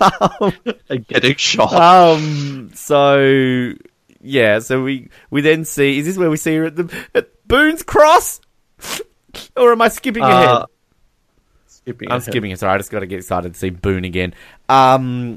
um, 0.00 0.52
and 0.90 1.06
getting 1.08 1.36
shot. 1.36 1.72
um, 1.72 2.70
so 2.74 3.72
yeah, 4.20 4.58
so 4.58 4.82
we 4.82 5.08
we 5.30 5.40
then 5.40 5.64
see 5.64 5.98
is 5.98 6.06
this 6.06 6.16
where 6.18 6.28
we 6.30 6.36
see 6.36 6.56
her 6.56 6.64
at 6.64 6.76
the 6.76 7.06
at 7.14 7.28
Boone's 7.46 7.82
Cross, 7.82 8.40
or 9.56 9.72
am 9.72 9.82
I 9.82 9.88
skipping 9.88 10.22
Uh, 10.22 10.28
ahead? 10.28 10.64
skipping. 11.66 12.08
I'm 12.08 12.16
ahead. 12.18 12.22
skipping 12.30 12.50
it. 12.50 12.58
Sorry, 12.58 12.74
I 12.74 12.78
just 12.78 12.90
got 12.90 13.00
to 13.00 13.06
get 13.06 13.18
excited 13.18 13.54
to 13.54 13.58
see 13.58 13.70
Boone 13.70 14.04
again. 14.04 14.34
Um, 14.68 15.36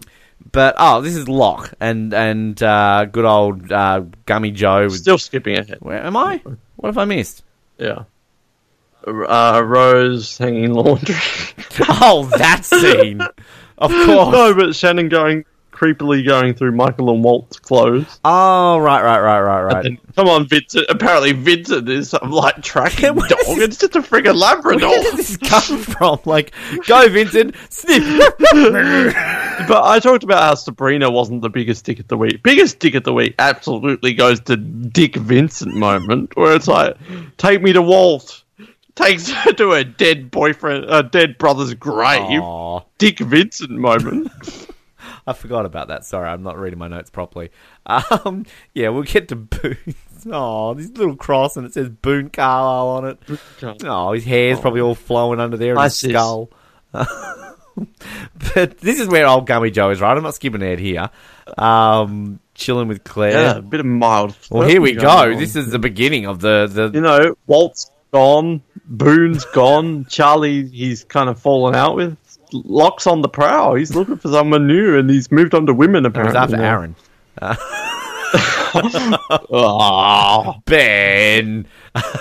but 0.52 0.76
oh, 0.78 1.02
this 1.02 1.16
is 1.16 1.28
Locke 1.28 1.74
and 1.80 2.14
and 2.14 2.62
uh, 2.64 3.06
good 3.06 3.26
old 3.26 3.72
uh, 3.72 4.04
Gummy 4.26 4.52
Joe. 4.52 4.84
With, 4.86 4.96
Still 4.98 5.18
skipping 5.18 5.58
ahead. 5.58 5.78
where 5.82 6.02
am 6.04 6.18
I? 6.18 6.42
What 6.78 6.88
have 6.88 6.98
I 6.98 7.06
missed? 7.06 7.44
Yeah. 7.78 8.04
Uh, 9.08 9.62
Rose 9.66 10.38
hanging 10.38 10.74
laundry. 10.74 11.16
Oh, 11.88 12.30
that 12.38 12.66
scene. 12.66 13.22
Of 13.78 13.92
course. 13.92 14.34
no, 14.34 14.54
but 14.54 14.76
Shannon 14.76 15.08
going 15.08 15.46
creepily 15.80 16.26
going 16.28 16.54
through 16.54 16.74
Michael 16.74 17.10
and 17.14 17.24
Walt's 17.24 17.58
clothes. 17.60 18.20
Oh, 18.26 18.78
right, 18.80 19.02
right, 19.04 19.20
right, 19.22 19.40
right, 19.42 19.64
right. 19.64 19.86
And 19.86 19.98
come 20.16 20.28
on, 20.28 20.48
Vincent. 20.48 20.86
Apparently, 20.90 21.32
Vincent 21.32 21.88
is 21.88 22.10
some 22.10 22.32
like 22.32 22.62
tracking 22.62 23.16
dog. 23.16 23.30
this- 23.30 23.48
It's 23.60 23.78
just 23.78 23.96
a 23.96 24.02
friggin' 24.02 24.36
Labrador. 24.36 24.90
Where 24.90 25.04
did 25.04 25.16
this 25.18 25.38
come 25.38 25.78
from? 25.82 26.20
Like, 26.26 26.52
go, 26.88 27.08
Vincent. 27.10 27.56
Sniff. 27.70 28.34
But 29.68 29.84
I 29.84 30.00
talked 30.00 30.24
about 30.24 30.42
how 30.42 30.56
Sabrina 30.56 31.12
wasn't 31.12 31.42
the 31.42 31.50
biggest 31.50 31.84
dick 31.86 32.00
of 32.00 32.08
the 32.08 32.18
week. 32.18 32.42
Biggest 32.44 32.80
dick 32.80 32.96
of 32.96 33.04
the 33.04 33.14
week 33.14 33.36
absolutely 33.40 34.14
goes 34.14 34.40
to 34.42 34.56
Dick 34.56 35.16
Vincent 35.18 35.76
moment, 35.76 36.36
where 36.38 36.56
it's 36.56 36.68
like, 36.68 36.96
take 37.38 37.62
me 37.62 37.74
to 37.74 37.82
Walt. 37.82 38.44
Takes 38.96 39.30
her 39.30 39.52
to 39.54 39.74
a 39.74 39.84
dead 39.84 40.32
boyfriend, 40.32 40.86
a 40.90 41.04
dead 41.04 41.38
brother's 41.38 41.74
grave. 41.74 42.42
Aw. 42.42 42.82
Dick 42.98 43.20
Vincent 43.20 43.72
moment. 43.72 44.32
I 45.30 45.34
forgot 45.34 45.66
about 45.66 45.90
that. 45.90 46.06
Sorry, 46.06 46.28
I'm 46.28 46.42
not 46.42 46.58
reading 46.58 46.80
my 46.80 46.88
notes 46.88 47.10
properly. 47.10 47.52
Um, 48.26 48.46
yeah, 48.74 48.90
we'll 48.90 49.04
get 49.04 49.30
to 49.30 49.36
Boone's. 49.36 49.96
Oh, 50.30 50.74
this 50.74 50.90
little 50.90 51.16
cross 51.16 51.56
and 51.56 51.66
it 51.66 51.74
says 51.74 51.88
Boone 51.88 52.30
Carlyle 52.30 52.88
on 52.90 53.06
it. 53.06 53.20
Oh, 53.86 54.12
his 54.12 54.26
hair's 54.26 54.60
probably 54.60 54.82
all 54.82 54.94
flowing 54.94 55.40
under 55.40 55.56
there 55.56 55.76
in 55.76 55.82
his 55.82 55.98
skull. 55.98 56.50
but 56.92 58.78
this 58.80 59.00
is 59.00 59.08
where 59.08 59.26
old 59.26 59.48
Gummy 59.48 59.72
Joe 59.72 59.92
is, 59.92 60.02
right? 60.02 60.16
I'm 60.16 60.24
not 60.24 60.36
skipping 60.36 60.62
ahead 60.62 60.80
here. 60.80 61.10
Um, 61.58 62.42
chilling 62.54 62.90
with 62.90 63.06
Claire. 63.06 63.32
Yeah, 63.32 63.56
a 63.56 63.62
bit 63.62 63.80
of 63.80 63.86
mild. 63.86 64.36
Well, 64.52 64.68
here 64.68 64.82
we 64.82 64.92
go. 64.92 65.08
on. 65.08 65.38
This 65.38 65.56
is 65.56 65.72
the 65.72 65.80
beginning 65.80 66.26
of 66.26 66.42
the 66.42 66.68
the. 66.68 66.92
you 66.94 67.02
know, 67.02 67.36
Walt's 67.48 67.90
gone, 68.12 68.62
Boone's 68.86 69.46
gone, 69.46 70.06
Charlie 70.06 70.68
he's 70.68 71.06
kind 71.06 71.30
of 71.30 71.40
fallen 71.40 71.76
out 71.76 71.96
with. 71.96 72.18
Locke's 72.52 73.08
on 73.08 73.22
the 73.22 73.30
prowl. 73.30 73.76
He's 73.76 73.96
looking 73.96 74.18
for 74.18 74.30
someone 74.30 74.68
new, 74.68 74.98
and 74.98 75.10
he's 75.10 75.32
moved 75.32 75.54
on 75.54 75.66
to 75.68 75.74
women 75.74 76.06
apparently. 76.06 76.38
after 76.38 76.58
now. 76.58 76.64
Aaron. 76.64 76.96
Oh, 79.52 80.56
Ben. 80.66 81.66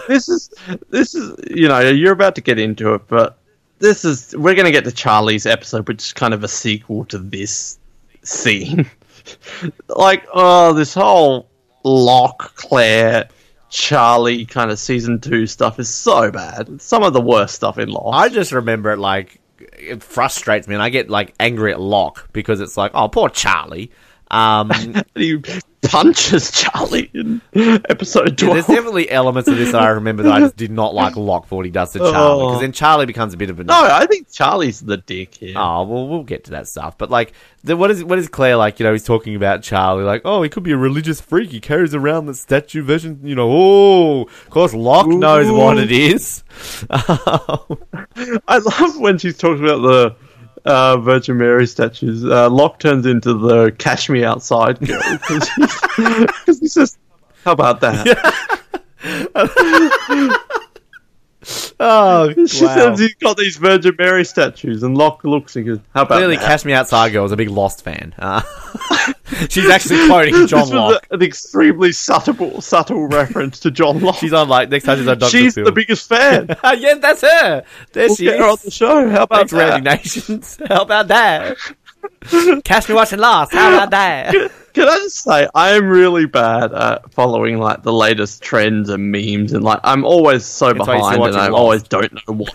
this 0.09 0.29
is 0.29 0.51
this 0.89 1.15
is 1.15 1.35
you 1.51 1.69
know 1.69 1.81
you're 1.81 2.13
about 2.13 2.35
to 2.37 2.41
get 2.41 2.59
into 2.59 2.95
it, 2.95 3.03
but 3.09 3.39
this 3.79 4.05
is 4.05 4.35
we're 4.37 4.55
going 4.55 4.67
to 4.67 4.73
get 4.73 4.85
to 4.85 4.93
Charlie's 4.93 5.47
episode, 5.47 5.87
which 5.89 6.03
is 6.03 6.13
kind 6.13 6.35
of 6.35 6.45
a 6.45 6.49
sequel 6.49 7.05
to 7.07 7.19
this 7.19 7.79
scene. 8.23 8.89
like, 9.89 10.27
oh, 10.33 10.73
this 10.73 10.95
whole 10.95 11.49
Locke, 11.85 12.55
Claire, 12.55 13.29
Charlie 13.71 14.47
kind 14.47 14.71
of 14.71 14.79
season 14.79 15.21
two 15.21 15.47
stuff 15.47 15.79
is 15.79 15.89
so 15.89 16.31
bad. 16.31 16.69
It's 16.69 16.85
some 16.85 17.03
of 17.03 17.13
the 17.13 17.21
worst 17.21 17.55
stuff 17.55 17.79
in 17.79 17.89
Lost. 17.89 18.17
I 18.17 18.29
just 18.29 18.53
remember 18.53 18.93
it 18.93 18.99
like 18.99 19.41
it 19.81 20.03
frustrates 20.03 20.69
me, 20.69 20.75
and 20.75 20.83
I 20.83 20.89
get 20.91 21.11
like 21.11 21.35
angry 21.41 21.73
at 21.73 21.81
Locke 21.81 22.29
because 22.33 22.61
it's 22.61 22.77
like, 22.77 22.93
oh, 22.95 23.09
poor 23.09 23.29
Charlie. 23.29 23.91
Um, 24.31 24.71
he 25.15 25.41
punches 25.81 26.51
Charlie 26.51 27.09
in 27.15 27.41
episode 27.55 28.41
Yeah, 28.43 28.53
there's 28.55 28.67
definitely 28.67 29.09
elements 29.11 29.49
of 29.49 29.57
this 29.57 29.73
that 29.73 29.81
I 29.81 29.89
remember 29.91 30.25
that 30.25 30.33
I 30.33 30.41
just 30.41 30.57
did 30.57 30.71
not 30.71 30.93
like 30.95 31.17
Locke 31.17 31.47
for 31.47 31.57
what 31.57 31.65
he 31.65 31.71
does 31.71 31.93
to 31.93 32.01
Charlie. 32.01 32.45
Because 32.47 32.57
Oh. 32.57 32.61
then 32.61 32.73
Charlie 32.73 33.07
becomes 33.07 33.33
a 33.33 33.37
bit 33.37 33.49
of 33.49 33.59
a 33.61 33.65
no, 33.65 33.75
I 33.75 34.05
think 34.07 34.31
Charlie's 34.31 34.81
the 34.81 34.97
dick 34.99 35.37
here. 35.37 35.55
Oh 35.57 35.85
well, 35.85 36.09
we'll 36.09 36.25
get 36.25 36.45
to 36.45 36.51
that 36.51 36.69
stuff. 36.69 36.99
But 36.99 37.11
like, 37.11 37.33
the, 37.65 37.77
what 37.77 37.91
is 37.91 38.05
what 38.05 38.19
is 38.19 38.29
Claire 38.29 38.57
like? 38.57 38.79
You 38.81 38.85
know, 38.85 38.93
he's 38.93 39.05
talking 39.05 39.35
about 39.35 39.63
Charlie, 39.63 40.05
like, 40.05 40.23
oh, 40.25 40.43
he 40.43 40.49
could 40.49 40.63
be 40.63 40.73
a 40.73 40.77
religious 40.77 41.21
freak. 41.21 41.51
He 41.51 41.61
carries 41.61 41.95
around 41.95 42.27
the 42.27 42.35
statue 42.35 42.83
version. 42.83 43.21
You 43.23 43.35
know, 43.37 43.49
oh, 43.51 44.21
of 44.23 44.51
course, 44.51 44.75
Locke 44.75 45.07
knows 45.09 45.51
what 45.51 45.79
it 45.79 45.91
is. 45.93 46.43
I 46.91 48.59
love 48.59 48.99
when 48.99 49.19
she's 49.19 49.39
talking 49.39 49.65
about 49.65 49.81
the 49.83 50.17
uh, 50.69 50.99
Virgin 50.99 51.39
Mary 51.39 51.67
statues. 51.67 52.25
Uh, 52.25 52.49
Locke 52.51 52.79
turns 52.79 53.07
into 53.07 53.35
the 53.35 53.73
"Cash 53.79 54.09
Me 54.09 54.25
Outside" 54.25 54.79
girl 54.81 55.01
because 55.19 56.61
he 56.61 56.69
says, 56.69 56.99
"How 57.45 57.53
about 57.53 57.81
that?" 57.81 58.07
oh, 61.81 62.35
She 62.35 62.47
says 62.47 62.99
he's 62.99 63.15
got 63.15 63.37
these 63.37 63.57
Virgin 63.57 63.95
Mary 63.99 64.25
statues, 64.25 64.83
and 64.83 64.97
Locke 64.97 65.25
looks 65.25 65.57
and 65.57 65.67
goes, 65.67 65.79
"How 65.95 66.03
about 66.03 66.17
Clearly, 66.17 66.37
that?" 66.37 66.45
Cash 66.45 66.65
Me 66.65 66.73
Outside 66.73 67.13
Girl 67.13 67.25
is 67.25 67.33
a 67.33 67.37
big 67.37 67.51
Lost 67.51 67.83
fan. 67.83 68.15
Uh, 68.19 68.43
she's 69.51 69.69
actually 69.69 70.07
quoting 70.07 70.47
John 70.47 70.69
Locke. 70.71 71.07
a- 71.11 71.15
an 71.15 71.23
extremely 71.23 71.93
subtle, 71.93 72.61
subtle 72.61 73.07
reference 73.07 73.61
to 73.61 73.71
John 73.71 74.01
Locke. 74.01 74.17
She's 74.17 74.33
on 74.33 74.49
like 74.49 74.69
next 74.69 74.85
time 74.85 74.99
she's 74.99 75.09
on 75.09 75.19
Doctor 75.19 75.37
She's 75.39 75.55
Phil. 75.55 75.65
the 75.65 75.73
biggest 75.73 76.09
fan. 76.09 76.49
yeah, 76.79 76.95
that's 76.95 77.23
her. 77.23 77.65
There 77.93 78.07
We'll 78.09 78.17
she 78.17 78.25
get 78.25 78.39
her 78.39 78.47
on 78.47 78.57
the 78.63 78.69
is. 78.69 78.75
show. 78.75 79.09
How 79.09 79.23
about 79.25 79.51
Thanks, 79.51 79.53
that? 79.53 79.83
Nations. 79.83 80.59
How 80.69 80.83
about 80.83 81.09
that? 81.09 81.57
Catch 82.65 82.89
me 82.89 82.95
watching 82.95 83.19
Lost. 83.19 83.53
How 83.53 83.73
about 83.75 83.91
that? 83.91 84.33
Can 84.75 84.87
I 84.89 84.97
just 84.99 85.17
say 85.25 85.49
I 85.55 85.71
am 85.71 85.87
really 85.89 86.27
bad 86.27 86.73
at 86.73 87.13
following 87.13 87.59
like 87.59 87.83
the 87.83 87.93
latest 87.93 88.43
trends 88.43 88.89
and 88.89 89.11
memes 89.11 89.53
and 89.53 89.65
like 89.65 89.81
I'm 89.83 90.05
always 90.05 90.45
so 90.47 90.73
That's 90.73 90.87
why 90.87 90.95
you're 90.97 91.03
still 91.03 91.11
behind 91.11 91.15
and 91.15 91.21
watching 91.21 91.41
I 91.41 91.49
Lost. 91.49 91.59
always 91.61 91.83
don't 91.85 92.13
know 92.15 92.35
what. 92.35 92.53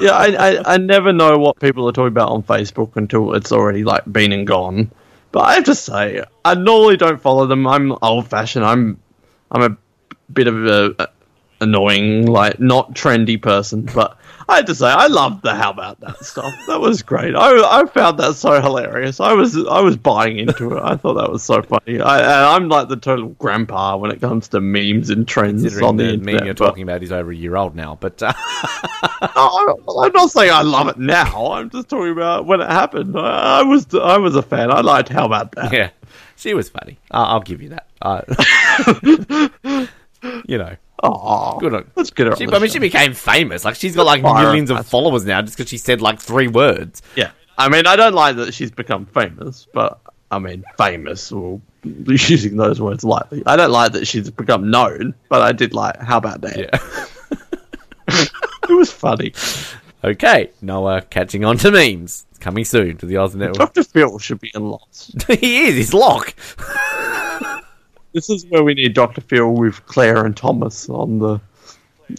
yeah, 0.00 0.12
I, 0.12 0.26
I 0.58 0.74
I 0.74 0.76
never 0.78 1.12
know 1.12 1.36
what 1.38 1.60
people 1.60 1.86
are 1.88 1.92
talking 1.92 2.08
about 2.08 2.30
on 2.30 2.42
Facebook 2.42 2.96
until 2.96 3.34
it's 3.34 3.52
already 3.52 3.84
like 3.84 4.10
been 4.10 4.32
and 4.32 4.46
gone. 4.46 4.90
But 5.32 5.40
I 5.40 5.54
have 5.54 5.64
to 5.64 5.74
say 5.74 6.24
I 6.44 6.54
normally 6.54 6.96
don't 6.96 7.20
follow 7.20 7.46
them. 7.46 7.66
I'm 7.66 7.96
old 8.02 8.28
fashioned. 8.28 8.64
I'm 8.64 9.00
I'm 9.50 9.72
a 9.72 9.76
bit 10.32 10.46
of 10.46 10.66
a, 10.66 10.94
a 10.98 11.08
annoying 11.60 12.26
like 12.26 12.58
not 12.60 12.94
trendy 12.94 13.40
person, 13.40 13.82
but. 13.94 14.16
I 14.48 14.56
have 14.56 14.64
to 14.64 14.74
say, 14.74 14.88
I 14.88 15.06
loved 15.06 15.44
the 15.44 15.54
how 15.54 15.70
about 15.70 16.00
that 16.00 16.24
stuff. 16.24 16.52
That 16.66 16.80
was 16.80 17.02
great. 17.02 17.36
I, 17.36 17.82
I 17.82 17.86
found 17.86 18.18
that 18.18 18.34
so 18.34 18.60
hilarious. 18.60 19.20
I 19.20 19.32
was 19.32 19.56
I 19.56 19.78
was 19.80 19.96
buying 19.96 20.40
into 20.40 20.76
it. 20.76 20.82
I 20.82 20.96
thought 20.96 21.14
that 21.14 21.30
was 21.30 21.44
so 21.44 21.62
funny. 21.62 22.00
I, 22.00 22.56
I'm 22.56 22.68
like 22.68 22.88
the 22.88 22.96
total 22.96 23.28
grandpa 23.28 23.96
when 23.96 24.10
it 24.10 24.20
comes 24.20 24.48
to 24.48 24.60
memes 24.60 25.08
and 25.08 25.28
trends 25.28 25.80
on 25.80 25.96
the, 25.98 26.02
the 26.02 26.10
internet. 26.14 26.34
meme 26.34 26.44
you're 26.46 26.54
but- 26.54 26.66
talking 26.66 26.82
about 26.82 27.00
is 27.04 27.12
over 27.12 27.30
a 27.30 27.36
year 27.36 27.54
old 27.54 27.76
now, 27.76 27.96
but 28.00 28.20
uh, 28.24 28.32
No, 29.22 29.28
I- 29.36 30.06
I'm 30.06 30.12
not 30.14 30.30
saying 30.32 30.50
I 30.50 30.62
love 30.62 30.88
it 30.88 30.98
now. 30.98 31.52
I'm 31.52 31.70
just 31.70 31.88
talking 31.88 32.10
about 32.10 32.44
when 32.44 32.60
it 32.60 32.68
happened. 32.68 33.16
I, 33.16 33.60
I 33.60 33.62
was 33.62 33.86
I 33.94 34.16
was 34.16 34.34
a 34.34 34.42
fan. 34.42 34.72
I 34.72 34.80
liked 34.80 35.10
how 35.10 35.26
about 35.26 35.52
that. 35.52 35.72
yeah, 35.72 35.90
she 36.34 36.54
was 36.54 36.68
funny. 36.68 36.98
Uh, 37.12 37.22
I'll 37.28 37.40
give 37.40 37.62
you 37.62 37.68
that. 37.68 37.86
Uh, 38.02 39.86
you 40.48 40.58
know, 40.58 40.74
Oh, 41.02 41.58
good 41.58 41.74
on. 41.74 41.90
let's 41.96 42.10
get 42.10 42.26
her. 42.26 42.36
She, 42.36 42.46
on 42.46 42.54
I 42.54 42.58
the 42.58 42.60
mean, 42.60 42.68
show. 42.68 42.74
she 42.74 42.78
became 42.78 43.14
famous. 43.14 43.64
Like 43.64 43.76
she's 43.76 43.96
got 43.96 44.06
like 44.06 44.22
Fire. 44.22 44.44
millions 44.44 44.70
of 44.70 44.86
followers 44.86 45.24
now 45.24 45.40
just 45.42 45.56
because 45.56 45.70
she 45.70 45.78
said 45.78 46.00
like 46.00 46.20
three 46.20 46.48
words. 46.48 47.02
Yeah, 47.16 47.30
I 47.56 47.68
mean, 47.68 47.86
I 47.86 47.96
don't 47.96 48.14
like 48.14 48.36
that 48.36 48.54
she's 48.54 48.70
become 48.70 49.06
famous, 49.06 49.66
but 49.72 50.00
I 50.30 50.38
mean, 50.38 50.64
famous 50.76 51.32
or 51.32 51.60
using 51.82 52.56
those 52.56 52.80
words 52.80 53.04
lightly. 53.04 53.42
I 53.46 53.56
don't 53.56 53.70
like 53.70 53.92
that 53.92 54.06
she's 54.06 54.30
become 54.30 54.70
known, 54.70 55.14
but 55.28 55.42
I 55.42 55.52
did 55.52 55.74
like. 55.74 55.98
How 56.00 56.18
about 56.18 56.40
that? 56.42 56.56
Yeah. 56.58 58.26
it 58.68 58.72
was 58.72 58.92
funny. 58.92 59.32
okay, 60.04 60.50
Noah 60.60 60.96
uh, 60.96 61.00
catching 61.02 61.44
on 61.44 61.56
to 61.58 61.70
memes. 61.70 62.26
It's 62.30 62.38
coming 62.38 62.64
soon 62.64 62.96
to 62.98 63.06
the 63.06 63.16
Oz 63.16 63.34
Network. 63.34 63.58
Doctor 63.58 63.84
Phil 63.84 64.18
should 64.18 64.40
be 64.40 64.50
in 64.54 64.68
Lost. 64.68 65.22
he 65.28 65.64
is. 65.64 65.76
He's 65.76 65.94
Locke. 65.94 66.34
This 68.12 68.28
is 68.30 68.44
where 68.46 68.64
we 68.64 68.74
need 68.74 68.94
Doctor 68.94 69.20
Phil 69.20 69.50
with 69.52 69.84
Claire 69.86 70.24
and 70.26 70.36
Thomas 70.36 70.88
on 70.88 71.18
the 71.18 71.40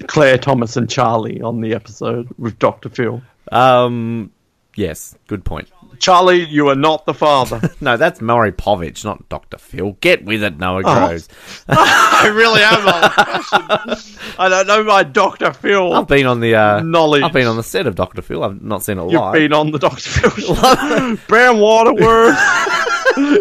Claire, 0.07 0.37
Thomas, 0.37 0.77
and 0.77 0.89
Charlie 0.89 1.41
on 1.41 1.59
the 1.61 1.73
episode 1.73 2.29
with 2.37 2.57
Doctor 2.59 2.89
Phil. 2.89 3.21
Um. 3.51 4.31
Yes. 4.75 5.17
Good 5.27 5.43
point. 5.43 5.69
Charlie, 5.99 6.45
you 6.45 6.69
are 6.69 6.75
not 6.75 7.05
the 7.05 7.13
father. 7.13 7.59
No, 7.81 7.97
that's 7.97 8.21
Maury 8.21 8.51
Povich, 8.53 9.03
not 9.03 9.27
Doctor 9.27 9.57
Phil. 9.57 9.91
Get 10.01 10.23
with 10.23 10.43
it, 10.43 10.57
Noah 10.57 10.81
Oh. 10.85 11.07
Groves. 11.07 11.27
I 11.67 12.31
really 12.33 12.61
am. 12.61 12.79
I 14.39 14.47
don't 14.49 14.67
know 14.67 14.83
my 14.83 15.03
Doctor 15.03 15.51
Phil. 15.51 15.91
I've 15.93 16.07
been 16.07 16.25
on 16.25 16.39
the 16.39 16.55
uh, 16.55 16.81
Knowledge. 16.81 17.23
I've 17.23 17.33
been 17.33 17.47
on 17.47 17.57
the 17.57 17.63
set 17.63 17.85
of 17.85 17.95
Doctor 17.95 18.21
Phil. 18.21 18.43
I've 18.43 18.61
not 18.61 18.81
seen 18.83 18.97
it 18.97 19.03
You've 19.11 19.13
live. 19.19 19.33
been 19.33 19.51
on 19.53 19.71
the 19.71 19.79
Doctor 19.79 20.09
Phil 20.09 20.55
show. 20.55 21.17
Bram 21.27 21.59
Waterworth 21.59 22.37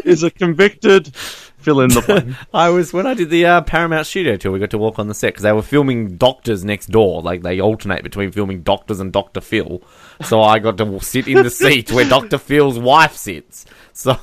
is 0.05 0.23
a 0.25 0.31
convicted. 0.31 1.15
Fill 1.61 1.81
in 1.81 1.91
the 1.91 2.01
blank. 2.01 2.37
I 2.55 2.71
was 2.71 2.93
when 2.93 3.07
I 3.07 3.15
did 3.15 3.31
the 3.31 3.47
uh, 3.47 3.61
Paramount 3.63 4.07
Studio 4.07 4.37
tour. 4.37 4.53
We 4.53 4.59
got 4.59 4.71
to 4.71 4.79
walk 4.79 4.99
on 4.99 5.09
the 5.09 5.15
set 5.15 5.29
because 5.29 5.43
they 5.43 5.53
were 5.53 5.63
filming 5.63 6.17
doctors 6.17 6.65
next 6.65 6.87
door. 6.87 7.23
Like 7.23 7.43
they 7.43 7.61
alternate 7.61 8.03
between 8.03 8.33
filming 8.33 8.63
doctors 8.63 9.01
and 9.01 9.13
Doctor 9.13 9.41
Phil. 9.41 9.83
So 10.23 10.43
I 10.43 10.59
got 10.59 10.79
to 10.79 11.01
sit 11.01 11.29
in 11.29 11.43
the 11.43 11.51
seat 11.51 11.93
where 11.93 12.09
Doctor 12.09 12.39
Phil's 12.39 12.79
wife 12.79 13.17
sits. 13.17 13.67
So 13.93 14.17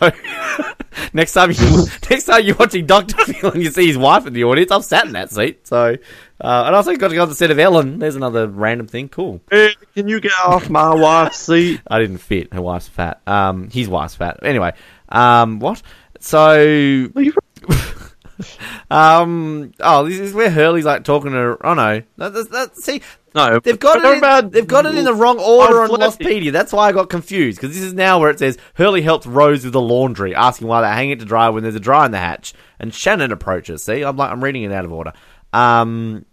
next 1.13 1.33
time 1.33 1.51
you 1.51 1.85
next 2.09 2.23
time 2.23 2.43
you're 2.43 2.55
watching 2.55 2.85
Doctor 2.85 3.23
Phil 3.25 3.51
and 3.51 3.61
you 3.61 3.69
see 3.69 3.87
his 3.87 3.97
wife 3.97 4.25
in 4.25 4.33
the 4.33 4.43
audience, 4.45 4.71
I'm 4.71 4.81
sat 4.81 5.05
in 5.05 5.13
that 5.13 5.31
seat. 5.31 5.67
So 5.67 5.97
uh, 6.39 6.63
and 6.65 6.75
also 6.75 6.95
got 6.95 7.09
to 7.09 7.15
go 7.15 7.23
on 7.23 7.29
the 7.29 7.35
set 7.35 7.51
of 7.51 7.59
Ellen. 7.59 7.99
There's 7.99 8.15
another 8.15 8.47
random 8.47 8.87
thing. 8.87 9.09
Cool. 9.09 9.41
Hey, 9.49 9.75
can 9.95 10.07
you 10.07 10.19
get 10.19 10.33
off 10.43 10.69
my 10.69 10.93
wife's 10.93 11.39
seat? 11.39 11.81
I 11.87 11.99
didn't 11.99 12.19
fit. 12.19 12.53
Her 12.53 12.61
wife's 12.61 12.87
fat. 12.87 13.21
Um, 13.25 13.69
his 13.69 13.87
wife's 13.87 14.15
fat. 14.15 14.39
Anyway, 14.43 14.73
um, 15.09 15.59
what? 15.59 15.81
So 16.19 17.09
Um. 18.91 19.73
Oh, 19.79 20.07
this 20.07 20.19
is 20.19 20.33
where 20.33 20.49
Hurley's 20.49 20.85
like 20.85 21.03
talking 21.03 21.31
to. 21.31 21.57
Oh 21.63 21.73
no, 21.73 22.01
that, 22.17 22.33
that, 22.33 22.51
that, 22.51 22.77
see, 22.77 23.01
No, 23.35 23.59
they've 23.59 23.79
got 23.79 24.03
it. 24.03 24.43
In, 24.45 24.49
they've 24.51 24.67
got 24.67 24.85
it 24.85 24.95
in 24.95 25.05
the 25.05 25.13
wrong 25.13 25.39
order 25.39 25.81
on. 25.81 25.89
Lostpedia. 25.89 26.51
That's 26.51 26.71
why 26.71 26.87
I 26.87 26.91
got 26.91 27.09
confused 27.09 27.59
because 27.59 27.75
this 27.75 27.83
is 27.83 27.93
now 27.93 28.19
where 28.19 28.29
it 28.29 28.39
says 28.39 28.57
Hurley 28.75 29.01
helps 29.01 29.25
Rose 29.25 29.63
with 29.63 29.73
the 29.73 29.81
laundry, 29.81 30.35
asking 30.35 30.67
why 30.67 30.81
they 30.81 30.87
hang 30.87 31.09
it 31.09 31.19
to 31.19 31.25
dry 31.25 31.49
when 31.49 31.63
there's 31.63 31.75
a 31.75 31.79
dry 31.79 32.05
in 32.05 32.11
the 32.11 32.19
hatch, 32.19 32.53
and 32.79 32.93
Shannon 32.93 33.31
approaches. 33.31 33.83
See, 33.83 34.03
I'm 34.03 34.15
like 34.15 34.31
I'm 34.31 34.43
reading 34.43 34.63
it 34.63 34.71
out 34.71 34.85
of 34.85 34.93
order. 34.93 35.13
Um. 35.51 36.25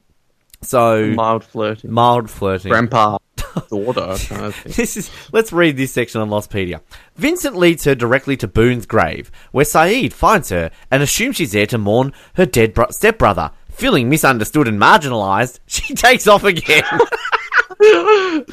So 0.62 1.06
mild 1.06 1.44
flirting. 1.44 1.90
mild 1.90 2.30
flirting. 2.30 2.70
Grandpa, 2.70 3.18
daughter 3.70 4.16
kind 4.26 4.44
of 4.46 4.54
thing. 4.54 4.72
This 4.76 4.96
is 4.96 5.10
let's 5.32 5.52
read 5.52 5.76
this 5.76 5.92
section 5.92 6.20
on 6.20 6.28
Lostpedia. 6.30 6.80
Vincent 7.16 7.56
leads 7.56 7.84
her 7.84 7.94
directly 7.94 8.36
to 8.38 8.48
Boone's 8.48 8.86
grave, 8.86 9.30
where 9.52 9.64
Sayid 9.64 10.12
finds 10.12 10.50
her 10.50 10.70
and 10.90 11.02
assumes 11.02 11.36
she's 11.36 11.52
there 11.52 11.66
to 11.66 11.78
mourn 11.78 12.12
her 12.34 12.46
dead 12.46 12.74
bro- 12.74 12.90
stepbrother. 12.90 13.50
Feeling 13.70 14.08
misunderstood 14.08 14.68
and 14.68 14.80
marginalized, 14.80 15.58
she 15.66 15.94
takes 15.94 16.26
off 16.26 16.44
again. 16.44 16.84
I 17.80 18.44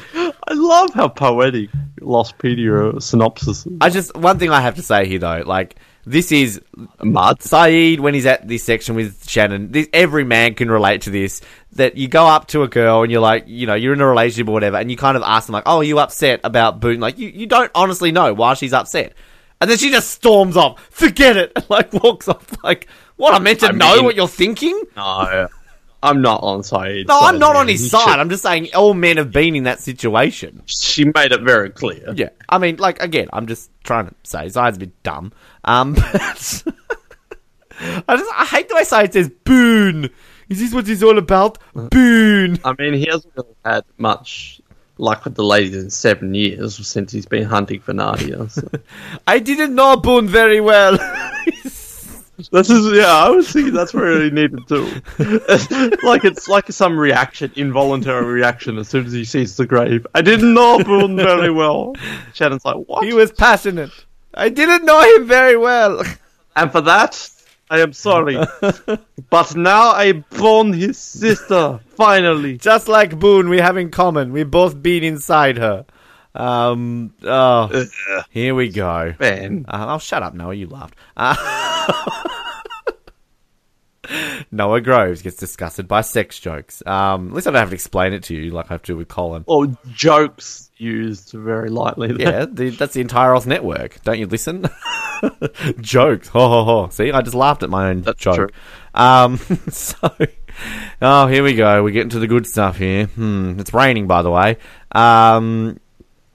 love 0.52 0.92
how 0.94 1.08
poetic 1.08 1.70
Lostpedia 2.00 3.00
synopsis 3.00 3.66
is. 3.66 3.78
I 3.80 3.88
just 3.90 4.14
one 4.16 4.38
thing 4.38 4.50
I 4.50 4.60
have 4.60 4.74
to 4.76 4.82
say 4.82 5.06
here 5.06 5.18
though, 5.20 5.42
like 5.46 5.76
This 6.04 6.32
is 6.32 6.60
Mud. 7.00 7.38
Sayid 7.38 8.00
when 8.00 8.14
he's 8.14 8.26
at 8.26 8.48
this 8.48 8.64
section 8.64 8.96
with 8.96 9.28
Shannon. 9.28 9.70
This, 9.70 9.88
every 9.92 10.24
man 10.24 10.54
can 10.54 10.70
relate 10.70 11.02
to 11.02 11.10
this. 11.10 11.40
That 11.76 11.96
you 11.96 12.06
go 12.06 12.26
up 12.26 12.48
to 12.48 12.62
a 12.64 12.68
girl 12.68 13.02
and 13.02 13.10
you're 13.10 13.22
like, 13.22 13.44
you 13.46 13.66
know, 13.66 13.72
you're 13.74 13.94
in 13.94 14.00
a 14.02 14.06
relationship 14.06 14.46
or 14.48 14.52
whatever, 14.52 14.76
and 14.76 14.90
you 14.90 14.96
kind 14.98 15.16
of 15.16 15.22
ask 15.22 15.46
them 15.46 15.54
like, 15.54 15.62
"Oh, 15.64 15.78
are 15.78 15.84
you 15.84 15.98
upset 16.00 16.40
about 16.44 16.80
Boone?" 16.80 17.00
Like 17.00 17.18
you, 17.18 17.28
you 17.28 17.46
don't 17.46 17.70
honestly 17.74 18.12
know 18.12 18.34
why 18.34 18.52
she's 18.52 18.74
upset, 18.74 19.14
and 19.58 19.70
then 19.70 19.78
she 19.78 19.90
just 19.90 20.10
storms 20.10 20.54
off. 20.56 20.86
Forget 20.90 21.38
it, 21.38 21.52
and 21.56 21.64
like 21.70 21.90
walks 21.94 22.28
off. 22.28 22.62
Like, 22.62 22.88
what? 23.16 23.32
I'm 23.34 23.42
meant 23.42 23.60
to 23.60 23.68
I 23.68 23.72
know 23.72 23.94
mean- 23.96 24.04
what 24.04 24.16
you're 24.16 24.28
thinking? 24.28 24.78
No, 24.96 25.48
I'm 26.02 26.20
not 26.20 26.42
on 26.42 26.60
Sayid. 26.60 27.08
No, 27.08 27.20
I'm 27.20 27.38
not 27.38 27.56
on 27.56 27.68
He 27.68 27.72
his 27.72 27.84
should- 27.84 27.92
side. 27.92 28.18
I'm 28.20 28.28
just 28.28 28.42
saying 28.42 28.68
all 28.74 28.92
men 28.92 29.16
have 29.16 29.32
been 29.32 29.56
in 29.56 29.62
that 29.64 29.80
situation. 29.80 30.62
She 30.66 31.06
made 31.06 31.32
it 31.32 31.40
very 31.40 31.70
clear. 31.70 32.12
Yeah, 32.14 32.28
I 32.50 32.58
mean, 32.58 32.76
like 32.76 33.00
again, 33.02 33.28
I'm 33.32 33.46
just 33.46 33.70
trying 33.82 34.08
to 34.08 34.14
say 34.24 34.46
Zion's 34.50 34.76
a 34.76 34.80
bit 34.80 35.02
dumb. 35.02 35.32
Um, 35.64 35.94
but 36.12 36.64
I 37.80 38.16
just 38.16 38.30
I 38.36 38.44
hate 38.50 38.68
the 38.68 38.74
way 38.74 38.84
Zion 38.84 39.10
says 39.10 39.30
"boon." 39.44 40.10
Is 40.48 40.60
this 40.60 40.74
what 40.74 40.88
it's 40.88 41.02
all 41.02 41.18
about? 41.18 41.58
Boon. 41.74 42.58
I 42.64 42.74
mean, 42.78 42.94
he 42.94 43.06
hasn't 43.06 43.32
really 43.36 43.54
had 43.64 43.84
much 43.96 44.60
luck 44.98 45.24
with 45.24 45.34
the 45.34 45.44
ladies 45.44 45.76
in 45.76 45.90
seven 45.90 46.34
years 46.34 46.86
since 46.86 47.12
he's 47.12 47.26
been 47.26 47.44
hunting 47.44 47.80
for 47.80 47.92
Nadia. 47.92 48.48
So. 48.48 48.68
I 49.26 49.38
didn't 49.38 49.74
know 49.74 49.96
Boon 49.96 50.28
very 50.28 50.60
well. 50.60 50.96
this 52.50 52.70
is 52.70 52.96
yeah. 52.96 53.06
I 53.06 53.30
was 53.30 53.50
thinking 53.50 53.74
that's 53.74 53.94
where 53.94 54.22
he 54.22 54.30
needed 54.30 54.66
to. 54.68 54.82
like 56.02 56.24
it's 56.24 56.48
like 56.48 56.70
some 56.70 56.98
reaction, 56.98 57.52
involuntary 57.56 58.24
reaction 58.24 58.78
as 58.78 58.88
soon 58.88 59.06
as 59.06 59.12
he 59.12 59.24
sees 59.24 59.56
the 59.56 59.66
grave. 59.66 60.06
I 60.14 60.22
didn't 60.22 60.54
know 60.54 60.82
Boone 60.82 61.16
very 61.16 61.50
well. 61.50 61.94
Shannon's 62.34 62.64
like, 62.64 62.76
what? 62.86 63.04
he 63.04 63.12
was 63.12 63.32
passionate. 63.32 63.92
I 64.34 64.48
didn't 64.48 64.84
know 64.84 65.00
him 65.16 65.26
very 65.26 65.56
well. 65.56 66.02
And 66.54 66.70
for 66.70 66.80
that, 66.82 67.14
I 67.72 67.80
am 67.80 67.94
sorry. 67.94 68.36
but 69.30 69.56
now 69.56 69.92
I 69.92 70.12
born 70.12 70.74
his 70.74 70.98
sister, 70.98 71.80
finally. 71.96 72.58
Just 72.58 72.86
like 72.86 73.18
Boone, 73.18 73.48
we 73.48 73.60
have 73.60 73.78
in 73.78 73.90
common. 73.90 74.30
We 74.34 74.44
both 74.44 74.82
been 74.82 75.02
inside 75.02 75.56
her. 75.56 75.86
Um. 76.34 77.14
Oh, 77.22 77.86
here 78.28 78.54
we 78.54 78.68
go. 78.68 79.14
Man. 79.18 79.64
Uh, 79.66 79.86
oh, 79.88 79.98
shut 79.98 80.22
up, 80.22 80.34
Noah. 80.34 80.52
You 80.52 80.66
laughed. 80.66 80.96
Uh, 81.16 82.28
Noah 84.50 84.80
Groves 84.80 85.22
gets 85.22 85.36
disgusted 85.36 85.88
by 85.88 86.00
sex 86.00 86.38
jokes. 86.38 86.82
Um, 86.86 87.28
at 87.28 87.34
least 87.34 87.46
I 87.46 87.50
don't 87.50 87.60
have 87.60 87.68
to 87.70 87.74
explain 87.74 88.12
it 88.12 88.22
to 88.24 88.34
you 88.34 88.50
like 88.50 88.70
I 88.70 88.74
have 88.74 88.82
to 88.84 88.96
with 88.96 89.08
Colin. 89.08 89.44
Or 89.46 89.66
jokes 89.92 90.70
used 90.76 91.30
very 91.32 91.70
lightly. 91.70 92.12
there. 92.12 92.40
Yeah, 92.40 92.46
the, 92.50 92.70
that's 92.70 92.94
the 92.94 93.00
entire 93.00 93.34
Oz 93.34 93.46
network. 93.46 94.02
Don't 94.02 94.18
you 94.18 94.26
listen? 94.26 94.68
Jokes. 95.80 96.28
Ho 96.28 96.48
ho 96.48 96.64
ho. 96.64 96.88
See, 96.90 97.12
I 97.12 97.22
just 97.22 97.36
laughed 97.36 97.62
at 97.62 97.70
my 97.70 97.90
own 97.90 98.02
That's 98.02 98.18
joke. 98.18 98.52
Um, 98.94 99.36
so, 99.70 100.10
oh, 101.00 101.26
here 101.28 101.44
we 101.44 101.54
go. 101.54 101.84
We're 101.84 101.90
getting 101.92 102.10
to 102.10 102.18
the 102.18 102.26
good 102.26 102.46
stuff 102.46 102.76
here. 102.78 103.06
Hmm, 103.06 103.58
it's 103.60 103.72
raining, 103.72 104.06
by 104.08 104.22
the 104.22 104.30
way. 104.30 104.56
Um, 104.90 105.78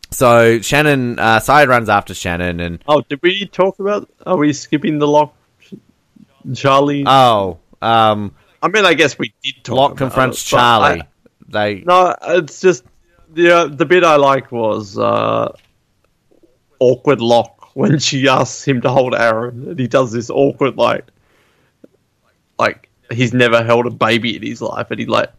so 0.10 0.62
Shannon, 0.62 1.20
uh, 1.20 1.40
Sayid 1.40 1.68
runs 1.68 1.90
after 1.90 2.14
Shannon, 2.14 2.62
and 2.62 2.82
Oh, 2.88 3.02
did 3.02 3.22
we 3.22 3.46
talk 3.48 3.80
about? 3.80 4.10
Are 4.26 4.38
we 4.38 4.54
skipping 4.54 5.00
the 5.00 5.08
Locke? 5.08 5.34
Charlie. 6.56 7.04
oh, 7.06 7.60
um, 7.82 8.34
I 8.62 8.68
mean, 8.70 8.86
I 8.86 8.94
guess 8.94 9.18
we 9.20 9.34
did 9.44 9.64
talk. 9.64 9.76
Locke 9.76 9.98
confronts 9.98 10.42
it, 10.42 10.46
Charlie. 10.46 11.02
I- 11.02 11.08
they 11.50 11.82
no, 11.86 12.14
it's 12.22 12.60
just 12.60 12.84
the 13.32 13.52
uh, 13.52 13.66
the 13.68 13.86
bit 13.86 14.04
I 14.04 14.18
liked 14.18 14.52
was 14.52 14.98
uh, 14.98 15.54
awkward 16.80 17.22
Locke 17.22 17.70
when 17.76 18.00
she 18.00 18.28
asks 18.28 18.68
him 18.68 18.82
to 18.82 18.90
hold 18.90 19.16
Aaron, 19.16 19.70
and 19.70 19.80
he 19.80 19.88
does 19.88 20.12
this 20.12 20.30
awkward 20.30 20.78
like, 20.78 21.06
like 22.60 22.90
he's 23.12 23.34
never 23.34 23.64
held 23.64 23.86
a 23.86 23.92
baby 23.92 24.36
in 24.36 24.44
his 24.44 24.62
life, 24.62 24.92
and 24.92 25.00
he 25.00 25.06
like 25.06 25.32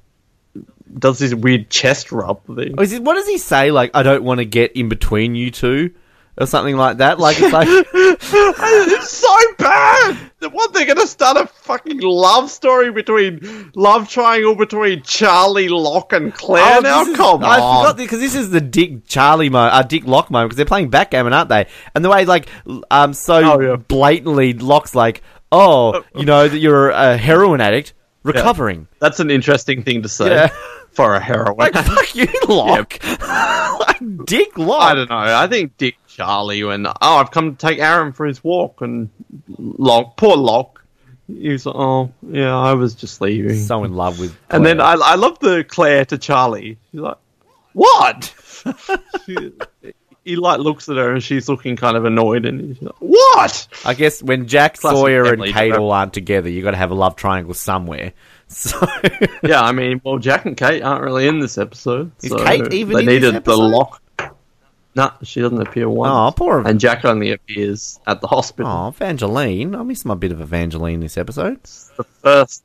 does 0.98 1.18
this 1.18 1.34
weird 1.34 1.68
chest 1.68 2.10
rub 2.12 2.44
thing. 2.46 2.74
Oh, 2.78 3.00
what 3.00 3.14
does 3.14 3.28
he 3.28 3.38
say? 3.38 3.70
Like, 3.70 3.90
I 3.94 4.02
don't 4.02 4.24
want 4.24 4.38
to 4.38 4.46
get 4.46 4.72
in 4.72 4.88
between 4.88 5.34
you 5.34 5.50
two, 5.50 5.92
or 6.38 6.46
something 6.46 6.76
like 6.76 6.98
that. 6.98 7.18
Like, 7.18 7.36
it's 7.40 7.52
like. 7.52 7.68
it's 7.92 9.10
so 9.10 9.36
bad. 9.58 10.16
What 10.52 10.72
they're 10.72 10.86
gonna 10.86 11.06
start 11.06 11.36
a 11.36 11.46
fucking 11.46 11.98
love 12.00 12.48
story 12.50 12.92
between 12.92 13.72
love 13.74 14.08
triangle 14.08 14.54
between 14.54 15.02
Charlie, 15.02 15.68
Locke, 15.68 16.12
and 16.12 16.32
Claire? 16.32 16.76
Oh, 16.78 16.80
now, 16.80 17.02
is- 17.02 17.16
come 17.16 17.44
I 17.44 17.58
on. 17.58 17.84
forgot 17.84 17.96
because 17.96 18.20
this 18.20 18.34
is 18.36 18.50
the 18.50 18.60
Dick 18.60 19.04
Charlie 19.06 19.50
mo, 19.50 19.58
uh, 19.58 19.82
Dick 19.82 20.06
Locke 20.06 20.30
moment 20.30 20.50
because 20.50 20.56
they're 20.56 20.64
playing 20.66 20.90
backgammon, 20.90 21.32
aren't 21.32 21.48
they? 21.48 21.66
And 21.94 22.04
the 22.04 22.08
way 22.10 22.24
like 22.24 22.48
um 22.90 23.12
so 23.14 23.34
Oh, 23.54 23.60
yeah. 23.60 23.76
blatantly 23.76 24.52
Locke's 24.54 24.94
like, 24.94 25.22
oh, 25.50 26.04
you 26.14 26.24
know 26.24 26.46
that 26.48 26.58
you're 26.58 26.90
a 26.90 27.16
heroin 27.16 27.60
addict 27.60 27.94
recovering. 28.22 28.86
That's 29.00 29.18
an 29.20 29.30
interesting 29.32 29.82
thing 29.82 30.02
to 30.02 30.08
say 30.08 30.30
Yeah. 30.30 30.48
for 30.92 31.14
a 31.16 31.20
heroine. 31.20 31.56
Like 31.56 31.74
fuck 31.74 32.14
you, 32.14 32.28
Locke. 32.48 32.98
like 33.02 34.24
Dick 34.24 34.56
Locke. 34.56 34.82
I 34.82 34.94
don't 34.94 35.10
know. 35.10 35.16
I 35.16 35.46
think 35.48 35.76
Dick 35.76 35.96
Charlie 36.18 36.64
when 36.64 36.84
oh 36.84 36.92
I've 37.00 37.30
come 37.30 37.54
to 37.54 37.56
take 37.56 37.78
Aaron 37.78 38.12
for 38.12 38.26
his 38.26 38.42
walk 38.42 38.80
and 38.80 39.08
Locke, 39.56 40.16
poor 40.16 40.36
Locke. 40.36 40.84
He 41.28 41.50
was 41.50 41.64
like, 41.64 41.76
oh 41.76 42.12
yeah, 42.28 42.56
I 42.56 42.74
was 42.74 42.96
just 42.96 43.20
leaving. 43.20 43.56
So 43.56 43.84
in 43.84 43.94
love 43.94 44.18
with. 44.18 44.36
and 44.50 44.66
then 44.66 44.80
I 44.80 44.94
I 44.94 45.14
love 45.14 45.38
the 45.38 45.62
Claire 45.62 46.04
to 46.06 46.18
Charlie. 46.18 46.76
She's 46.90 47.00
like, 47.00 47.18
what? 47.72 48.34
she, 49.26 49.52
he 50.24 50.34
like 50.34 50.58
looks 50.58 50.88
at 50.88 50.96
her 50.96 51.12
and 51.12 51.22
she's 51.22 51.48
looking 51.48 51.76
kind 51.76 51.96
of 51.96 52.04
annoyed 52.04 52.46
and 52.46 52.60
he's 52.60 52.82
like, 52.82 52.96
what? 52.98 53.68
I 53.84 53.94
guess 53.94 54.20
when 54.20 54.48
Jack 54.48 54.78
Classic 54.78 54.98
Sawyer 54.98 55.32
and 55.32 55.44
Kate 55.44 55.72
all 55.72 55.92
aren't 55.92 56.14
together, 56.14 56.50
you 56.50 56.62
got 56.62 56.72
to 56.72 56.76
have 56.76 56.90
a 56.90 56.96
love 56.96 57.16
triangle 57.16 57.54
somewhere. 57.54 58.12
So 58.50 58.80
Yeah, 59.42 59.60
I 59.60 59.72
mean, 59.72 60.00
well, 60.02 60.16
Jack 60.16 60.46
and 60.46 60.56
Kate 60.56 60.80
aren't 60.80 61.02
really 61.02 61.28
in 61.28 61.38
this 61.38 61.58
episode. 61.58 62.12
Is 62.22 62.30
so 62.30 62.42
Kate 62.42 62.72
even 62.72 62.94
they 62.94 63.00
in 63.00 63.06
this 63.06 63.22
needed 63.22 63.44
the 63.44 63.58
lock. 63.58 64.00
No, 64.98 65.12
she 65.22 65.40
doesn't 65.40 65.60
appear 65.62 65.88
once. 65.88 66.10
Oh, 66.12 66.34
poor- 66.36 66.66
And 66.66 66.80
Jack 66.80 67.04
only 67.04 67.30
appears 67.30 68.00
at 68.06 68.20
the 68.20 68.26
hospital. 68.26 68.70
Oh, 68.70 68.88
Evangeline. 68.88 69.74
I 69.76 69.82
miss 69.84 70.04
my 70.04 70.14
bit 70.16 70.32
of 70.32 70.40
Evangeline 70.40 70.98
this 71.00 71.16
episode. 71.16 71.62
The 71.96 72.04
first 72.22 72.64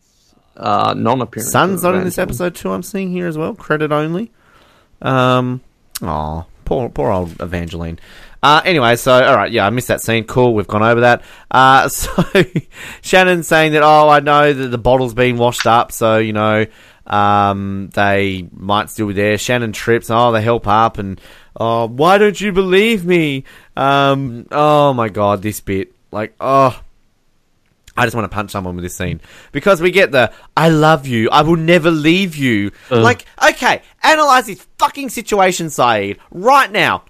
uh, 0.58 0.96
non-appearance. 0.98 1.52
Sun's 1.52 1.84
not 1.84 1.94
in 1.94 2.04
this 2.04 2.18
episode 2.18 2.56
too. 2.56 2.72
I'm 2.72 2.82
seeing 2.84 3.12
here 3.12 3.28
as 3.28 3.38
well. 3.38 3.54
Credit 3.54 3.92
only. 3.92 4.32
Um. 5.02 5.62
Oh, 6.02 6.46
poor 6.66 6.90
poor 6.90 7.12
old 7.12 7.40
Evangeline. 7.42 8.00
Uh, 8.42 8.62
anyway, 8.66 8.96
so 8.96 9.14
all 9.24 9.36
right, 9.36 9.52
yeah, 9.52 9.66
I 9.66 9.70
missed 9.70 9.88
that 9.88 10.02
scene. 10.02 10.24
Cool, 10.26 10.54
we've 10.54 10.68
gone 10.68 10.84
over 10.84 11.02
that. 11.02 11.22
Uh, 11.52 11.88
so 11.88 12.10
Shannon's 13.02 13.48
saying 13.48 13.74
that 13.74 13.84
oh, 13.84 14.10
I 14.10 14.20
know 14.22 14.52
that 14.54 14.68
the 14.70 14.78
bottle's 14.78 15.14
been 15.14 15.38
washed 15.38 15.68
up, 15.68 15.92
so 15.92 16.18
you 16.18 16.34
know, 16.34 16.66
um, 17.08 17.90
they 17.94 18.48
might 18.52 18.90
still 18.90 19.08
be 19.08 19.14
there. 19.14 19.38
Shannon 19.38 19.72
trips. 19.72 20.10
Oh, 20.10 20.32
they 20.32 20.42
help 20.42 20.68
up, 20.68 20.98
and 20.98 21.22
oh, 21.58 21.88
why 21.88 22.18
don't 22.18 22.40
you 22.40 22.52
believe 22.52 23.06
me? 23.06 23.44
Um, 23.76 24.48
oh 24.52 24.94
my 24.94 25.10
god, 25.10 25.42
this 25.42 25.60
bit, 25.62 25.94
like, 26.12 26.34
oh. 26.40 26.80
I 27.96 28.06
just 28.06 28.16
want 28.16 28.26
to 28.26 28.34
punch 28.34 28.50
someone 28.50 28.76
with 28.76 28.82
this 28.82 28.96
scene 28.96 29.22
because 29.52 29.80
we 29.80 29.92
get 29.92 30.12
the 30.12 30.34
"I 30.58 30.70
love 30.70 31.06
you, 31.06 31.30
I 31.30 31.44
will 31.44 31.58
never 31.58 31.92
leave 31.92 32.36
you." 32.36 32.72
Like, 32.90 33.24
okay, 33.52 33.84
analyze 34.02 34.48
this 34.48 34.66
fucking 34.80 35.10
situation, 35.10 35.68
Sayid, 35.68 36.18
right 36.32 36.72
now. 36.72 37.04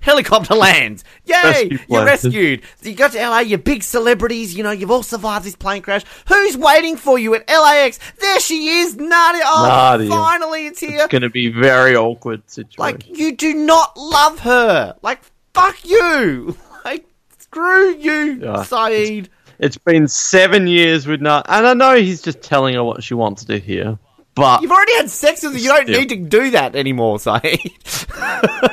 Helicopter 0.00 0.54
lands. 0.54 1.04
Yay! 1.24 1.78
You're 1.88 2.04
rescued. 2.04 2.62
You 2.82 2.94
got 2.94 3.12
to 3.12 3.18
LA. 3.28 3.40
You're 3.40 3.58
big 3.58 3.82
celebrities. 3.82 4.54
You 4.56 4.62
know 4.62 4.70
you've 4.70 4.90
all 4.90 5.02
survived 5.02 5.44
this 5.44 5.56
plane 5.56 5.82
crash. 5.82 6.02
Who's 6.28 6.56
waiting 6.56 6.96
for 6.96 7.18
you 7.18 7.34
at 7.34 7.48
LAX? 7.48 7.98
There 8.20 8.40
she 8.40 8.68
is, 8.68 8.96
Nadia. 8.96 9.42
Oh, 9.44 9.66
Nadia. 9.68 10.08
finally 10.08 10.66
it's 10.66 10.80
here. 10.80 10.98
It's 11.00 11.06
going 11.08 11.22
to 11.22 11.30
be 11.30 11.48
very 11.48 11.96
awkward 11.96 12.48
situation. 12.50 12.74
Like, 12.78 13.06
you 13.18 13.34
do 13.36 13.54
not 13.54 13.96
love 13.96 14.38
her. 14.40 14.94
Like, 15.02 15.20
fuck 15.54 15.84
you. 15.84 16.56
Like, 16.84 17.04
screw 17.38 17.94
you, 17.96 18.34
Yeah. 18.42 18.62
Sayid. 18.64 19.26
it's 19.58 19.76
been 19.76 20.06
seven 20.06 20.68
years 20.68 21.04
with 21.06 21.20
not, 21.20 21.46
and 21.48 21.66
I 21.66 21.74
know 21.74 21.96
he's 21.96 22.22
just 22.22 22.40
telling 22.42 22.74
her 22.74 22.84
what 22.84 23.02
she 23.02 23.14
wants 23.14 23.44
to 23.46 23.58
hear. 23.58 23.98
But 24.36 24.60
You've 24.60 24.70
already 24.70 24.94
had 24.96 25.08
sex 25.10 25.42
with 25.42 25.54
her. 25.54 25.58
You 25.58 25.68
don't 25.70 25.86
Still. 25.88 25.98
need 25.98 26.08
to 26.10 26.16
do 26.16 26.50
that 26.50 26.76
anymore, 26.76 27.16
Sayid. 27.16 27.72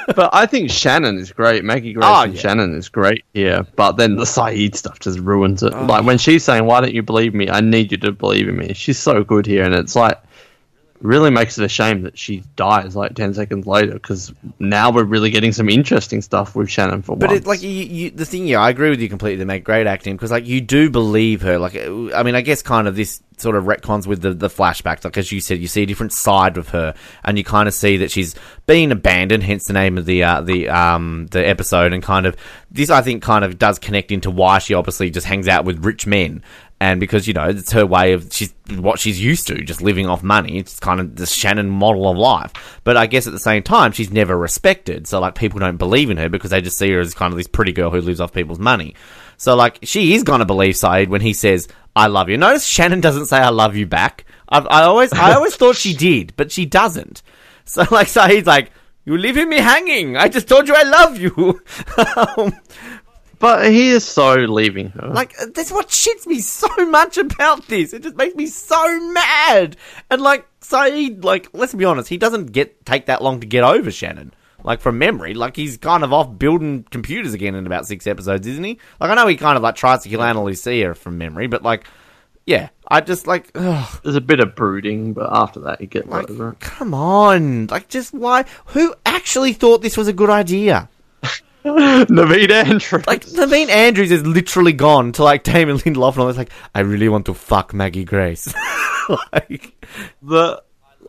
but 0.16 0.30
I 0.34 0.45
think 0.45 0.70
Shannon 0.70 1.18
is 1.18 1.32
great. 1.32 1.64
Maggie 1.64 1.93
Grace 1.93 2.05
Oh, 2.07 2.24
and 2.24 2.34
yeah. 2.34 2.39
Shannon 2.41 2.76
is 2.78 2.89
great 2.89 3.24
here. 3.34 3.66
But 3.78 3.93
then 3.93 4.18
the 4.18 4.26
Sayid 4.26 4.76
stuff 4.76 4.99
just 4.99 5.20
ruins 5.20 5.64
it. 5.64 5.74
Oh. 5.74 5.86
Like 5.86 6.03
when 6.05 6.18
she's 6.18 6.43
saying, 6.43 6.66
"Why 6.66 6.82
don't 6.82 6.93
you 6.93 7.01
believe 7.01 7.34
me? 7.34 7.49
I 7.49 7.61
need 7.61 7.91
you 7.93 7.97
to 7.99 8.11
believe 8.11 8.47
in 8.49 8.57
me." 8.57 8.74
She's 8.74 8.99
so 8.99 9.24
good 9.24 9.45
here, 9.45 9.64
and 9.64 9.74
it's 9.74 9.95
like, 9.95 10.22
really 11.04 11.30
makes 11.30 11.58
it 11.58 11.66
a 11.66 11.70
shame 11.70 12.04
that 12.04 12.18
she 12.18 12.43
dies 12.56 12.95
like 12.95 13.14
10 13.14 13.34
seconds 13.34 13.68
later 13.68 13.93
because 13.93 14.34
now 14.58 14.89
we're 14.91 15.04
really 15.04 15.30
getting 15.30 15.51
some 15.51 15.70
interesting 15.70 16.22
stuff 16.22 16.56
with 16.56 16.70
Shannon 16.70 17.01
for 17.01 17.18
But 17.18 17.30
once. 17.30 17.41
it, 17.41 17.45
like 17.47 17.62
you, 17.62 17.70
you, 17.70 18.10
the 18.10 18.26
thing, 18.26 18.47
yeah, 18.47 18.62
I 18.62 18.70
agree 18.70 18.89
with 18.89 19.01
you 19.01 19.10
completely. 19.10 19.38
They 19.38 19.45
make 19.45 19.64
great 19.66 19.86
acting 19.86 20.16
because, 20.16 20.32
like, 20.32 20.47
you 20.47 20.62
do 20.62 20.89
believe 20.89 21.41
her. 21.41 21.60
Like, 21.60 21.76
I 21.76 22.24
mean, 22.24 22.36
I 22.36 22.41
guess 22.41 22.62
kind 22.62 22.88
of 22.88 22.95
this 22.95 23.22
sort 23.38 23.56
of 23.56 23.66
retcons 23.66 24.08
with 24.08 24.22
the 24.22 24.34
the 24.34 24.47
flashbacks. 24.47 25.04
Like 25.04 25.18
as 25.18 25.32
you 25.32 25.41
said, 25.41 25.60
you 25.60 25.68
see 25.68 25.82
a 25.84 25.86
different 25.86 26.14
side 26.14 26.58
of 26.58 26.70
her, 26.70 26.93
and 27.24 27.38
you 27.38 27.43
kind 27.43 27.68
of 27.68 27.74
see 27.74 27.97
that 27.97 28.12
she's 28.12 28.36
being 28.68 28.91
abandoned. 28.91 29.43
Hence 29.43 29.66
the 29.66 29.74
name 29.74 29.97
of 29.97 30.06
the 30.06 30.24
uh, 30.24 30.41
the 30.41 30.70
um 30.70 31.28
the 31.32 31.45
episode, 31.45 31.93
and 31.93 32.01
kind 32.01 32.26
of 32.26 32.38
this, 32.72 32.89
I 32.89 33.01
think, 33.01 33.22
kind 33.24 33.43
of 33.43 33.60
does 33.60 33.78
connect 33.80 34.12
into 34.12 34.32
why 34.32 34.60
she 34.60 34.74
obviously 34.74 35.10
just 35.10 35.28
hangs 35.28 35.47
out 35.47 35.66
with 35.66 35.84
rich 35.84 36.08
men. 36.08 36.43
And 36.84 37.00
because 37.00 37.30
you 37.30 37.34
know 37.34 37.46
it's 37.46 37.72
her 37.72 37.86
way 37.86 38.12
of 38.12 38.28
she's 38.30 38.54
what 38.72 39.00
she's 39.00 39.18
used 39.18 39.48
to, 39.48 39.64
just 39.64 39.82
living 39.82 40.06
off 40.06 40.22
money. 40.22 40.58
It's 40.58 40.82
kind 40.82 41.00
of 41.00 41.16
the 41.16 41.26
Shannon 41.26 41.70
model 41.70 42.10
of 42.10 42.18
life. 42.18 42.52
But 42.84 42.98
I 42.98 43.06
guess 43.06 43.26
at 43.26 43.32
the 43.32 43.40
same 43.40 43.64
time, 43.64 43.94
she's 43.94 44.12
never 44.12 44.38
respected. 44.38 45.08
So 45.08 45.22
like 45.22 45.34
people 45.34 45.62
don't 45.62 45.78
believe 45.78 46.10
in 46.10 46.18
her 46.18 46.28
because 46.28 46.52
they 46.52 46.60
just 46.60 46.78
see 46.78 46.92
her 46.92 47.00
as 47.00 47.14
kind 47.14 47.32
of 47.32 47.38
this 47.38 47.48
pretty 47.48 47.72
girl 47.72 47.90
who 47.90 48.02
lives 48.02 48.20
off 48.20 48.34
people's 48.34 48.60
money. 48.60 48.96
So 49.38 49.56
like 49.56 49.80
she 49.84 50.14
is 50.14 50.24
gonna 50.24 50.44
believe 50.44 50.76
Sayid 50.76 51.08
when 51.08 51.22
he 51.22 51.32
says 51.32 51.70
I 51.96 52.08
love 52.08 52.28
you. 52.28 52.36
Notice 52.38 52.66
Shannon 52.66 53.00
doesn't 53.00 53.28
say 53.28 53.38
I 53.38 53.48
love 53.48 53.78
you 53.78 53.88
back. 53.88 54.26
I've, 54.50 54.68
I 54.70 54.82
always 54.82 55.14
I 55.14 55.36
always 55.36 55.56
thought 55.56 55.78
she 55.78 55.94
did, 55.94 56.34
but 56.36 56.52
she 56.52 56.66
doesn't. 56.66 57.24
So 57.64 57.86
like 57.92 58.08
Sayid's 58.08 58.46
like 58.46 58.72
you're 59.06 59.18
leaving 59.18 59.48
me 59.48 59.60
hanging. 59.60 60.18
I 60.18 60.28
just 60.28 60.50
told 60.50 60.68
you 60.68 60.76
I 60.76 60.84
love 60.84 61.18
you. 61.18 61.62
um, 62.38 62.54
but 63.44 63.70
he 63.70 63.89
is 63.89 64.06
so 64.06 64.36
leaving 64.36 64.88
her. 64.91 65.10
like 65.10 65.36
that's 65.54 65.70
what 65.70 65.89
shits 65.89 66.26
me 66.26 66.39
so 66.39 66.70
much 66.86 67.18
about 67.18 67.68
this. 67.68 67.91
It 67.91 68.02
just 68.02 68.16
makes 68.16 68.36
me 68.36 68.48
so 68.48 69.12
mad. 69.12 69.76
And 70.10 70.22
like 70.22 70.48
Sayid, 70.62 71.26
like 71.26 71.50
let's 71.52 71.74
be 71.74 71.84
honest, 71.84 72.08
he 72.08 72.16
doesn't 72.18 72.54
get 72.54 72.86
take 72.86 73.08
that 73.08 73.22
long 73.22 73.41
to 73.41 73.46
get 73.46 73.66
over 73.66 73.91
Shannon. 73.91 74.34
Like 74.64 74.80
from 74.80 74.98
memory, 74.98 75.34
like 75.34 75.58
he's 75.58 75.78
kind 75.78 76.06
of 76.06 76.14
off 76.14 76.39
building 76.39 76.86
computers 76.89 77.34
again 77.34 77.54
in 77.54 77.66
about 77.66 77.86
six 77.86 78.08
episodes, 78.08 78.48
isn't 78.48 78.64
he? 78.64 78.80
Like 79.02 79.12
I 79.12 79.16
know 79.16 79.28
he 79.28 79.36
kind 79.36 79.58
of 79.58 79.62
like 79.62 79.76
tries 79.76 80.04
to 80.04 80.10
kill 80.10 80.22
Ana 80.22 80.41
Lucia 80.41 80.96
from 80.96 81.18
memory, 81.18 81.48
but 81.48 81.64
like, 81.64 81.86
yeah, 82.46 82.70
I 82.88 83.02
just 83.02 83.28
like, 83.28 83.52
ugh, 83.56 84.00
There's 84.04 84.16
a 84.16 84.22
bit 84.22 84.39
of 84.39 84.56
brooding, 84.56 85.12
but 85.12 85.28
after 85.30 85.60
that, 85.62 85.82
you 85.82 85.88
get 85.88 86.08
like, 86.08 86.30
over 86.30 86.52
it. 86.52 86.62
come 86.62 86.94
on, 86.94 87.68
like 87.68 87.89
just 87.89 88.14
why? 88.14 88.46
Who 88.68 88.96
actually 89.06 89.52
thought 89.52 89.82
this 89.82 89.98
was 89.98 90.08
a 90.08 90.14
good 90.14 90.30
idea? 90.30 90.88
Naveen 91.66 92.49
Andrews. 92.49 93.07
Like 93.07 93.26
Naveen 93.26 93.70
Andrews 93.70 94.11
is 94.11 94.26
literally 94.26 94.74
gone 94.74 95.14
to 95.14 95.24
like 95.24 95.43
Damon 95.43 95.78
Lindelof, 95.78 96.14
and 96.14 96.24
I 96.24 96.26
was 96.26 96.38
like, 96.38 96.51
I 96.76 96.82
really 96.82 97.07
want 97.07 97.28
to 97.28 97.34
fuck 97.34 97.74
Maggie 97.74 98.03
Grace. 98.03 98.53
like, 99.34 99.74
the 100.22 100.61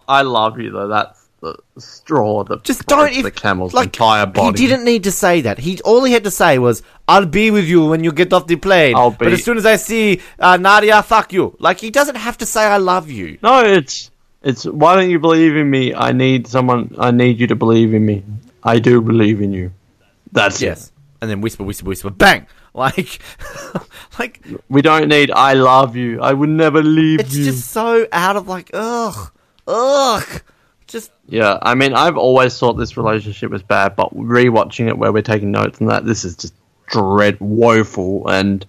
I 0.06 0.22
love 0.22 0.60
you 0.60 0.70
though. 0.70 0.88
That's 0.88 1.24
the 1.40 1.56
straw 1.78 2.44
that 2.44 2.62
just 2.62 2.86
don't 2.86 3.00
breaks 3.00 3.18
if 3.18 3.24
the 3.24 3.30
camel's 3.30 3.74
like 3.74 3.86
entire 3.86 4.26
body. 4.26 4.60
he 4.60 4.68
didn't 4.68 4.84
need 4.84 5.04
to 5.04 5.10
say 5.10 5.40
that. 5.42 5.58
He 5.58 5.80
all 5.80 6.04
he 6.04 6.12
had 6.12 6.24
to 6.24 6.30
say 6.30 6.58
was, 6.58 6.82
"I'll 7.08 7.26
be 7.26 7.50
with 7.50 7.64
you 7.64 7.86
when 7.86 8.04
you 8.04 8.12
get 8.12 8.32
off 8.32 8.46
the 8.46 8.56
plane." 8.56 8.94
I'll 8.94 9.10
be. 9.10 9.16
But 9.16 9.32
as 9.32 9.44
soon 9.44 9.58
as 9.58 9.66
I 9.66 9.76
see 9.76 10.20
uh, 10.38 10.56
Nadia, 10.56 11.02
fuck 11.02 11.32
you. 11.32 11.56
Like 11.58 11.80
he 11.80 11.90
doesn't 11.90 12.16
have 12.16 12.38
to 12.38 12.46
say, 12.46 12.64
"I 12.64 12.76
love 12.76 13.10
you." 13.10 13.38
No, 13.42 13.64
it's 13.64 14.10
it's. 14.42 14.64
Why 14.64 14.94
don't 14.94 15.10
you 15.10 15.18
believe 15.18 15.56
in 15.56 15.68
me? 15.68 15.94
I 15.94 16.12
need 16.12 16.46
someone. 16.46 16.94
I 16.98 17.10
need 17.10 17.40
you 17.40 17.48
to 17.48 17.56
believe 17.56 17.92
in 17.92 18.06
me. 18.06 18.22
I 18.62 18.78
do 18.78 19.00
believe 19.00 19.40
in 19.40 19.52
you. 19.52 19.72
That's 20.34 20.60
Yes, 20.60 20.92
and 21.22 21.30
then 21.30 21.40
whisper, 21.40 21.64
whisper, 21.64 21.86
whisper, 21.86 22.10
bang. 22.10 22.46
Like, 22.76 23.20
like. 24.18 24.44
We 24.68 24.82
don't 24.82 25.06
need. 25.08 25.30
I 25.30 25.52
love 25.52 25.94
you. 25.94 26.20
I 26.20 26.32
would 26.32 26.48
never 26.48 26.82
leave 26.82 27.20
it's 27.20 27.32
you. 27.32 27.44
just 27.44 27.70
so 27.70 28.08
out 28.10 28.34
of 28.34 28.48
like, 28.48 28.70
ugh, 28.74 29.30
ugh. 29.68 30.42
Just 30.88 31.12
Yeah, 31.28 31.58
I 31.62 31.76
mean, 31.76 31.94
I've 31.94 32.16
always 32.16 32.58
thought 32.58 32.72
this 32.72 32.96
relationship 32.96 33.52
was 33.52 33.62
bad, 33.62 33.94
but 33.94 34.12
rewatching 34.12 34.88
it 34.88 34.98
where 34.98 35.12
we're 35.12 35.22
taking 35.22 35.52
notes 35.52 35.80
on 35.80 35.86
that, 35.86 36.04
this 36.04 36.24
is 36.24 36.36
just 36.36 36.52
dread, 36.88 37.38
woeful, 37.38 38.28
and 38.28 38.66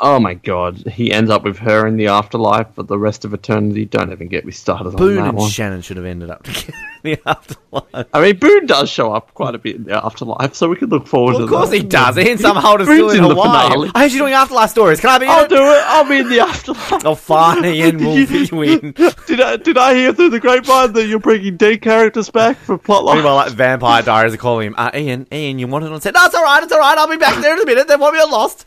oh 0.00 0.18
my 0.20 0.34
god, 0.34 0.76
he 0.86 1.12
ends 1.12 1.30
up 1.30 1.42
with 1.44 1.58
her 1.58 1.86
in 1.86 1.96
the 1.96 2.06
afterlife 2.08 2.66
for 2.74 2.82
the 2.82 2.98
rest 2.98 3.24
of 3.24 3.34
eternity. 3.34 3.84
Don't 3.84 4.12
even 4.12 4.28
get 4.28 4.44
me 4.44 4.52
started 4.52 4.96
Boone 4.96 4.96
on 4.96 4.96
that 4.96 5.04
one. 5.04 5.14
Boone 5.16 5.28
and 5.28 5.36
one. 5.38 5.50
Shannon 5.50 5.82
should 5.82 5.96
have 5.96 6.06
ended 6.06 6.30
up 6.30 6.42
together 6.44 6.72
in 7.04 7.10
the 7.12 7.20
afterlife. 7.28 8.06
I 8.12 8.20
mean, 8.22 8.38
Boone 8.38 8.66
does 8.66 8.90
show 8.90 9.12
up 9.12 9.34
quite 9.34 9.54
a 9.54 9.58
bit 9.58 9.76
in 9.76 9.84
the 9.84 10.04
afterlife, 10.04 10.54
so 10.54 10.68
we 10.68 10.76
could 10.76 10.90
look 10.90 11.06
forward 11.06 11.32
Well, 11.34 11.40
to 11.40 11.46
that. 11.46 11.54
of 11.54 11.60
course 11.62 11.72
he 11.72 11.82
does. 11.82 12.18
Ian 12.18 12.38
somehow 12.38 12.76
is 12.76 12.86
still 12.86 13.08
Boone's 13.08 13.14
in 13.18 13.22
in 13.24 13.28
the 13.28 13.34
Hawaii. 13.34 13.68
finale. 13.68 13.90
I 13.94 14.00
heard 14.02 14.12
you 14.12 14.18
doing 14.18 14.32
afterlife 14.32 14.70
stories. 14.70 15.00
Can 15.00 15.10
I 15.10 15.18
be 15.18 15.24
in 15.26 15.30
I'll 15.30 15.44
it? 15.44 15.48
do 15.48 15.56
it. 15.56 15.82
I'll 15.86 16.08
be 16.08 16.18
in 16.18 16.28
the 16.28 16.40
afterlife. 16.40 17.04
Oh, 17.04 17.14
fine, 17.14 17.64
Ian. 17.64 17.98
We'll 17.98 18.26
be 18.26 18.48
you 18.50 18.62
in. 18.62 18.92
Did 19.26 19.40
I 19.40 19.56
did 19.56 19.76
I 19.76 19.94
hear 19.94 20.12
through 20.14 20.30
the 20.30 20.40
grapevine 20.40 20.92
that 20.94 21.06
you're 21.06 21.18
bringing 21.18 21.56
dead 21.56 21.82
characters 21.82 22.30
back 22.30 22.56
for 22.56 22.78
plotline? 22.78 23.16
Meanwhile, 23.16 23.34
like 23.36 23.52
Vampire 23.52 24.02
Diaries 24.02 24.32
are 24.34 24.38
calling 24.38 24.68
him, 24.68 24.74
uh, 24.78 24.90
Ian, 24.94 25.26
Ian, 25.32 25.58
you 25.58 25.66
wanted 25.66 25.92
on 25.92 26.00
set? 26.00 26.14
No, 26.14 26.24
it's 26.24 26.34
alright, 26.34 26.62
it's 26.62 26.72
alright, 26.72 26.96
I'll 26.96 27.08
be 27.08 27.16
back 27.18 27.40
there 27.42 27.54
in 27.54 27.62
a 27.62 27.66
minute, 27.66 27.88
then 27.88 28.00
won't 28.00 28.14
be 28.14 28.20
lost. 28.20 28.64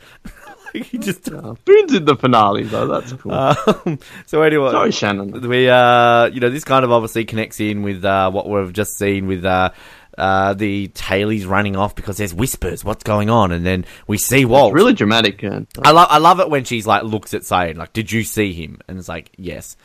Like, 0.73 0.83
he 0.87 0.97
just. 0.97 1.23
Boone's 1.31 1.93
in 1.93 2.05
the 2.05 2.15
finale 2.15 2.63
though. 2.63 2.87
That's 2.87 3.13
cool. 3.13 3.31
Um, 3.33 3.99
so 4.25 4.41
anyway, 4.41 4.71
Sorry, 4.71 4.91
Shannon. 4.91 5.47
we 5.47 5.69
uh, 5.69 6.25
you 6.25 6.39
know, 6.39 6.49
this 6.49 6.63
kind 6.63 6.85
of 6.85 6.91
obviously 6.91 7.25
connects 7.25 7.59
in 7.59 7.83
with 7.83 8.03
uh, 8.05 8.31
what 8.31 8.49
we've 8.49 8.73
just 8.73 8.97
seen 8.97 9.27
with 9.27 9.45
uh, 9.45 9.71
uh, 10.17 10.53
the 10.53 10.89
tailies 10.89 11.47
running 11.47 11.75
off 11.75 11.95
because 11.95 12.17
there's 12.17 12.33
whispers. 12.33 12.83
What's 12.83 13.03
going 13.03 13.29
on? 13.29 13.51
And 13.51 13.65
then 13.65 13.85
we 14.07 14.17
see 14.17 14.45
Walt. 14.45 14.73
Really 14.73 14.93
dramatic. 14.93 15.43
Uh, 15.43 15.61
I 15.83 15.91
love 15.91 16.07
I 16.09 16.17
love 16.17 16.39
it 16.39 16.49
when 16.49 16.63
she's 16.63 16.85
like 16.87 17.03
looks 17.03 17.33
at 17.33 17.41
Sayid 17.41 17.77
like, 17.77 17.93
"Did 17.93 18.11
you 18.11 18.23
see 18.23 18.53
him?" 18.53 18.79
And 18.87 18.97
it's 18.97 19.09
like, 19.09 19.31
"Yes." 19.37 19.77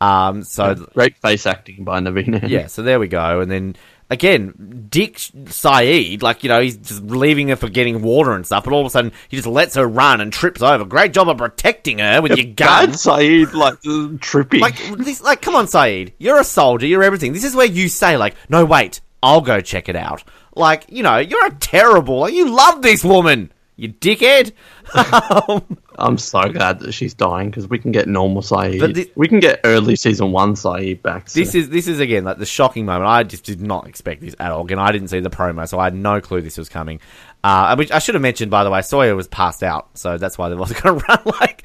Um, 0.00 0.42
so 0.42 0.74
great 0.74 1.16
face 1.18 1.46
acting 1.46 1.84
by 1.84 2.00
Naveen. 2.00 2.48
yeah, 2.48 2.66
so 2.66 2.82
there 2.82 2.98
we 2.98 3.06
go. 3.06 3.40
And 3.40 3.48
then 3.48 3.76
again, 4.10 4.86
Dick 4.90 5.16
Sayid, 5.16 6.22
like 6.22 6.42
you 6.42 6.48
know, 6.48 6.60
he's 6.60 6.76
just 6.76 7.02
leaving 7.02 7.48
her 7.48 7.56
for 7.56 7.68
getting 7.68 8.02
water 8.02 8.32
and 8.32 8.44
stuff, 8.44 8.64
but 8.64 8.72
all 8.72 8.80
of 8.80 8.86
a 8.86 8.90
sudden 8.90 9.12
he 9.28 9.36
just 9.36 9.48
lets 9.48 9.74
her 9.74 9.86
run 9.86 10.20
and 10.20 10.32
trips 10.32 10.62
over. 10.62 10.84
Great 10.84 11.12
job 11.12 11.28
of 11.28 11.38
protecting 11.38 11.98
her 11.98 12.20
with 12.20 12.36
your 12.36 12.46
gun. 12.46 12.86
Bad 12.86 12.90
Sayid 12.90 13.52
like 13.54 13.74
trippy. 14.20 14.60
Like 14.60 14.76
this, 14.98 15.22
like 15.22 15.42
come 15.42 15.56
on, 15.56 15.66
Sayid, 15.66 16.12
you're 16.18 16.40
a 16.40 16.44
soldier, 16.44 16.86
you're 16.86 17.02
everything. 17.02 17.32
This 17.32 17.44
is 17.44 17.54
where 17.54 17.66
you 17.66 17.88
say 17.88 18.16
like, 18.16 18.34
no, 18.48 18.64
wait, 18.64 19.00
I'll 19.22 19.40
go 19.40 19.60
check 19.60 19.88
it 19.88 19.96
out. 19.96 20.24
Like 20.54 20.84
you 20.88 21.02
know, 21.02 21.18
you're 21.18 21.46
a 21.46 21.54
terrible. 21.54 22.20
Like, 22.20 22.34
you 22.34 22.50
love 22.50 22.82
this 22.82 23.02
woman, 23.02 23.52
you 23.76 23.88
dickhead. 23.92 24.52
Um, 24.94 25.78
I'm 25.98 26.18
so 26.18 26.48
glad 26.48 26.80
that 26.80 26.92
she's 26.92 27.14
dying 27.14 27.50
because 27.50 27.68
we 27.68 27.78
can 27.78 27.92
get 27.92 28.08
normal 28.08 28.42
Sayid. 28.42 28.80
But 28.80 28.94
thi- 28.94 29.12
we 29.14 29.28
can 29.28 29.40
get 29.40 29.60
early 29.64 29.96
season 29.96 30.32
one 30.32 30.54
Sayid 30.54 31.02
back. 31.02 31.30
So. 31.30 31.40
This 31.40 31.54
is 31.54 31.68
this 31.70 31.88
is 31.88 32.00
again 32.00 32.24
like 32.24 32.38
the 32.38 32.46
shocking 32.46 32.86
moment. 32.86 33.08
I 33.08 33.22
just 33.22 33.44
did 33.44 33.60
not 33.60 33.86
expect 33.86 34.20
this 34.20 34.34
at 34.38 34.50
all. 34.50 34.64
Again, 34.64 34.78
I 34.78 34.92
didn't 34.92 35.08
see 35.08 35.20
the 35.20 35.30
promo, 35.30 35.68
so 35.68 35.78
I 35.78 35.84
had 35.84 35.94
no 35.94 36.20
clue 36.20 36.40
this 36.40 36.58
was 36.58 36.68
coming. 36.68 37.00
Uh, 37.44 37.74
which 37.76 37.90
I 37.90 37.98
should 37.98 38.14
have 38.14 38.22
mentioned, 38.22 38.50
by 38.50 38.62
the 38.62 38.70
way, 38.70 38.82
Sawyer 38.82 39.16
was 39.16 39.26
passed 39.26 39.62
out, 39.62 39.98
so 39.98 40.16
that's 40.16 40.38
why 40.38 40.48
they 40.48 40.54
wasn't 40.54 40.80
going 40.82 40.98
to 41.00 41.06
run 41.08 41.20
like 41.40 41.64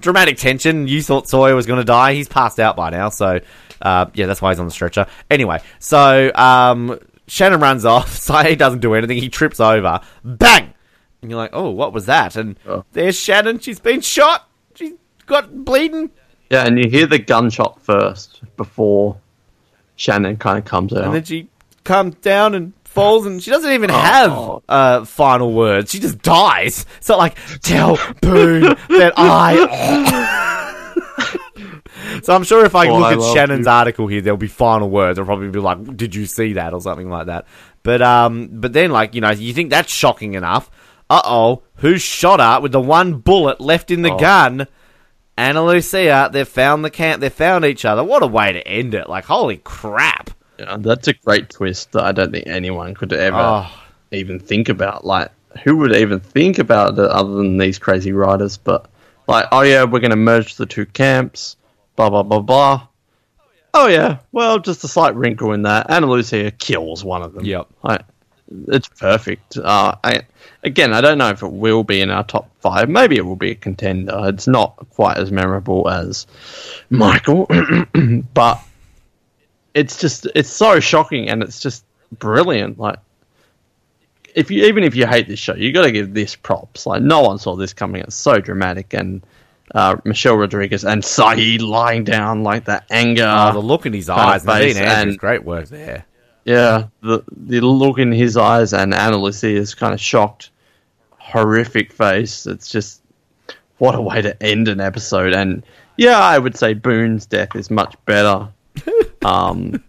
dramatic 0.00 0.38
tension. 0.38 0.88
You 0.88 1.02
thought 1.02 1.28
Sawyer 1.28 1.54
was 1.54 1.66
going 1.66 1.78
to 1.78 1.84
die; 1.84 2.14
he's 2.14 2.28
passed 2.28 2.58
out 2.58 2.76
by 2.76 2.90
now, 2.90 3.08
so 3.10 3.40
uh, 3.82 4.06
yeah, 4.14 4.26
that's 4.26 4.42
why 4.42 4.50
he's 4.50 4.58
on 4.58 4.66
the 4.66 4.72
stretcher. 4.72 5.06
Anyway, 5.30 5.60
so 5.78 6.32
um, 6.34 6.98
Shannon 7.28 7.60
runs 7.60 7.84
off. 7.84 8.08
Sayid 8.18 8.58
doesn't 8.58 8.80
do 8.80 8.94
anything. 8.94 9.18
He 9.18 9.28
trips 9.28 9.60
over. 9.60 10.00
Bang! 10.24 10.72
And 11.26 11.30
you're 11.32 11.38
like, 11.38 11.50
oh, 11.54 11.70
what 11.70 11.92
was 11.92 12.06
that? 12.06 12.36
And 12.36 12.56
Oh. 12.68 12.84
there's 12.92 13.18
Shannon. 13.18 13.58
She's 13.58 13.80
been 13.80 14.00
shot. 14.00 14.48
She's 14.76 14.92
got 15.26 15.64
bleeding. 15.64 16.10
yeah, 16.50 16.64
and 16.64 16.78
you 16.78 16.88
hear 16.88 17.06
the 17.08 17.18
gunshot 17.18 17.82
first 17.82 18.42
before 18.56 19.16
Shannon 19.96 20.36
kind 20.36 20.56
of 20.56 20.64
comes 20.64 20.92
out. 20.92 21.02
and 21.02 21.14
then 21.14 21.24
she 21.24 21.48
comes 21.82 22.14
down 22.16 22.54
and 22.54 22.72
falls, 22.84 23.26
and 23.26 23.42
she 23.42 23.50
doesn't 23.50 23.72
even 23.72 23.90
have 23.90 24.30
Oh. 24.30 24.62
uh, 24.68 25.04
final 25.04 25.52
words. 25.52 25.90
She 25.90 25.98
just 25.98 26.22
dies. 26.22 26.86
It's 26.98 27.08
not 27.08 27.18
like 27.18 27.36
tell 27.60 27.98
Boone 28.22 28.62
that 28.90 29.12
I. 29.16 30.62
so 32.22 32.34
I'm 32.34 32.44
sure 32.44 32.64
if 32.64 32.74
I 32.76 32.88
Oh, 32.88 32.98
look 32.98 33.06
I 33.06 33.12
at 33.14 33.34
Shannon's 33.34 33.66
you. 33.66 33.72
article 33.72 34.06
here, 34.06 34.20
there'll 34.20 34.36
be 34.36 34.46
final 34.46 34.88
words. 34.90 35.18
I'll 35.18 35.24
probably 35.24 35.48
be 35.48 35.58
like, 35.58 35.96
"Did 35.96 36.14
you 36.14 36.26
see 36.26 36.52
that?" 36.54 36.72
or 36.72 36.80
something 36.80 37.10
like 37.10 37.26
that. 37.26 37.46
But 37.82 38.02
um, 38.02 38.48
but 38.52 38.72
then 38.72 38.90
like 38.90 39.14
you 39.14 39.20
know, 39.20 39.30
you 39.30 39.52
think 39.52 39.70
that's 39.70 39.92
shocking 39.92 40.34
enough. 40.34 40.70
Uh 41.08 41.22
oh, 41.24 41.62
who 41.76 41.98
shot 41.98 42.40
her 42.40 42.60
with 42.60 42.72
the 42.72 42.80
one 42.80 43.14
bullet 43.14 43.60
left 43.60 43.90
in 43.90 44.02
the 44.02 44.12
Oh. 44.12 44.18
gun? 44.18 44.66
Ana 45.38 45.64
Lucia, 45.64 46.30
they've 46.32 46.48
found 46.48 46.84
the 46.84 46.90
camp, 46.90 47.20
they've 47.20 47.32
found 47.32 47.64
each 47.64 47.84
other. 47.84 48.02
What 48.02 48.22
a 48.22 48.26
way 48.26 48.52
to 48.52 48.66
end 48.66 48.94
it. 48.94 49.08
Like, 49.08 49.24
holy 49.26 49.58
crap. 49.58 50.30
Yeah, 50.58 50.78
that's 50.80 51.08
a 51.08 51.12
great 51.12 51.50
twist 51.50 51.92
that 51.92 52.04
I 52.04 52.12
don't 52.12 52.32
think 52.32 52.46
anyone 52.46 52.94
could 52.94 53.12
ever 53.12 53.36
Oh. 53.36 53.70
even 54.12 54.40
think 54.40 54.68
about. 54.70 55.04
Like, 55.04 55.30
who 55.62 55.76
would 55.76 55.94
even 55.94 56.20
think 56.20 56.58
about 56.58 56.94
it 56.98 57.10
other 57.10 57.34
than 57.34 57.58
these 57.58 57.78
crazy 57.78 58.12
writers? 58.12 58.56
But, 58.56 58.86
like, 59.28 59.44
oh 59.52 59.60
yeah, 59.60 59.84
we're 59.84 60.00
going 60.00 60.10
to 60.10 60.16
merge 60.16 60.56
the 60.56 60.64
two 60.66 60.86
camps, 60.86 61.56
blah, 61.96 62.08
blah, 62.08 62.22
blah, 62.22 62.40
blah. 62.40 62.86
Oh 63.74 63.88
yeah, 63.88 64.18
well, 64.32 64.58
just 64.58 64.84
a 64.84 64.88
slight 64.88 65.14
wrinkle 65.14 65.52
in 65.52 65.62
that. 65.62 65.90
Ana 65.90 66.06
Lucia 66.06 66.50
kills 66.50 67.04
one 67.04 67.20
of 67.22 67.34
them. 67.34 67.44
Yep. 67.44 67.66
Like, 67.82 68.00
it's 68.68 68.88
perfect. 68.88 69.56
Uh, 69.56 69.96
I, 70.04 70.22
again, 70.62 70.92
I 70.92 71.00
don't 71.00 71.18
know 71.18 71.30
if 71.30 71.42
it 71.42 71.52
will 71.52 71.84
be 71.84 72.00
in 72.00 72.10
our 72.10 72.24
top 72.24 72.50
five. 72.60 72.88
Maybe 72.88 73.16
it 73.16 73.24
will 73.24 73.36
be 73.36 73.50
a 73.50 73.54
contender. 73.54 74.12
It's 74.24 74.46
not 74.46 74.86
quite 74.90 75.18
as 75.18 75.32
memorable 75.32 75.88
as 75.88 76.26
Michael, 76.90 77.48
but 78.34 78.60
it's 79.74 79.98
just 80.00 80.26
it's 80.34 80.50
so 80.50 80.80
shocking 80.80 81.28
and 81.28 81.42
it's 81.42 81.60
just 81.60 81.84
brilliant. 82.18 82.78
Like 82.78 82.98
if 84.34 84.50
you 84.50 84.66
even 84.66 84.84
if 84.84 84.94
you 84.94 85.06
hate 85.06 85.26
this 85.26 85.38
show, 85.38 85.54
you 85.54 85.72
got 85.72 85.82
to 85.82 85.92
give 85.92 86.14
this 86.14 86.36
props. 86.36 86.86
Like 86.86 87.02
no 87.02 87.22
one 87.22 87.38
saw 87.38 87.56
this 87.56 87.72
coming. 87.72 88.02
It's 88.02 88.16
so 88.16 88.38
dramatic 88.38 88.94
and. 88.94 89.22
Uh, 89.74 89.96
Michelle 90.04 90.36
Rodriguez 90.36 90.84
and 90.84 91.02
Sayid 91.02 91.60
lying 91.60 92.04
down 92.04 92.44
like 92.44 92.66
that 92.66 92.86
anger. 92.88 93.26
Oh, 93.28 93.52
the 93.52 93.58
look 93.58 93.84
in 93.84 93.92
his 93.92 94.08
eyes. 94.08 94.44
Face 94.44 94.76
and- 94.76 95.18
great 95.18 95.42
work 95.42 95.66
there. 95.66 96.06
Yeah, 96.46 96.86
the 97.02 97.24
the 97.32 97.60
look 97.60 97.98
in 97.98 98.12
his 98.12 98.36
eyes 98.36 98.72
and 98.72 98.94
Ana 98.94 99.16
Lucia's 99.16 99.74
kind 99.74 99.92
of 99.92 100.00
shocked, 100.00 100.50
horrific 101.18 101.92
face. 101.92 102.46
It's 102.46 102.70
just 102.70 103.02
what 103.78 103.96
a 103.96 104.00
way 104.00 104.22
to 104.22 104.40
end 104.40 104.68
an 104.68 104.80
episode. 104.80 105.34
And 105.34 105.64
yeah, 105.96 106.20
I 106.20 106.38
would 106.38 106.56
say 106.56 106.72
Boone's 106.72 107.26
death 107.26 107.56
is 107.56 107.68
much 107.68 107.96
better. 108.04 108.48
um, 109.24 109.82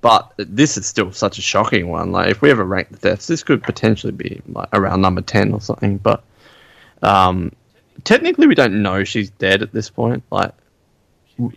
but 0.00 0.32
this 0.36 0.76
is 0.76 0.84
still 0.84 1.12
such 1.12 1.38
a 1.38 1.42
shocking 1.42 1.88
one. 1.88 2.10
Like 2.10 2.32
if 2.32 2.42
we 2.42 2.50
ever 2.50 2.64
rank 2.64 2.88
the 2.90 2.96
deaths, 2.96 3.28
this 3.28 3.44
could 3.44 3.62
potentially 3.62 4.12
be 4.12 4.42
like 4.48 4.68
around 4.72 5.00
number 5.00 5.20
ten 5.20 5.52
or 5.52 5.60
something. 5.60 5.98
But 5.98 6.24
um, 7.02 7.52
technically, 8.02 8.48
we 8.48 8.56
don't 8.56 8.82
know 8.82 9.04
she's 9.04 9.30
dead 9.30 9.62
at 9.62 9.72
this 9.72 9.90
point. 9.90 10.24
Like 10.32 10.52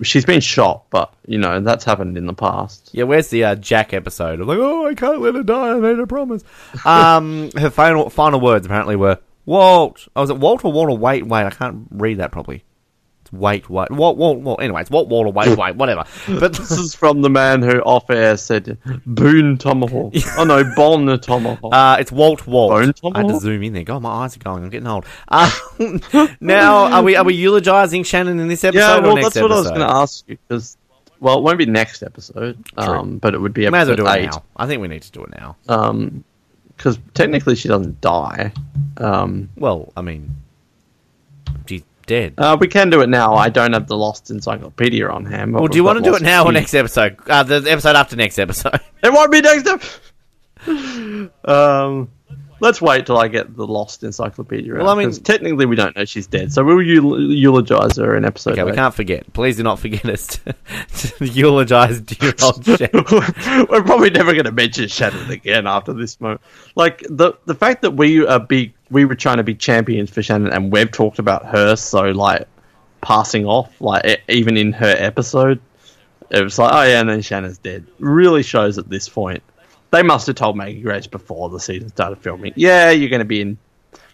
she's 0.01 0.25
been 0.25 0.41
shot, 0.41 0.85
but 0.89 1.13
you 1.25 1.37
know 1.37 1.59
that's 1.59 1.83
happened 1.83 2.17
in 2.17 2.25
the 2.25 2.33
past. 2.33 2.89
Yeah, 2.93 3.03
where's 3.03 3.29
the 3.29 3.43
uh, 3.43 3.55
Jack 3.55 3.93
episode? 3.93 4.41
I'm 4.41 4.47
like, 4.47 4.59
oh, 4.59 4.87
I 4.87 4.93
can't 4.93 5.21
let 5.21 5.35
her 5.35 5.43
die. 5.43 5.71
I 5.71 5.79
made 5.79 5.99
a 5.99 6.07
promise. 6.07 6.43
Um, 6.85 7.51
her 7.57 7.69
final 7.69 8.09
final 8.09 8.39
words 8.39 8.65
apparently 8.65 8.95
were 8.95 9.19
Walt. 9.45 10.07
I 10.15 10.21
was 10.21 10.29
at 10.29 10.37
Walt 10.37 10.63
or 10.63 10.71
Walter? 10.71 10.93
Wait, 10.93 11.25
wait, 11.25 11.45
I 11.45 11.49
can't 11.49 11.87
read 11.91 12.17
that 12.17 12.31
properly. 12.31 12.63
Wait, 13.31 13.69
Walt, 13.69 13.91
what, 13.91 14.17
Walt. 14.17 14.61
Anyway, 14.61 14.81
it's 14.81 14.89
Walt, 14.89 15.07
Walter, 15.07 15.29
wait, 15.29 15.57
wait, 15.57 15.75
whatever. 15.75 16.03
But 16.27 16.53
This 16.53 16.71
is 16.71 16.93
from 16.93 17.21
the 17.21 17.29
man 17.29 17.61
who 17.61 17.79
off 17.79 18.09
air 18.09 18.35
said 18.35 18.77
Boone 19.05 19.57
Tomahawk. 19.57 20.13
Oh 20.37 20.43
no, 20.43 20.63
Bon 20.75 21.19
Tomahawk. 21.19 21.73
Uh, 21.73 21.97
it's 21.99 22.11
Walt 22.11 22.45
Walt. 22.45 22.71
Bone 22.71 23.13
I 23.15 23.19
had 23.19 23.29
to 23.29 23.39
zoom 23.39 23.63
in 23.63 23.73
there. 23.73 23.83
God, 23.83 24.01
my 24.01 24.09
eyes 24.09 24.35
are 24.35 24.39
going. 24.39 24.63
I'm 24.63 24.69
getting 24.69 24.87
old. 24.87 25.05
Uh, 25.27 25.51
now, 26.41 26.91
are 26.91 27.03
we 27.03 27.15
are 27.15 27.23
we 27.23 27.35
eulogizing 27.35 28.03
Shannon 28.03 28.39
in 28.39 28.47
this 28.47 28.63
episode 28.63 28.79
yeah, 28.79 28.97
or 28.97 29.13
well, 29.13 29.15
that's 29.15 29.35
what 29.39 29.51
I 29.51 29.55
was 29.55 29.67
going 29.67 29.79
to 29.81 29.89
ask 29.89 30.27
you 30.27 30.37
because, 30.47 30.77
well, 31.19 31.37
it 31.37 31.41
won't 31.43 31.57
be 31.57 31.65
next 31.65 32.03
episode, 32.03 32.63
um, 32.77 33.17
but 33.17 33.33
it 33.33 33.39
would 33.39 33.53
be 33.53 33.69
May 33.69 33.79
as 33.79 33.87
well 33.87 33.93
episode 33.93 33.95
do 34.03 34.07
it 34.07 34.23
eight. 34.23 34.31
now. 34.31 34.43
I 34.57 34.67
think 34.67 34.81
we 34.81 34.87
need 34.87 35.03
to 35.03 35.11
do 35.11 35.23
it 35.23 35.31
now. 35.31 35.55
Um, 35.69 36.23
because 36.81 36.97
technically 37.13 37.55
she 37.55 37.67
doesn't 37.67 38.01
die. 38.01 38.51
Um, 38.97 39.49
Well, 39.55 39.93
I 39.95 40.01
mean, 40.01 40.35
dead. 42.05 42.33
uh, 42.37 42.57
we 42.59 42.67
can 42.67 42.89
do 42.89 43.01
it 43.01 43.09
now. 43.09 43.33
I 43.35 43.49
don't 43.49 43.73
have 43.73 43.87
the 43.87 43.97
Lost 43.97 44.29
Encyclopedia 44.31 45.07
on 45.07 45.25
hand. 45.25 45.53
well, 45.53 45.67
do 45.67 45.77
you 45.77 45.83
want 45.83 45.97
to 45.97 46.03
do 46.03 46.15
it 46.15 46.21
now 46.21 46.45
or 46.45 46.51
next 46.51 46.73
episode? 46.73 47.17
Uh, 47.27 47.43
the 47.43 47.65
episode 47.69 47.95
after 47.95 48.15
next 48.15 48.39
episode. 48.39 48.79
It 49.03 49.11
won't 49.11 49.31
be 49.31 49.41
next 49.41 49.67
episode. 49.67 51.31
um, 51.45 52.09
let's 52.59 52.79
wait 52.81 53.07
till 53.07 53.17
I 53.17 53.27
get 53.27 53.55
the 53.55 53.65
Lost 53.65 54.03
Encyclopedia. 54.03 54.75
Well, 54.75 54.89
out, 54.89 54.97
I 54.97 55.05
mean- 55.05 55.11
technically 55.11 55.65
we 55.65 55.75
don't 55.75 55.95
know 55.95 56.05
she's 56.05 56.27
dead, 56.27 56.53
so 56.53 56.63
we'll 56.63 56.77
eul- 56.77 57.35
eulogize 57.35 57.97
her 57.97 58.15
in 58.15 58.25
episode. 58.25 58.53
Okay, 58.53 58.63
we 58.63 58.73
can't 58.73 58.93
forget. 58.93 59.31
Please 59.33 59.57
do 59.57 59.63
not 59.63 59.79
forget 59.79 60.05
us 60.05 60.27
to, 60.27 60.53
to 61.17 61.25
eulogize 61.25 61.99
dear 62.01 62.33
old 62.43 62.63
Shannon. 62.65 63.05
We're 63.69 63.83
probably 63.83 64.11
never 64.11 64.33
going 64.33 64.45
to 64.45 64.51
mention 64.51 64.87
Shannon 64.87 65.29
again 65.31 65.65
after 65.67 65.93
this 65.93 66.19
moment. 66.21 66.41
Like 66.75 67.03
the 67.09 67.33
the 67.45 67.55
fact 67.55 67.81
that 67.81 67.91
we 67.91 68.25
are 68.25 68.39
big, 68.39 68.73
we 68.91 69.05
were 69.05 69.15
trying 69.15 69.37
to 69.37 69.43
be 69.43 69.55
champions 69.55 70.09
for 70.09 70.21
Shannon, 70.21 70.51
and 70.51 70.71
we've 70.71 70.91
talked 70.91 71.17
about 71.17 71.45
her 71.47 71.75
so 71.75 72.11
like 72.11 72.47
passing 73.01 73.45
off, 73.45 73.79
like 73.81 74.05
e- 74.05 74.17
even 74.27 74.57
in 74.57 74.73
her 74.73 74.93
episode, 74.97 75.59
it 76.29 76.43
was 76.43 76.59
like, 76.59 76.73
oh 76.73 76.83
yeah, 76.83 76.99
and 76.99 77.09
then 77.09 77.21
Shannon's 77.21 77.57
dead. 77.57 77.85
Really 77.99 78.43
shows 78.43 78.77
at 78.77 78.89
this 78.89 79.09
point. 79.09 79.41
They 79.91 80.03
must 80.03 80.27
have 80.27 80.35
told 80.35 80.55
Maggie 80.55 80.81
Grace 80.81 81.07
before 81.07 81.49
the 81.49 81.59
season 81.59 81.89
started 81.89 82.19
filming. 82.19 82.53
Yeah, 82.55 82.91
you're 82.91 83.09
going 83.09 83.19
to 83.19 83.25
be 83.25 83.41
in 83.41 83.57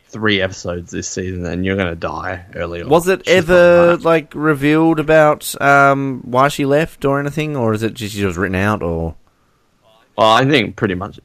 three 0.10 0.42
episodes 0.42 0.92
this 0.92 1.08
season, 1.08 1.46
and 1.46 1.66
you're 1.66 1.76
going 1.76 1.90
to 1.90 1.96
die 1.96 2.46
early. 2.56 2.82
on." 2.82 2.90
Was 2.90 3.08
it 3.08 3.26
She's 3.26 3.36
ever 3.36 3.98
like 3.98 4.34
revealed 4.34 5.00
about 5.00 5.60
um, 5.62 6.22
why 6.24 6.48
she 6.48 6.66
left 6.66 7.04
or 7.06 7.20
anything, 7.20 7.56
or 7.56 7.74
is 7.74 7.84
it 7.84 7.94
just 7.94 8.16
she 8.16 8.26
was 8.26 8.38
written 8.38 8.56
out? 8.56 8.82
Or 8.82 9.16
Well, 10.18 10.32
I 10.32 10.46
think 10.46 10.76
pretty 10.76 10.96
much 10.96 11.20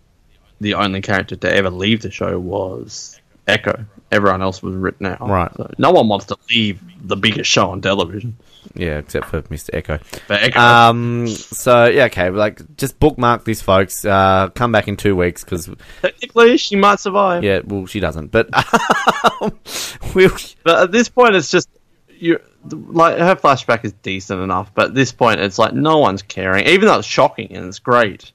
the 0.60 0.74
only 0.74 1.00
character 1.00 1.36
to 1.36 1.52
ever 1.52 1.70
leave 1.70 2.02
the 2.02 2.10
show 2.10 2.38
was 2.38 3.18
Eko. 3.48 3.86
Everyone 4.10 4.42
else 4.42 4.62
was 4.62 4.74
written 4.76 5.06
out. 5.06 5.20
Right. 5.20 5.50
So 5.56 5.70
no 5.78 5.90
one 5.90 6.06
wants 6.08 6.26
to 6.26 6.36
leave 6.50 6.80
the 7.06 7.16
biggest 7.16 7.50
show 7.50 7.70
on 7.70 7.80
television. 7.80 8.36
yeah, 8.74 8.98
except 8.98 9.26
for 9.26 9.42
Mr. 9.42 9.70
Eko. 9.70 10.00
But 10.28 10.40
Eko, 10.42 10.56
Um. 10.56 11.26
So 11.28 11.86
yeah, 11.86 12.04
okay. 12.04 12.28
Like, 12.30 12.76
just 12.76 13.00
bookmark 13.00 13.44
these 13.44 13.62
folks. 13.62 14.04
Uh, 14.04 14.50
come 14.54 14.70
back 14.70 14.86
in 14.86 14.96
two 14.96 15.16
weeks 15.16 15.42
because 15.44 15.68
technically, 16.02 16.56
she 16.58 16.76
might 16.76 17.00
survive. 17.00 17.42
yeah, 17.42 17.60
well, 17.64 17.86
she 17.86 18.00
doesn't. 18.00 18.30
But 18.30 18.48
um, 19.40 19.58
we'll, 20.14 20.30
But 20.62 20.82
at 20.82 20.92
this 20.92 21.08
point, 21.08 21.34
it's 21.34 21.50
just 21.50 21.68
you. 22.10 22.38
Like 22.70 23.18
her 23.18 23.34
flashback 23.34 23.84
is 23.84 23.92
decent 24.02 24.40
enough, 24.40 24.72
but 24.74 24.88
at 24.90 24.94
this 24.94 25.10
point, 25.10 25.40
it's 25.40 25.58
like 25.58 25.72
no 25.72 25.98
one's 25.98 26.22
caring. 26.22 26.66
Even 26.66 26.86
though 26.86 26.98
it's 26.98 27.08
shocking 27.08 27.56
and 27.56 27.66
it's 27.66 27.80
great, 27.80 28.30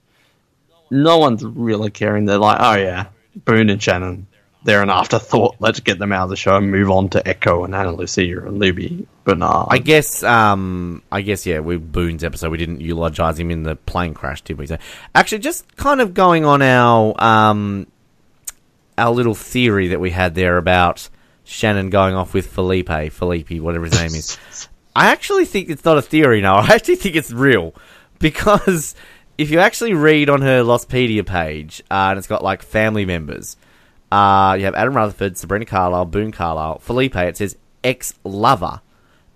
no 0.91 1.17
one's 1.19 1.45
really 1.45 1.91
caring. 1.91 2.25
They're 2.25 2.37
like, 2.37 2.57
oh 2.59 2.75
yeah, 2.75 3.05
Boone 3.45 3.69
and 3.69 3.81
Shannon. 3.81 4.27
They're 4.63 4.81
an 4.81 4.89
afterthought. 4.89 5.55
Let's 5.59 5.79
get 5.79 5.99
them 5.99 6.11
out 6.11 6.25
of 6.25 6.29
the 6.29 6.35
show 6.35 6.57
and 6.57 6.71
move 6.71 6.89
on 6.89 7.09
to 7.09 7.21
Eko 7.21 7.63
and 7.63 7.73
Ana 7.73 7.93
Lucia 7.93 8.45
and 8.45 8.59
Libby 8.59 9.07
Bernard. 9.23 9.67
I 9.69 9.77
guess. 9.77 10.23
Um. 10.23 11.03
I 11.11 11.21
guess. 11.21 11.45
Yeah. 11.45 11.59
We 11.59 11.77
Boone's 11.77 12.23
episode. 12.23 12.51
We 12.51 12.57
didn't 12.57 12.81
eulogize 12.81 13.39
him 13.39 13.51
in 13.51 13.63
the 13.63 13.75
plane 13.75 14.13
crash, 14.13 14.41
did 14.41 14.57
we? 14.57 14.67
So 14.67 14.77
actually, 15.15 15.39
just 15.39 15.75
kind 15.77 16.01
of 16.01 16.13
going 16.13 16.43
on 16.43 16.61
our 16.61 17.15
um 17.21 17.87
our 18.97 19.11
little 19.11 19.35
theory 19.35 19.89
that 19.89 19.99
we 19.99 20.09
had 20.09 20.35
there 20.35 20.57
about 20.57 21.07
Shannon 21.43 21.89
going 21.89 22.15
off 22.15 22.33
with 22.33 22.47
Felipe, 22.47 23.11
Felipe, 23.11 23.51
whatever 23.61 23.85
his 23.85 23.93
name 23.93 24.15
is. 24.15 24.37
I 24.95 25.11
actually 25.11 25.45
think 25.45 25.69
it's 25.69 25.85
not 25.85 25.99
a 25.99 26.01
theory 26.01 26.41
now. 26.41 26.55
I 26.57 26.73
actually 26.73 26.95
think 26.95 27.15
it's 27.15 27.31
real 27.31 27.75
because 28.19 28.95
if 29.37 29.51
you 29.51 29.59
actually 29.59 29.93
read 29.93 30.29
on 30.29 30.41
her 30.41 30.63
Lostpedia 30.63 31.25
page, 31.25 31.83
uh, 31.91 32.07
and 32.09 32.17
it's 32.17 32.27
got 32.27 32.43
like 32.43 32.63
family 32.63 33.05
members. 33.05 33.55
Uh, 34.11 34.55
you 34.57 34.65
have 34.65 34.75
Adam 34.75 34.95
Rutherford, 34.95 35.37
Sabrina 35.37 35.65
Carlyle, 35.65 36.05
Boone 36.05 36.31
Carlyle, 36.31 36.79
Felipe. 36.79 37.15
It 37.15 37.37
says 37.37 37.57
ex 37.83 38.13
lover, 38.23 38.81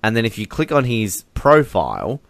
and 0.01 0.15
then 0.15 0.25
if 0.25 0.37
you 0.37 0.47
click 0.47 0.71
on 0.71 0.85
his 0.85 1.23
profile, 1.33 2.21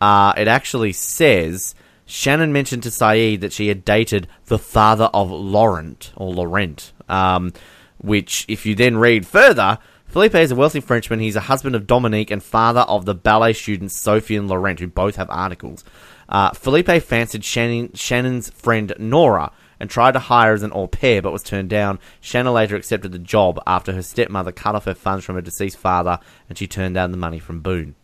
uh, 0.00 0.32
it 0.36 0.48
actually 0.48 0.92
says 0.92 1.74
Shannon 2.06 2.52
mentioned 2.52 2.82
to 2.84 2.88
Sayid 2.88 3.40
that 3.40 3.52
she 3.52 3.68
had 3.68 3.84
dated 3.84 4.28
the 4.46 4.58
father 4.58 5.10
of 5.12 5.30
Laurent 5.30 6.12
or 6.16 6.32
Laurent. 6.32 6.92
Um, 7.08 7.52
which, 7.98 8.46
if 8.48 8.64
you 8.64 8.74
then 8.74 8.96
read 8.96 9.26
further, 9.26 9.78
Felipe 10.06 10.34
is 10.34 10.50
a 10.50 10.56
wealthy 10.56 10.80
Frenchman. 10.80 11.20
He's 11.20 11.36
a 11.36 11.40
husband 11.40 11.76
of 11.76 11.86
Dominique 11.86 12.30
and 12.30 12.42
father 12.42 12.80
of 12.80 13.04
the 13.04 13.14
ballet 13.14 13.52
students 13.52 13.96
Sophie 13.96 14.36
and 14.36 14.48
Laurent, 14.48 14.80
who 14.80 14.88
both 14.88 15.16
have 15.16 15.30
articles. 15.30 15.84
Uh, 16.28 16.50
Felipe 16.50 17.02
fancied 17.02 17.44
Shannon, 17.44 17.92
Shannon's 17.94 18.50
friend 18.50 18.92
Nora 18.98 19.52
and 19.80 19.90
tried 19.90 20.12
to 20.12 20.18
hire 20.20 20.52
as 20.52 20.62
an 20.62 20.70
au 20.72 20.86
pair, 20.86 21.20
but 21.22 21.32
was 21.32 21.42
turned 21.42 21.70
down. 21.70 21.98
Shannon 22.20 22.52
later 22.52 22.76
accepted 22.76 23.10
the 23.12 23.18
job 23.18 23.58
after 23.66 23.92
her 23.94 24.02
stepmother 24.02 24.52
cut 24.52 24.74
off 24.76 24.84
her 24.84 24.94
funds 24.94 25.24
from 25.24 25.34
her 25.36 25.40
deceased 25.40 25.78
father, 25.78 26.18
and 26.48 26.56
she 26.58 26.66
turned 26.66 26.94
down 26.94 27.10
the 27.10 27.16
money 27.16 27.38
from 27.40 27.60
Boone. 27.60 27.94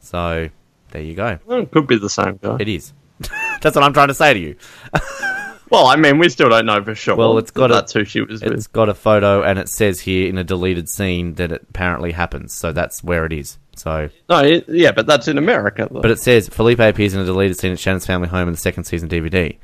So 0.00 0.48
there 0.90 1.02
you 1.02 1.14
go. 1.14 1.38
Well, 1.46 1.60
it 1.60 1.70
could 1.70 1.86
be 1.86 1.98
the 1.98 2.10
same 2.10 2.38
guy. 2.42 2.56
It 2.60 2.68
is. 2.68 2.92
That's 3.60 3.74
what 3.76 3.82
I'm 3.84 3.92
trying 3.92 4.08
to 4.08 4.14
say 4.14 4.32
to 4.32 4.38
you. 4.40 4.56
Well, 5.70 5.86
I 5.86 5.96
mean, 5.96 6.18
we 6.18 6.28
still 6.28 6.50
don't 6.50 6.66
know 6.66 6.84
for 6.84 6.94
sure. 6.94 7.16
Well, 7.16 7.38
it's 7.38 7.50
got 7.50 7.68
that 7.68 7.72
a- 7.72 7.76
that's 7.78 7.94
who 7.94 8.04
she 8.04 8.20
was 8.20 8.42
It's 8.42 8.50
with. 8.50 8.72
got 8.74 8.90
a 8.90 8.94
photo, 8.94 9.42
and 9.42 9.58
it 9.58 9.70
says 9.70 10.00
here 10.00 10.28
in 10.28 10.36
a 10.36 10.44
deleted 10.44 10.86
scene 10.90 11.32
that 11.36 11.50
it 11.50 11.62
apparently 11.70 12.12
happens. 12.12 12.52
So 12.52 12.72
that's 12.72 13.02
where 13.02 13.24
it 13.24 13.32
is. 13.32 13.56
So, 13.74 14.10
No, 14.28 14.40
it, 14.40 14.66
yeah, 14.68 14.92
but 14.92 15.06
that's 15.06 15.28
in 15.28 15.38
America. 15.38 15.88
Though. 15.90 16.02
but 16.02 16.10
it 16.10 16.18
says 16.18 16.46
Felipe 16.50 16.78
appears 16.78 17.14
in 17.14 17.20
a 17.20 17.24
deleted 17.24 17.58
scene 17.58 17.72
at 17.72 17.78
Shannon's 17.78 18.04
family 18.04 18.28
home 18.28 18.48
in 18.48 18.52
the 18.52 18.60
second 18.60 18.84
season 18.84 19.08
DVD. 19.08 19.56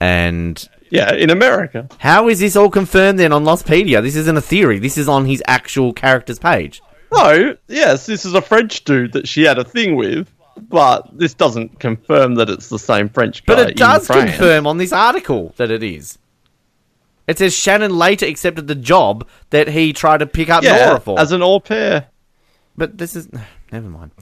And 0.00 0.66
yeah, 0.90 1.12
in 1.14 1.30
America. 1.30 1.88
how 1.98 2.28
is 2.28 2.40
this 2.40 2.56
all 2.56 2.70
confirmed 2.70 3.18
then 3.18 3.32
on 3.32 3.44
Lostpedia? 3.44 4.02
This 4.02 4.16
isn't 4.16 4.36
a 4.36 4.40
theory. 4.40 4.78
This 4.78 4.96
is 4.98 5.08
on 5.08 5.26
his 5.26 5.42
actual 5.46 5.92
character's 5.92 6.38
page. 6.38 6.82
No, 7.12 7.56
yes, 7.68 8.06
this 8.06 8.24
is 8.24 8.34
a 8.34 8.40
French 8.42 8.84
dude 8.84 9.12
that 9.12 9.28
she 9.28 9.42
had 9.42 9.58
a 9.58 9.64
thing 9.64 9.96
with, 9.96 10.28
but 10.68 11.08
this 11.16 11.34
doesn't 11.34 11.78
confirm 11.80 12.36
that 12.36 12.48
it's 12.48 12.68
the 12.68 12.78
same 12.78 13.08
French 13.08 13.44
guy. 13.44 13.54
But 13.56 13.70
it 13.70 13.76
does 13.76 14.06
France. 14.06 14.30
confirm 14.30 14.66
on 14.66 14.78
this 14.78 14.92
article 14.92 15.52
that 15.56 15.70
it 15.70 15.82
is. 15.82 16.18
It 17.26 17.38
says 17.38 17.54
Shannon 17.54 17.96
later 17.96 18.26
accepted 18.26 18.66
the 18.66 18.74
job 18.74 19.26
that 19.50 19.68
he 19.68 19.92
tried 19.92 20.18
to 20.18 20.26
pick 20.26 20.48
up 20.50 20.62
Yeah, 20.64 20.86
Nora 20.86 21.00
for. 21.00 21.20
as 21.20 21.30
an 21.32 21.42
au 21.42 21.60
pair. 21.60 22.06
but 22.76 22.96
this 22.98 23.14
is 23.14 23.28
never 23.72 23.88
mind. 23.88 24.12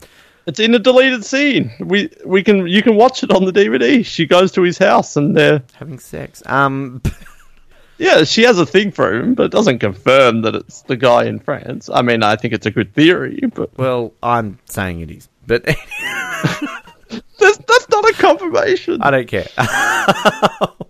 It's 0.49 0.59
in 0.59 0.73
a 0.73 0.79
deleted 0.79 1.23
scene. 1.23 1.71
We 1.79 2.09
we 2.25 2.41
can 2.41 2.65
you 2.65 2.81
can 2.81 2.95
watch 2.95 3.21
it 3.21 3.29
on 3.29 3.45
the 3.45 3.51
DVD. 3.51 4.03
She 4.03 4.25
goes 4.25 4.51
to 4.53 4.63
his 4.63 4.79
house 4.79 5.15
and 5.15 5.37
they're 5.37 5.61
Having 5.75 5.99
sex. 5.99 6.41
Um, 6.47 7.03
yeah, 7.99 8.23
she 8.23 8.41
has 8.43 8.57
a 8.57 8.65
thing 8.65 8.91
for 8.91 9.13
him, 9.13 9.35
but 9.35 9.43
it 9.43 9.51
doesn't 9.51 9.77
confirm 9.77 10.41
that 10.41 10.55
it's 10.55 10.81
the 10.81 10.97
guy 10.97 11.25
in 11.25 11.39
France. 11.39 11.87
I 11.93 12.01
mean, 12.01 12.23
I 12.23 12.35
think 12.35 12.55
it's 12.55 12.65
a 12.65 12.71
good 12.71 12.95
theory, 12.95 13.41
but 13.53 13.77
well, 13.77 14.11
I'm 14.23 14.57
saying 14.65 15.01
it 15.01 15.11
is, 15.11 15.29
but 15.45 15.63
that's, 15.65 17.57
that's 17.57 17.89
not 17.89 18.09
a 18.09 18.13
confirmation. 18.17 19.03
I 19.03 19.11
don't 19.11 19.27
care. 19.27 19.49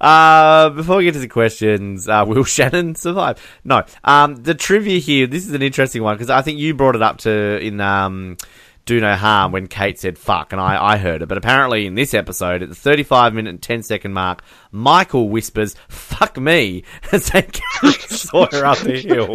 uh, 0.00 0.70
before 0.70 0.96
we 0.98 1.04
get 1.04 1.14
to 1.14 1.20
the 1.20 1.28
questions, 1.28 2.08
uh, 2.08 2.24
will 2.26 2.44
Shannon 2.56 2.94
survive? 2.94 3.44
No. 3.64 3.84
Um, 4.04 4.36
the 4.36 4.54
trivia 4.54 4.98
here. 4.98 5.26
This 5.26 5.46
is 5.46 5.52
an 5.52 5.62
interesting 5.62 6.02
one 6.02 6.16
because 6.16 6.30
I 6.30 6.42
think 6.42 6.58
you 6.58 6.74
brought 6.74 6.96
it 6.96 7.02
up 7.02 7.18
to 7.18 7.58
in 7.58 7.80
um, 7.80 8.36
do 8.88 9.00
no 9.00 9.14
harm 9.14 9.52
when 9.52 9.66
Kate 9.66 9.98
said 9.98 10.16
fuck, 10.18 10.52
and 10.52 10.60
I, 10.60 10.92
I 10.92 10.96
heard 10.96 11.20
it. 11.20 11.26
But 11.26 11.36
apparently, 11.36 11.86
in 11.86 11.94
this 11.94 12.14
episode, 12.14 12.62
at 12.62 12.70
the 12.70 12.74
35 12.74 13.34
minute 13.34 13.50
and 13.50 13.62
10 13.62 13.82
second 13.82 14.14
mark, 14.14 14.42
Michael 14.72 15.28
whispers, 15.28 15.76
fuck 15.88 16.38
me, 16.38 16.84
as 17.12 17.26
they 17.28 17.46
saw 18.08 18.46
her 18.50 18.64
up 18.64 18.78
the 18.78 18.98
hill. 18.98 19.34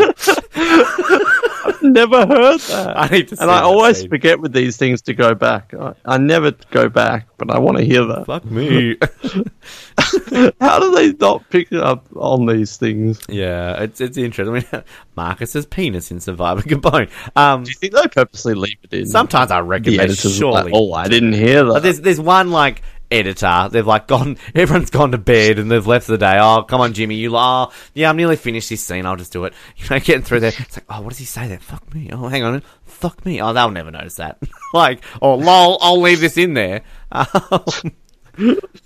never 1.81 2.25
heard 2.25 2.59
that. 2.61 2.93
I 2.97 3.07
need 3.07 3.27
to 3.29 3.41
and 3.41 3.49
I 3.51 3.61
always 3.61 3.99
scene. 3.99 4.09
forget 4.09 4.39
with 4.39 4.53
these 4.53 4.77
things 4.77 5.01
to 5.03 5.13
go 5.13 5.33
back. 5.35 5.73
I, 5.73 5.93
I 6.05 6.17
never 6.17 6.51
go 6.71 6.89
back, 6.89 7.27
but 7.37 7.49
I 7.51 7.59
want 7.59 7.77
to 7.77 7.83
hear 7.83 8.05
that. 8.05 8.25
Fuck 8.25 8.45
me. 8.45 8.97
How 10.59 10.79
do 10.79 10.91
they 10.95 11.13
not 11.13 11.49
pick 11.49 11.71
up 11.73 12.05
on 12.15 12.45
these 12.45 12.77
things? 12.77 13.21
yeah, 13.29 13.81
it's 13.81 14.01
it's 14.01 14.17
interesting. 14.17 14.55
I 14.71 14.77
mean, 14.77 14.83
Marcus's 15.15 15.65
penis 15.65 16.11
in 16.11 16.19
Survivor 16.19 16.61
Gabon. 16.61 17.09
Um, 17.35 17.63
Do 17.63 17.69
you 17.71 17.75
think 17.75 17.93
they 17.93 18.07
purposely 18.07 18.53
leave 18.55 18.77
it 18.83 18.93
in? 18.93 19.05
sometimes 19.05 19.51
I 19.51 19.59
reckon 19.59 19.91
the 19.91 19.97
they 19.97 20.03
editors 20.05 20.35
surely. 20.35 20.63
like, 20.63 20.71
oh, 20.75 20.93
I 20.93 21.07
didn't 21.07 21.33
hear 21.33 21.63
But 21.65 21.73
that. 21.75 21.83
there's 21.83 22.01
there's 22.01 22.19
one 22.21 22.51
like 22.51 22.81
editor. 23.13 23.69
They've 23.71 23.85
like 23.85 24.07
gone. 24.07 24.37
Everyone's 24.55 24.89
gone 24.89 25.11
to 25.11 25.17
bed 25.17 25.59
and 25.59 25.71
they've 25.71 25.85
left 25.85 26.07
the 26.07 26.17
day. 26.17 26.37
Oh, 26.39 26.63
come 26.63 26.81
on, 26.81 26.93
Jimmy. 26.93 27.15
You 27.15 27.35
oh 27.35 27.71
yeah, 27.93 28.09
I'm 28.09 28.17
nearly 28.17 28.35
finished 28.35 28.69
this 28.69 28.83
scene. 28.83 29.05
I'll 29.05 29.15
just 29.15 29.31
do 29.31 29.45
it. 29.45 29.53
You 29.77 29.89
know, 29.89 29.99
getting 29.99 30.23
through 30.23 30.39
there. 30.41 30.51
It's 30.57 30.77
like 30.77 30.85
oh, 30.89 31.01
what 31.01 31.09
does 31.09 31.19
he 31.19 31.25
say 31.25 31.47
there? 31.47 31.59
Fuck 31.59 31.93
me. 31.93 32.09
Oh, 32.11 32.27
hang 32.27 32.43
on. 32.43 32.61
Fuck 32.85 33.25
me. 33.25 33.41
Oh, 33.41 33.53
they'll 33.53 33.71
never 33.71 33.91
notice 33.91 34.15
that. 34.15 34.41
like 34.73 35.03
oh, 35.21 35.35
lol. 35.35 35.77
I'll 35.81 36.01
leave 36.01 36.19
this 36.19 36.37
in 36.37 36.53
there. 36.53 36.81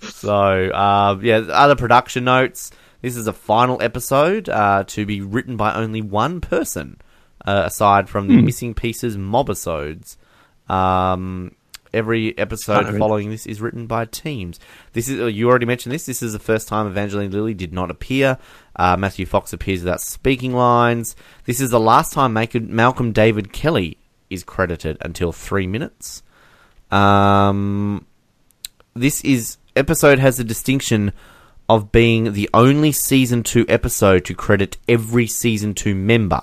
So 0.00 0.70
uh, 0.70 1.18
yeah, 1.22 1.38
other 1.50 1.76
production 1.76 2.24
notes. 2.24 2.70
This 3.00 3.16
is 3.16 3.26
a 3.28 3.32
final 3.32 3.80
episode 3.80 4.48
uh, 4.48 4.84
to 4.88 5.06
be 5.06 5.20
written 5.20 5.56
by 5.56 5.74
only 5.74 6.02
one 6.02 6.40
person, 6.40 7.00
uh, 7.46 7.62
aside 7.66 8.08
from 8.08 8.26
the 8.26 8.42
missing 8.42 8.74
pieces 8.74 9.16
mobisodes. 9.16 10.16
Um, 10.68 11.54
every 11.92 12.36
episode 12.38 12.98
following 12.98 13.30
this 13.30 13.46
is 13.46 13.60
written 13.60 13.86
by 13.86 14.04
teams. 14.04 14.58
This 14.92 15.08
is 15.08 15.34
you 15.34 15.48
already 15.48 15.66
mentioned 15.66 15.92
this. 15.92 16.06
This 16.06 16.22
is 16.22 16.32
the 16.32 16.38
first 16.38 16.68
time 16.68 16.86
Evangeline 16.86 17.30
Lilly 17.30 17.54
did 17.54 17.72
not 17.72 17.90
appear. 17.90 18.38
Uh, 18.76 18.96
Matthew 18.96 19.26
Fox 19.26 19.52
appears 19.52 19.80
without 19.80 20.00
speaking 20.00 20.52
lines. 20.52 21.16
This 21.44 21.60
is 21.60 21.70
the 21.70 21.80
last 21.80 22.12
time 22.12 22.32
Malcolm 22.32 22.74
Malcolm 22.74 23.12
David 23.12 23.52
Kelly 23.52 23.98
is 24.30 24.44
credited 24.44 24.98
until 25.00 25.32
three 25.32 25.66
minutes. 25.66 26.22
Um, 26.90 28.06
this 28.94 29.22
is 29.22 29.58
episode 29.76 30.18
has 30.18 30.36
the 30.36 30.44
distinction 30.44 31.12
of 31.68 31.92
being 31.92 32.32
the 32.32 32.48
only 32.54 32.92
season 32.92 33.42
two 33.42 33.66
episode 33.68 34.24
to 34.24 34.34
credit 34.34 34.78
every 34.88 35.26
season 35.26 35.74
two 35.74 35.94
member, 35.94 36.40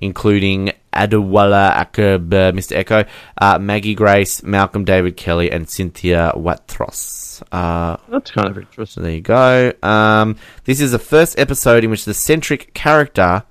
including 0.00 0.72
Adewale 0.92 1.72
Akub, 1.72 2.32
uh, 2.34 2.52
Mr. 2.52 2.76
Eko, 2.84 3.06
uh, 3.40 3.58
Maggie 3.58 3.94
Grace, 3.94 4.42
Malcolm 4.42 4.84
David 4.84 5.16
Kelly, 5.16 5.50
and 5.50 5.68
Cynthia 5.68 6.32
Watros. 6.34 7.42
Uh, 7.52 7.96
That's 8.08 8.30
kind 8.32 8.48
of 8.48 8.58
interesting. 8.58 9.02
there 9.04 9.12
you 9.12 9.20
go. 9.20 9.72
Um, 9.82 10.36
this 10.64 10.80
is 10.80 10.90
the 10.92 10.98
first 10.98 11.38
episode 11.38 11.84
in 11.84 11.90
which 11.90 12.04
the 12.04 12.14
centric 12.14 12.74
character 12.74 13.44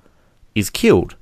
is 0.53 0.69
killed. 0.69 1.15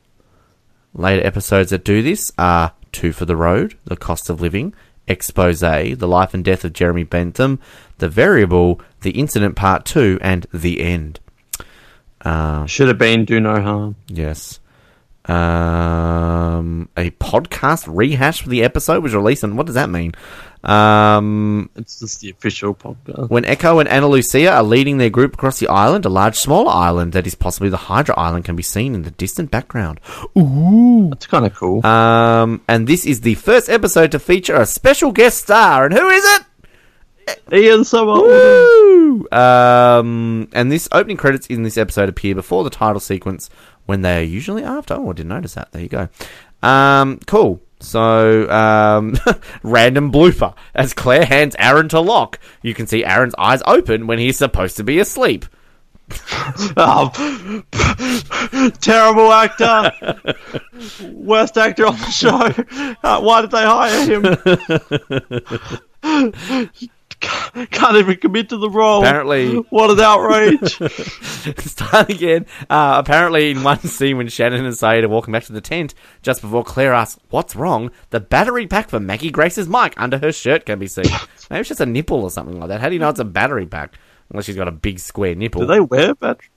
Later 0.94 1.26
episodes 1.26 1.70
that 1.70 1.84
do 1.86 2.02
this 2.02 2.32
are 2.38 2.74
Two 2.92 3.12
for 3.14 3.26
the 3.26 3.36
Road, 3.36 3.76
The 3.86 3.96
Cost 3.96 4.30
of 4.30 4.42
Living, 4.42 4.74
Expose, 5.08 5.60
The 5.60 6.08
Life 6.08 6.34
and 6.34 6.44
Death 6.44 6.66
of 6.66 6.74
Jeremy 6.74 7.04
Bentham, 7.04 7.60
The 8.00 8.10
Variable, 8.10 8.82
The 9.02 9.12
Incident 9.12 9.56
Part 9.56 9.86
2, 9.86 10.18
and 10.22 10.48
The 10.54 10.82
End. 10.82 11.20
Uh, 12.22 12.66
Should 12.66 12.88
have 12.88 12.98
been 12.98 13.26
Do 13.26 13.40
No 13.40 13.62
Harm. 13.62 13.96
yes. 14.08 14.60
Um, 15.30 16.90
a 16.98 17.12
podcast 17.12 17.86
rehash 17.88 18.42
for 18.42 18.50
the 18.50 18.64
episode 18.64 19.04
was 19.04 19.14
released, 19.14 19.44
and 19.44 19.58
what 19.58 19.66
does 19.66 19.76
that 19.76 19.90
mean? 19.90 20.14
Um, 20.64 21.70
It's 21.76 22.00
just 22.00 22.22
the 22.22 22.30
official 22.32 22.74
podcast. 22.74 23.30
when 23.30 23.44
Eko 23.44 23.80
and 23.80 23.88
Ana 23.88 24.08
Lucia 24.08 24.52
are 24.52 24.64
leading 24.64 24.98
their 24.98 25.10
group 25.10 25.34
across 25.36 25.60
the 25.60 25.68
island, 25.68 26.06
a 26.06 26.10
large, 26.10 26.36
smaller 26.38 26.72
island 26.72 27.14
that 27.14 27.28
is 27.28 27.36
possibly 27.36 27.70
the 27.70 27.78
Hydra 27.78 28.18
Island 28.18 28.46
can 28.46 28.56
be 28.56 28.64
seen 28.64 28.96
in 28.96 29.04
the 29.04 29.12
distant 29.12 29.52
background. 29.52 30.00
Ooh, 30.38 31.10
that's 31.10 31.28
kind 31.28 31.46
of 31.46 31.54
cool. 31.56 31.86
Um, 31.86 32.62
and 32.68 32.88
this 32.88 33.06
is 33.06 33.22
the 33.22 33.36
first 33.36 33.70
episode 33.70 34.12
to 34.12 34.20
feature 34.20 34.56
a 34.56 34.66
special 34.66 35.12
guest 35.12 35.38
star, 35.40 35.86
and 35.86 35.94
who 35.94 36.08
is 36.10 36.24
it? 36.26 36.44
Ian 37.52 37.84
Summer. 37.84 38.14
Woo! 38.14 39.28
Um, 39.32 40.48
and 40.54 40.72
this 40.72 40.88
opening 40.92 41.18
credits 41.18 41.48
in 41.48 41.64
this 41.64 41.78
episode 41.78 42.08
appear 42.10 42.34
before 42.36 42.64
the 42.64 42.70
title 42.70 43.00
sequence 43.02 43.50
when 43.88 44.04
they 44.04 44.20
are 44.20 44.24
usually 44.24 44.64
after. 44.64 44.94
Oh, 44.94 45.10
I 45.10 45.14
didn't 45.14 45.30
notice 45.30 45.56
that. 45.56 45.72
There 45.72 45.82
you 45.82 45.90
go. 45.90 46.08
Um, 46.62 47.20
cool. 47.26 47.62
So, 47.80 48.50
um, 48.50 49.16
random 49.64 50.12
blooper 50.12 50.54
as 50.74 50.94
Claire 50.94 51.26
hands 51.26 51.56
Aaron 51.60 51.90
to 51.90 52.00
Locke. 52.00 52.40
You 52.62 52.74
can 52.74 52.88
see 52.88 53.04
Aaron's 53.06 53.36
eyes 53.38 53.62
open 53.66 54.08
when 54.08 54.20
he's 54.20 54.38
supposed 54.38 54.78
to 54.78 54.84
be 54.84 55.00
asleep. 55.00 55.46
Oh, 56.78 57.10
terrible 58.82 59.32
actor. 59.34 59.92
Worst 61.12 61.58
actor 61.58 61.86
on 61.86 61.98
the 61.98 62.10
show. 62.10 62.96
Uh, 63.04 63.20
why 63.20 63.42
did 63.42 63.52
they 63.52 63.64
hire 63.64 64.06
him? 66.72 66.88
Can't 67.72 67.98
even 67.98 68.18
commit 68.18 68.50
to 68.50 68.58
the 68.58 68.70
role. 68.70 69.00
Apparently- 69.04 69.56
What 69.70 69.90
an 69.92 70.00
outrage. 70.00 70.74
Start 71.60 72.10
again. 72.10 72.46
Uh, 72.70 72.96
apparently, 73.04 73.52
in 73.52 73.64
one 73.64 73.80
scene 73.80 74.18
when 74.18 74.28
Shannon 74.28 74.66
and 74.66 74.74
Sayid 74.74 75.04
are 75.04 75.10
walking 75.10 75.32
back 75.32 75.44
to 75.46 75.54
the 75.54 75.62
tent, 75.62 75.94
just 76.22 76.42
before 76.42 76.64
Claire 76.64 76.94
asks, 76.94 77.20
What's 77.30 77.56
wrong? 77.56 77.92
The 78.12 78.20
battery 78.20 78.68
pack 78.68 78.90
for 78.90 79.00
Maggie 79.00 79.32
Grace's 79.32 79.68
mic 79.68 79.94
under 79.98 80.18
her 80.20 80.32
shirt 80.32 80.66
can 80.66 80.78
be 80.80 80.88
seen. 80.88 81.06
Maybe 81.50 81.62
it's 81.62 81.70
just 81.70 81.82
a 81.82 81.86
nipple 81.86 82.24
or 82.24 82.30
something 82.30 82.60
like 82.60 82.70
that. 82.70 82.82
How 82.82 82.90
do 82.90 82.94
you 82.94 83.00
know 83.00 83.10
it's 83.10 83.20
a 83.20 83.26
battery 83.26 83.66
pack? 83.66 83.96
Unless 84.30 84.46
she's 84.46 84.56
got 84.58 84.68
a 84.68 84.72
big 84.74 85.00
square 85.00 85.36
nipple. 85.36 85.62
do 85.62 85.68
they 85.68 85.80
wear 85.80 86.14
battery? 86.14 86.50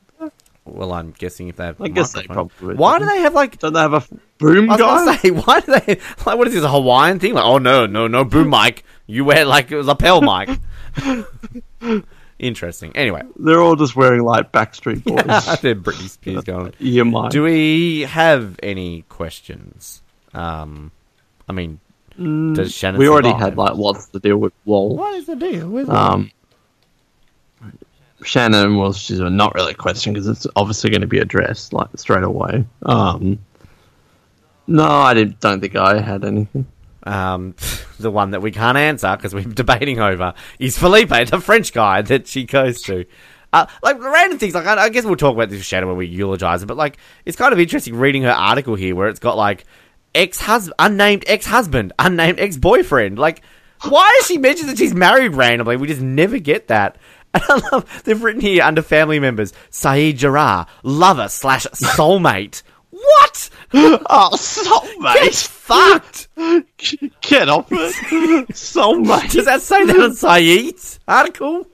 Well, 0.66 0.92
I'm 0.92 1.12
guessing 1.12 1.48
if 1.48 1.56
they 1.56 1.64
have. 1.64 1.80
I 1.80 1.88
guess 1.88 2.12
they 2.12 2.24
probably 2.24 2.74
Why 2.74 2.98
do 2.98 3.06
they 3.06 3.20
have 3.20 3.32
like? 3.34 3.58
Don't 3.58 3.72
they 3.72 3.80
have 3.80 3.94
a 3.94 4.04
boom 4.38 4.70
I 4.70 4.74
was 4.74 4.80
guy? 5.06 5.16
say, 5.16 5.30
why 5.30 5.60
do 5.60 5.72
they 5.80 5.98
like? 6.26 6.38
What 6.38 6.46
is 6.46 6.54
this 6.54 6.62
a 6.62 6.68
Hawaiian 6.68 7.18
thing? 7.18 7.32
Like, 7.34 7.44
oh 7.44 7.58
no, 7.58 7.86
no, 7.86 8.06
no 8.06 8.24
boom 8.24 8.50
mic. 8.50 8.84
You 9.10 9.24
wear 9.24 9.44
like 9.44 9.70
it 9.70 9.76
was 9.76 9.86
a 9.86 9.90
lapel 9.90 10.20
mic. 10.22 10.58
Interesting. 12.38 12.92
Anyway, 12.96 13.22
They're 13.36 13.60
all 13.60 13.76
just 13.76 13.94
wearing 13.94 14.22
like 14.22 14.50
Backstreet 14.50 15.04
Boys 15.04 15.60
they're 15.60 15.74
Britney 15.74 16.08
Spears 16.08 16.44
going. 16.44 16.72
ear 16.80 17.04
mic. 17.04 17.30
Do 17.30 17.42
we 17.42 18.02
have 18.02 18.58
any 18.62 19.02
questions? 19.08 20.00
Um, 20.32 20.90
I 21.48 21.52
mean, 21.52 21.80
does 22.16 22.72
Shannon? 22.74 22.98
we 22.98 23.08
already 23.08 23.28
survive? 23.28 23.40
had 23.42 23.56
like, 23.58 23.74
what's 23.74 24.06
the 24.06 24.20
deal 24.20 24.38
with 24.38 24.52
Walt? 24.64 24.96
What 24.96 25.14
is 25.16 25.26
the 25.26 25.36
deal 25.36 25.68
with 25.68 25.90
Um, 25.90 26.30
Shannon 28.24 28.76
well, 28.76 28.92
she's 28.92 29.20
not 29.20 29.54
really 29.54 29.72
a 29.72 29.76
question 29.76 30.12
because 30.12 30.26
it's 30.28 30.46
obviously 30.56 30.90
going 30.90 31.00
to 31.00 31.06
be 31.06 31.18
addressed 31.18 31.72
like 31.72 31.88
straight 31.96 32.24
away. 32.24 32.64
Um, 32.84 33.38
no, 34.66 34.84
I 34.86 35.14
didn't, 35.14 35.40
don't 35.40 35.60
think 35.60 35.76
I 35.76 36.00
had 36.00 36.24
anything. 36.24 36.66
Um, 37.02 37.54
the 37.98 38.10
one 38.10 38.30
that 38.30 38.42
we 38.42 38.50
can't 38.50 38.78
answer 38.78 39.16
because 39.16 39.34
we're 39.34 39.44
debating 39.44 40.00
over 40.00 40.34
is 40.58 40.78
Felipe, 40.78 41.08
the 41.08 41.40
French 41.40 41.72
guy 41.72 42.02
that 42.02 42.26
she 42.26 42.44
goes 42.44 42.82
to. 42.82 43.04
Uh, 43.52 43.66
like 43.82 44.00
random 44.00 44.38
things, 44.38 44.54
like 44.54 44.66
I, 44.66 44.84
I 44.84 44.88
guess 44.90 45.04
we'll 45.04 45.16
talk 45.16 45.34
about 45.34 45.50
this 45.50 45.64
Shannon 45.64 45.88
when 45.88 45.96
we 45.96 46.06
eulogize 46.06 46.62
it, 46.62 46.66
but 46.66 46.76
like 46.76 46.98
it's 47.24 47.36
kind 47.36 47.52
of 47.52 47.58
interesting 47.58 47.96
reading 47.96 48.22
her 48.22 48.30
article 48.30 48.76
here 48.76 48.94
where 48.94 49.08
it's 49.08 49.18
got 49.18 49.36
like 49.36 49.64
ex 50.14 50.40
husband, 50.40 50.74
unnamed 50.78 51.24
ex 51.26 51.46
husband, 51.46 51.92
unnamed 51.98 52.38
ex 52.38 52.56
boyfriend. 52.56 53.18
Like, 53.18 53.42
why 53.88 54.16
is 54.20 54.26
she 54.26 54.38
mentioned 54.38 54.68
that 54.68 54.78
she's 54.78 54.94
married 54.94 55.34
randomly? 55.34 55.76
We 55.76 55.88
just 55.88 56.00
never 56.00 56.38
get 56.38 56.68
that. 56.68 56.98
And 57.32 57.44
I 57.48 57.60
love 57.70 58.02
they've 58.02 58.20
written 58.20 58.40
here 58.40 58.64
under 58.64 58.82
family 58.82 59.20
members 59.20 59.52
Sayid 59.70 60.16
Jarrah, 60.16 60.66
lover 60.82 61.28
slash 61.28 61.64
soulmate. 61.66 62.64
What? 63.14 63.50
Oh, 63.72 64.30
soulmate! 64.34 65.46
fucked. 65.46 66.28
Get 67.20 67.48
off 67.48 67.70
it, 67.70 68.48
soulmate. 68.48 69.30
Does 69.30 69.44
that 69.44 69.62
say 69.62 69.84
that 69.84 69.96
on 70.00 70.10
Sayid's 70.10 70.98
article? 71.06 71.66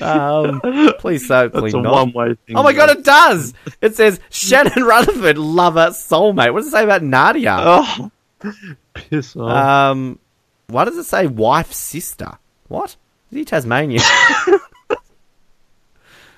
Um, 0.00 0.60
please 0.98 1.26
so, 1.26 1.48
please 1.48 1.72
That's 1.72 1.74
a 1.74 1.80
not. 1.80 1.92
one-way 1.92 2.34
thing. 2.46 2.56
Oh 2.56 2.62
my 2.62 2.72
god, 2.72 2.90
it 2.90 3.04
does! 3.04 3.54
It 3.80 3.94
says 3.96 4.18
Shannon 4.30 4.82
Rutherford, 4.84 5.38
lover, 5.38 5.88
soulmate. 5.90 6.52
What 6.52 6.60
does 6.60 6.68
it 6.68 6.72
say 6.72 6.84
about 6.84 7.02
Nadia? 7.02 7.56
Oh, 7.60 8.10
Piss 8.94 9.36
off. 9.36 9.50
Um, 9.50 10.18
why 10.68 10.84
does 10.84 10.96
it 10.96 11.04
say 11.04 11.26
wife 11.28 11.72
sister? 11.72 12.38
What? 12.68 12.96
Is 13.30 13.36
he 13.38 13.44
Tasmanian? 13.44 14.02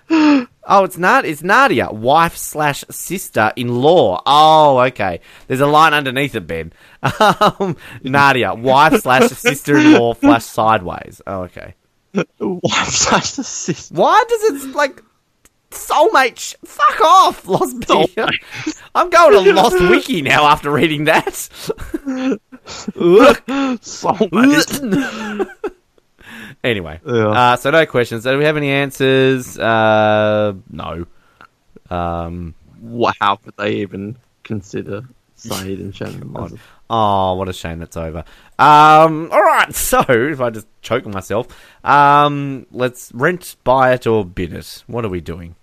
oh, 0.66 0.84
it's 0.84 0.98
not. 0.98 1.24
It's 1.24 1.42
Nadia, 1.42 1.90
wife 1.90 2.36
slash 2.36 2.84
sister 2.90 3.52
in 3.56 3.68
law. 3.80 4.22
Oh, 4.26 4.78
okay. 4.80 5.20
There's 5.46 5.60
a 5.60 5.66
line 5.66 5.94
underneath 5.94 6.34
it, 6.34 6.46
Ben. 6.46 6.72
Um, 7.20 7.76
Nadia, 8.02 8.54
wife 8.54 9.02
slash 9.02 9.28
sister 9.30 9.76
in 9.76 9.92
law 9.92 10.14
slash 10.14 10.44
sideways. 10.44 11.20
Oh, 11.26 11.42
okay. 11.42 11.74
Wife 12.38 12.88
slash 12.88 13.30
sister. 13.30 13.94
Why 13.94 14.24
does 14.28 14.42
it 14.64 14.74
like 14.74 15.02
soulmate? 15.70 16.38
Sh- 16.38 16.54
fuck 16.64 17.00
off, 17.02 17.46
Lost. 17.46 17.84
I'm 18.94 19.10
going 19.10 19.44
to 19.44 19.52
Lost 19.52 19.80
Wiki 19.80 20.22
now 20.22 20.46
after 20.46 20.70
reading 20.70 21.04
that. 21.04 21.26
Soulmate. 23.84 25.48
anyway, 26.64 27.00
Yeah. 27.06 27.28
uh, 27.28 27.56
so 27.56 27.70
no 27.70 27.86
questions. 27.86 28.24
Do 28.24 28.36
we 28.38 28.44
have 28.44 28.56
any 28.56 28.70
answers? 28.70 29.56
Uh, 29.58 30.54
no. 30.70 31.06
Um, 31.90 32.54
Wha- 32.80 33.12
How 33.20 33.36
could 33.36 33.54
they 33.56 33.76
even 33.76 34.16
consider 34.42 35.02
Sayid 35.38 35.78
and 35.80 35.94
Shannon? 35.94 36.34
as 36.38 36.52
a- 36.54 36.56
oh, 36.90 37.34
what 37.34 37.48
a 37.48 37.52
shame 37.52 37.78
that's 37.78 37.96
over. 37.96 38.24
Um, 38.58 39.28
all 39.32 39.42
right. 39.42 39.68
So 39.74 40.00
if 40.08 40.40
I 40.40 40.50
just 40.50 40.66
choke 40.82 41.06
myself, 41.06 41.46
um, 41.84 42.66
let's 42.72 43.10
rent, 43.14 43.56
buy 43.64 43.92
it, 43.92 44.06
or 44.06 44.24
bid 44.24 44.52
it. 44.52 44.82
What 44.86 45.04
are 45.04 45.08
we 45.08 45.20
doing? 45.20 45.54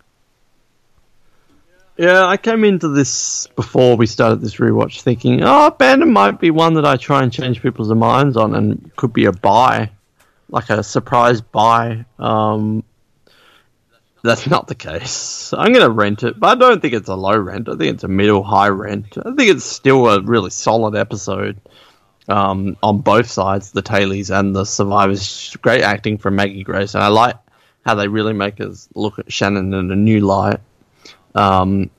Yeah, 1.97 2.25
I 2.25 2.37
came 2.37 2.63
into 2.63 2.87
this 2.87 3.47
before 3.55 3.95
we 3.95 4.07
started 4.07 4.41
this 4.41 4.55
rewatch 4.55 5.01
thinking, 5.01 5.43
oh, 5.43 5.67
Abandon 5.67 6.11
might 6.11 6.39
be 6.39 6.49
one 6.49 6.73
that 6.75 6.85
I 6.85 6.95
try 6.97 7.21
and 7.21 7.31
change 7.31 7.61
people's 7.61 7.93
minds 7.93 8.37
on 8.37 8.55
and 8.55 8.91
could 8.95 9.13
be 9.13 9.25
a 9.25 9.31
buy, 9.31 9.91
like 10.51 10.69
a 10.69 10.83
surprise 10.83 11.41
buy. 11.41 12.05
Um, 12.19 12.83
that's 14.23 14.45
not 14.45 14.67
the 14.67 14.75
case. 14.75 15.51
I'm 15.53 15.73
going 15.73 15.85
to 15.85 15.89
rent 15.89 16.23
it, 16.23 16.39
but 16.39 16.49
I 16.49 16.55
don't 16.55 16.81
think 16.81 16.93
it's 16.93 17.09
a 17.09 17.15
low 17.15 17.35
rent. 17.35 17.67
I 17.67 17.75
think 17.75 17.95
it's 17.95 18.03
a 18.03 18.07
middle 18.07 18.43
high 18.43 18.69
rent. 18.69 19.17
I 19.17 19.33
think 19.33 19.49
it's 19.49 19.65
still 19.65 20.07
a 20.07 20.21
really 20.21 20.51
solid 20.51 20.95
episode 20.95 21.59
um, 22.27 22.77
on 22.83 22.99
both 22.99 23.29
sides, 23.29 23.71
the 23.71 23.81
Tailies 23.81 24.29
and 24.29 24.55
the 24.55 24.65
survivors. 24.65 25.55
Great 25.61 25.81
acting 25.81 26.19
from 26.19 26.35
Maggie 26.35 26.63
Grace, 26.63 26.93
and 26.93 27.03
I 27.03 27.07
like 27.07 27.37
how 27.83 27.95
they 27.95 28.07
really 28.07 28.33
make 28.33 28.61
us 28.61 28.87
look 28.93 29.17
at 29.17 29.31
Shannon 29.31 29.73
in 29.73 29.89
a 29.89 29.95
new 29.95 30.19
light. 30.19 30.59
Um, 31.33 31.89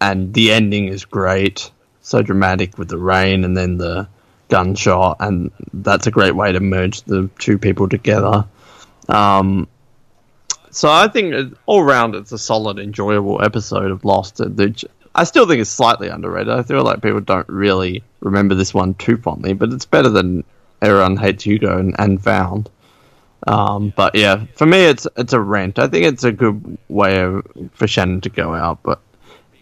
and 0.00 0.32
the 0.32 0.52
ending 0.52 0.86
is 0.86 1.04
great, 1.04 1.72
so 2.02 2.22
dramatic 2.22 2.78
with 2.78 2.88
the 2.88 2.98
rain 2.98 3.44
and 3.44 3.56
then 3.56 3.78
the 3.78 4.08
gunshot, 4.48 5.18
and 5.20 5.50
that's 5.72 6.06
a 6.06 6.10
great 6.10 6.34
way 6.34 6.52
to 6.52 6.60
merge 6.60 7.02
the 7.02 7.30
two 7.38 7.58
people 7.58 7.88
together. 7.88 8.46
Um, 9.08 9.68
so 10.70 10.90
I 10.90 11.08
think 11.08 11.56
all 11.66 11.82
round 11.82 12.14
it's 12.14 12.32
a 12.32 12.38
solid, 12.38 12.78
enjoyable 12.78 13.42
episode 13.42 13.90
of 13.90 14.04
Lost. 14.04 14.40
Uh, 14.40 14.48
I 15.14 15.24
still 15.24 15.46
think 15.46 15.60
it's 15.60 15.70
slightly 15.70 16.08
underrated. 16.08 16.52
I 16.52 16.62
feel 16.62 16.82
like 16.82 17.02
people 17.02 17.20
don't 17.20 17.48
really 17.48 18.02
remember 18.20 18.54
this 18.54 18.74
one 18.74 18.94
too 18.94 19.16
fondly, 19.16 19.54
but 19.54 19.72
it's 19.72 19.86
better 19.86 20.08
than 20.08 20.44
Everyone 20.80 21.16
Hates 21.16 21.44
Hugo 21.44 21.78
and, 21.78 21.94
and 21.98 22.22
Found. 22.22 22.70
Um, 23.46 23.92
but 23.96 24.14
yeah, 24.14 24.44
for 24.54 24.66
me, 24.66 24.84
it's 24.84 25.06
it's 25.16 25.32
a 25.32 25.40
rent. 25.40 25.78
I 25.78 25.86
think 25.88 26.06
it's 26.06 26.24
a 26.24 26.32
good 26.32 26.76
way 26.88 27.20
of, 27.20 27.46
for 27.72 27.86
Shannon 27.86 28.20
to 28.22 28.28
go 28.28 28.54
out, 28.54 28.82
but 28.82 29.00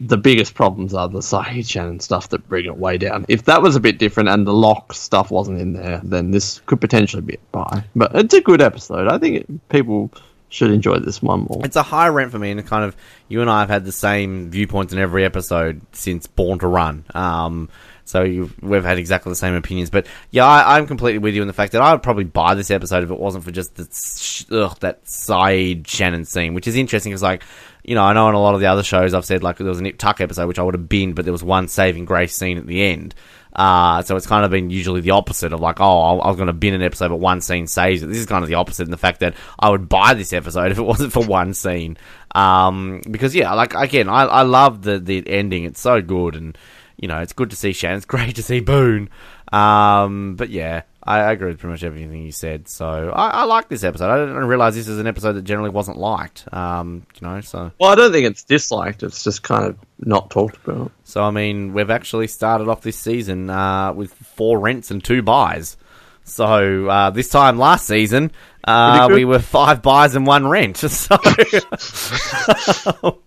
the 0.01 0.17
biggest 0.17 0.55
problems 0.55 0.95
are 0.95 1.09
the 1.09 1.21
Sayid 1.21 1.69
Shannon 1.69 2.01
stuff 2.01 2.29
that 2.31 2.49
bring 2.49 2.67
it 2.67 2.77
way 2.77 2.99
down. 2.99 3.25
If 3.29 3.45
that 3.45 3.63
was 3.63 3.77
a 3.77 3.81
bit 3.81 3.99
different 3.99 4.29
and 4.29 4.47
the 4.47 4.53
Locke 4.53 4.93
stuff 4.93 5.31
wasn't 5.31 5.61
in 5.61 5.73
there, 5.73 6.01
then 6.05 6.31
this 6.31 6.61
could 6.67 6.81
potentially 6.81 7.23
be 7.23 7.35
a 7.35 7.39
buy. 7.53 7.85
But 7.95 8.15
it's 8.15 8.35
a 8.35 8.41
good 8.41 8.61
episode. 8.61 9.09
I 9.09 9.19
think 9.19 9.37
it, 9.37 9.69
people 9.69 10.11
should 10.49 10.71
enjoy 10.71 10.99
this 10.99 11.23
one 11.23 11.47
more. 11.49 11.65
It's 11.65 11.77
a 11.77 11.83
high 11.83 12.09
rent 12.09 12.31
for 12.31 12.39
me, 12.39 12.51
and 12.51 12.67
kind 12.67 12.85
of 12.85 12.97
you 13.29 13.41
and 13.41 13.51
I 13.51 13.61
have 13.61 13.69
had 13.69 13.85
the 13.85 13.93
same 13.93 14.51
viewpoints 14.51 14.93
in 14.93 14.99
every 14.99 15.25
episode 15.25 15.81
since 15.93 16.27
Born 16.27 16.59
to 16.61 16.67
Run. 16.67 17.05
Um, 17.15 17.69
so 18.07 18.23
you've, 18.23 18.63
we've 18.63 18.85
had 18.85 18.99
exactly 18.99 19.31
the 19.31 19.37
same 19.37 19.55
opinions. 19.55 19.91
But 19.91 20.07
yeah, 20.31 20.47
I, 20.47 20.77
I'm 20.77 20.87
completely 20.87 21.19
with 21.19 21.35
you 21.35 21.43
in 21.43 21.49
the 21.49 21.55
fact 21.55 21.73
that 21.73 21.83
I 21.83 21.93
would 21.93 22.03
probably 22.03 22.25
buy 22.25 22.55
this 22.55 22.71
episode 22.71 23.05
if 23.05 23.11
it 23.11 23.19
wasn't 23.19 23.45
for 23.45 23.51
just 23.51 23.75
the, 23.75 24.65
ugh, 24.65 24.79
that 24.81 25.05
Sayid 25.05 25.87
Shannon 25.87 26.25
scene, 26.25 26.55
which 26.55 26.67
is 26.67 26.77
interesting 26.77 27.13
because 27.13 27.23
like. 27.23 27.43
You 27.85 27.95
know, 27.95 28.03
I 28.03 28.15
know 28.15 28.29
in 28.29 28.35
a 28.35 28.41
lot 28.41 28.55
of 28.55 28.61
the 28.61 28.67
other 28.67 28.83
shows 28.83 29.15
I've 29.15 29.25
said 29.25 29.45
like 29.45 29.59
there 29.59 29.69
was 29.69 29.79
a 29.79 29.83
Nip 29.83 29.97
Tuck 29.97 30.21
episode 30.21 30.49
which 30.49 30.59
I 30.59 30.65
would 30.65 30.75
have 30.75 30.89
binned, 30.89 31.15
but 31.15 31.25
there 31.25 31.31
was 31.31 31.45
one 31.45 31.69
saving 31.69 32.05
grace 32.05 32.35
scene 32.35 32.59
at 32.59 32.67
the 32.67 32.83
end. 32.83 33.15
Uh, 33.57 34.03
so 34.03 34.17
it's 34.17 34.27
kind 34.27 34.45
of 34.45 34.51
been 34.51 34.69
usually 34.69 35.01
the 35.01 35.13
opposite 35.13 35.55
of 35.55 35.61
like, 35.61 35.81
oh, 35.81 36.01
I 36.01 36.15
I 36.17 36.29
was 36.29 36.37
going 36.37 36.49
to 36.49 36.53
bin 36.53 36.75
an 36.75 36.83
episode, 36.83 37.09
but 37.09 37.17
one 37.17 37.41
scene 37.41 37.67
saves 37.67 38.03
it. 38.03 38.07
This 38.07 38.19
is 38.19 38.27
kind 38.27 38.43
of 38.43 38.51
the 38.51 38.57
opposite 38.57 38.85
in 38.85 38.91
the 38.91 38.99
fact 38.99 39.21
that 39.21 39.35
I 39.59 39.71
would 39.71 39.89
buy 39.89 40.13
this 40.13 40.35
episode 40.35 40.71
if 40.73 40.79
it 40.79 40.83
wasn't 40.83 41.13
for 41.15 41.25
one 41.25 41.55
scene. 41.55 41.97
Um, 42.35 43.01
because 43.11 43.35
yeah, 43.35 43.55
like 43.55 43.75
again, 43.75 44.11
I, 44.11 44.25
I 44.25 44.43
love 44.43 44.83
the 44.83 44.99
the 44.99 45.27
ending. 45.27 45.65
It's 45.65 45.81
so 45.81 46.03
good, 46.03 46.37
and 46.37 46.59
you 46.97 47.09
know, 47.09 47.19
it's 47.21 47.33
good 47.33 47.51
to 47.51 47.57
see 47.57 47.73
Shannon. 47.73 47.99
It's 47.99 48.07
great 48.07 48.37
to 48.37 48.43
see 48.43 48.61
Boone. 48.61 49.11
Um, 49.53 50.35
but 50.37 50.51
yeah, 50.51 50.83
I, 51.03 51.21
I 51.21 51.33
agree 51.33 51.49
with 51.49 51.61
pretty 51.61 51.73
much 51.73 51.85
everything 51.85 52.23
you 52.23 52.33
said. 52.33 52.69
So 52.69 52.87
I, 53.15 53.29
I 53.29 53.45
like 53.45 53.69
this 53.69 53.85
episode. 53.85 54.11
I 54.11 54.19
didn't 54.19 54.47
realize 54.47 54.75
this 54.75 54.89
is 54.89 54.99
an 54.99 55.07
episode 55.07 55.35
that 55.35 55.43
generally 55.43 55.71
wasn't 55.71 55.99
liked. 55.99 56.53
Um, 56.53 57.07
you 57.21 57.27
know, 57.27 57.41
so 57.41 57.71
Well, 57.79 57.91
I 57.91 57.95
don't 57.95 58.13
think 58.13 58.27
it's 58.27 58.45
disliked. 58.45 59.03
It's 59.03 59.23
just 59.23 59.43
kind 59.43 59.67
of 59.67 59.79
not 60.01 60.31
talked 60.31 60.57
about. 60.67 60.91
So 61.05 61.23
I 61.23 61.31
mean, 61.31 61.73
we've 61.73 61.91
actually 61.91 62.27
started 62.27 62.69
off 62.69 62.83
this 62.83 62.99
season 62.99 63.51
uh, 63.51 63.93
with 63.93 64.13
four 64.13 64.59
rents 64.59 64.91
and 64.91 65.03
two 65.03 65.23
buys. 65.23 65.77
So 66.25 66.89
uh, 66.89 67.11
this 67.11 67.29
time 67.29 67.57
last 67.57 67.87
season, 67.87 68.33
uh, 68.67 69.09
we 69.13 69.25
were 69.25 69.39
five 69.39 69.83
buys 69.83 70.17
and 70.17 70.27
one 70.27 70.49
rent. 70.49 70.79
So 70.89 71.17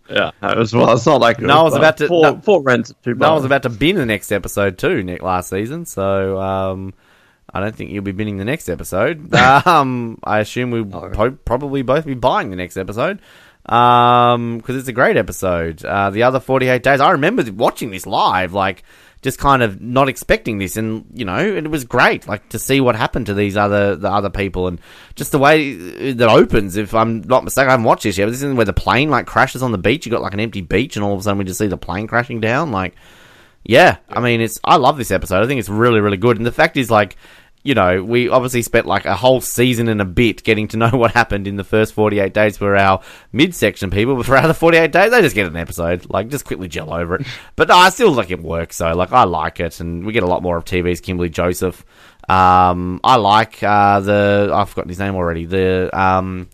Yeah, 0.09 0.31
it 0.41 0.57
was, 0.57 0.73
well, 0.73 0.93
it's 0.93 1.05
not 1.05 1.21
like 1.21 1.39
No, 1.39 1.59
I 1.59 1.63
was 1.63 1.75
about 1.75 1.97
to- 1.97 2.07
four, 2.07 2.23
no- 2.23 2.41
four 2.41 2.61
rents 2.61 2.93
two. 3.03 3.13
no, 3.15 3.29
I 3.29 3.33
was 3.33 3.45
about 3.45 3.63
to 3.63 3.69
bin 3.69 3.95
the 3.95 4.05
next 4.05 4.31
episode 4.31 4.77
too, 4.77 5.03
Nick, 5.03 5.21
last 5.21 5.49
season. 5.49 5.85
So 5.85 6.39
um, 6.39 6.93
I 7.53 7.59
don't 7.59 7.75
think 7.75 7.91
you'll 7.91 8.03
be 8.03 8.11
binning 8.11 8.37
the 8.37 8.45
next 8.45 8.69
episode. 8.69 9.33
um, 9.35 10.17
I 10.23 10.39
assume 10.39 10.71
we'll 10.71 10.85
No. 10.85 11.09
po- 11.11 11.31
probably 11.31 11.81
both 11.83 12.05
be 12.05 12.15
buying 12.15 12.49
the 12.49 12.55
next 12.55 12.77
episode. 12.77 13.19
Um, 13.65 14.57
because 14.57 14.77
it's 14.77 14.87
a 14.87 14.93
great 14.93 15.17
episode. 15.17 15.85
Uh, 15.85 16.09
the 16.09 16.23
other 16.23 16.39
48 16.39 16.81
days, 16.81 17.01
I 17.01 17.11
remember 17.11 17.43
watching 17.51 17.91
this 17.91 18.07
live, 18.07 18.53
like, 18.53 18.83
just 19.21 19.37
kind 19.37 19.61
of 19.61 19.81
not 19.81 20.07
expecting 20.07 20.59
this, 20.59 20.77
and 20.77 21.05
you 21.13 21.25
know, 21.25 21.37
it 21.37 21.69
was 21.69 21.83
great, 21.83 22.27
like 22.27 22.47
to 22.49 22.59
see 22.59 22.79
what 22.79 22.95
happened 22.95 23.25
to 23.25 23.33
these 23.33 23.57
other 23.57 23.95
the 23.95 24.09
other 24.09 24.29
people, 24.29 24.67
and 24.67 24.79
just 25.15 25.31
the 25.31 25.39
way 25.39 26.13
that 26.13 26.29
opens. 26.29 26.77
If 26.77 26.93
I'm 26.93 27.21
not 27.21 27.43
mistaken, 27.43 27.69
I 27.69 27.71
haven't 27.71 27.85
watched 27.85 28.03
this 28.03 28.17
yet. 28.17 28.25
But 28.25 28.31
this 28.31 28.43
is 28.43 28.53
where 28.53 28.65
the 28.65 28.73
plane 28.73 29.09
like 29.09 29.25
crashes 29.25 29.61
on 29.61 29.71
the 29.71 29.77
beach. 29.77 30.05
You 30.05 30.11
got 30.11 30.21
like 30.21 30.33
an 30.33 30.39
empty 30.39 30.61
beach, 30.61 30.95
and 30.95 31.03
all 31.03 31.13
of 31.13 31.19
a 31.19 31.23
sudden 31.23 31.37
we 31.37 31.43
just 31.43 31.59
see 31.59 31.67
the 31.67 31.77
plane 31.77 32.07
crashing 32.07 32.39
down. 32.39 32.71
Like, 32.71 32.95
yeah, 33.63 33.97
I 34.09 34.21
mean, 34.21 34.39
it's 34.39 34.59
I 34.63 34.77
love 34.77 34.97
this 34.97 35.11
episode. 35.11 35.43
I 35.43 35.47
think 35.47 35.59
it's 35.59 35.69
really, 35.69 35.99
really 35.99 36.17
good. 36.17 36.37
And 36.37 36.45
the 36.45 36.51
fact 36.51 36.77
is, 36.77 36.89
like, 36.89 37.17
you 37.63 37.73
know, 37.75 38.03
we 38.03 38.29
obviously 38.29 38.61
spent 38.61 38.85
like 38.85 39.05
a 39.05 39.15
whole 39.15 39.41
season 39.41 39.89
and 39.89 40.01
a 40.01 40.05
bit 40.05 40.43
getting 40.43 40.67
to 40.69 40.77
know 40.77 40.89
what 40.93 41.11
happened 41.11 41.47
in 41.47 41.57
the 41.57 41.63
first 41.63 41.93
48 41.93 42.33
days 42.33 42.57
for 42.57 42.75
our 42.75 43.01
midsection 43.33 43.89
people, 43.89 44.15
but 44.15 44.25
for 44.25 44.37
our 44.37 44.43
other 44.43 44.53
48 44.53 44.91
days, 44.91 45.11
they 45.11 45.21
just 45.21 45.35
get 45.35 45.47
an 45.47 45.55
episode. 45.57 46.09
Like, 46.09 46.29
just 46.29 46.45
quickly 46.45 46.67
gel 46.67 46.93
over 46.93 47.15
it. 47.15 47.27
But 47.55 47.67
no, 47.67 47.75
I 47.75 47.89
still 47.89 48.11
like 48.11 48.31
it 48.31 48.41
works, 48.41 48.77
so, 48.77 48.93
like, 48.95 49.11
I 49.11 49.23
like 49.25 49.59
it, 49.59 49.79
and 49.81 50.05
we 50.05 50.13
get 50.13 50.23
a 50.23 50.27
lot 50.27 50.41
more 50.41 50.55
of 50.57 50.63
TV's 50.63 51.01
Kimberly 51.01 51.29
Joseph. 51.29 51.83
Um, 52.29 53.01
I 53.03 53.17
like, 53.17 53.61
uh, 53.61 53.99
the, 53.99 54.51
I've 54.53 54.69
forgotten 54.69 54.89
his 54.89 54.99
name 54.99 55.15
already, 55.15 55.45
the, 55.45 55.89
um, 55.99 56.47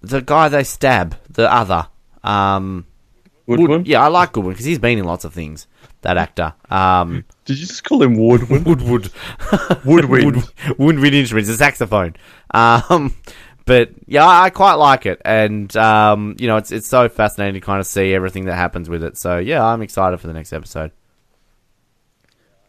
the 0.00 0.20
guy 0.20 0.48
they 0.48 0.64
stab, 0.64 1.16
the 1.30 1.52
other, 1.52 1.86
um, 2.24 2.84
Woodwin? 3.46 3.70
Wood- 3.70 3.86
yeah, 3.86 4.02
I 4.02 4.08
like 4.08 4.32
Goodwin 4.32 4.52
because 4.52 4.66
he's 4.66 4.78
been 4.78 4.98
in 4.98 5.04
lots 5.04 5.24
of 5.24 5.32
things. 5.32 5.66
That 6.02 6.16
actor. 6.16 6.54
Um, 6.70 7.24
Did 7.48 7.58
you 7.58 7.66
just 7.66 7.82
call 7.82 8.02
him 8.02 8.14
Woodwin? 8.18 8.62
Woodwood. 8.62 9.10
Woodwind. 9.82 10.36
Wood, 10.36 10.44
woodwind 10.78 11.14
instruments, 11.14 11.48
a 11.48 11.56
saxophone. 11.56 12.14
Um, 12.50 13.16
but 13.64 13.88
yeah, 14.06 14.26
I 14.26 14.44
I 14.44 14.50
quite 14.50 14.74
like 14.74 15.06
it, 15.06 15.22
and 15.24 15.74
um, 15.74 16.36
you 16.38 16.46
know, 16.46 16.58
it's 16.58 16.70
it's 16.72 16.86
so 16.86 17.08
fascinating 17.08 17.54
to 17.58 17.64
kind 17.64 17.80
of 17.80 17.86
see 17.86 18.12
everything 18.12 18.44
that 18.44 18.54
happens 18.54 18.90
with 18.90 19.02
it. 19.02 19.16
So 19.16 19.38
yeah, 19.38 19.64
I'm 19.64 19.80
excited 19.80 20.20
for 20.20 20.26
the 20.26 20.34
next 20.34 20.52
episode. 20.52 20.92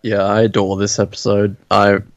Yeah, 0.01 0.23
I 0.23 0.43
adore 0.43 0.77
this 0.77 0.97
episode. 0.97 1.57
I've 1.69 2.07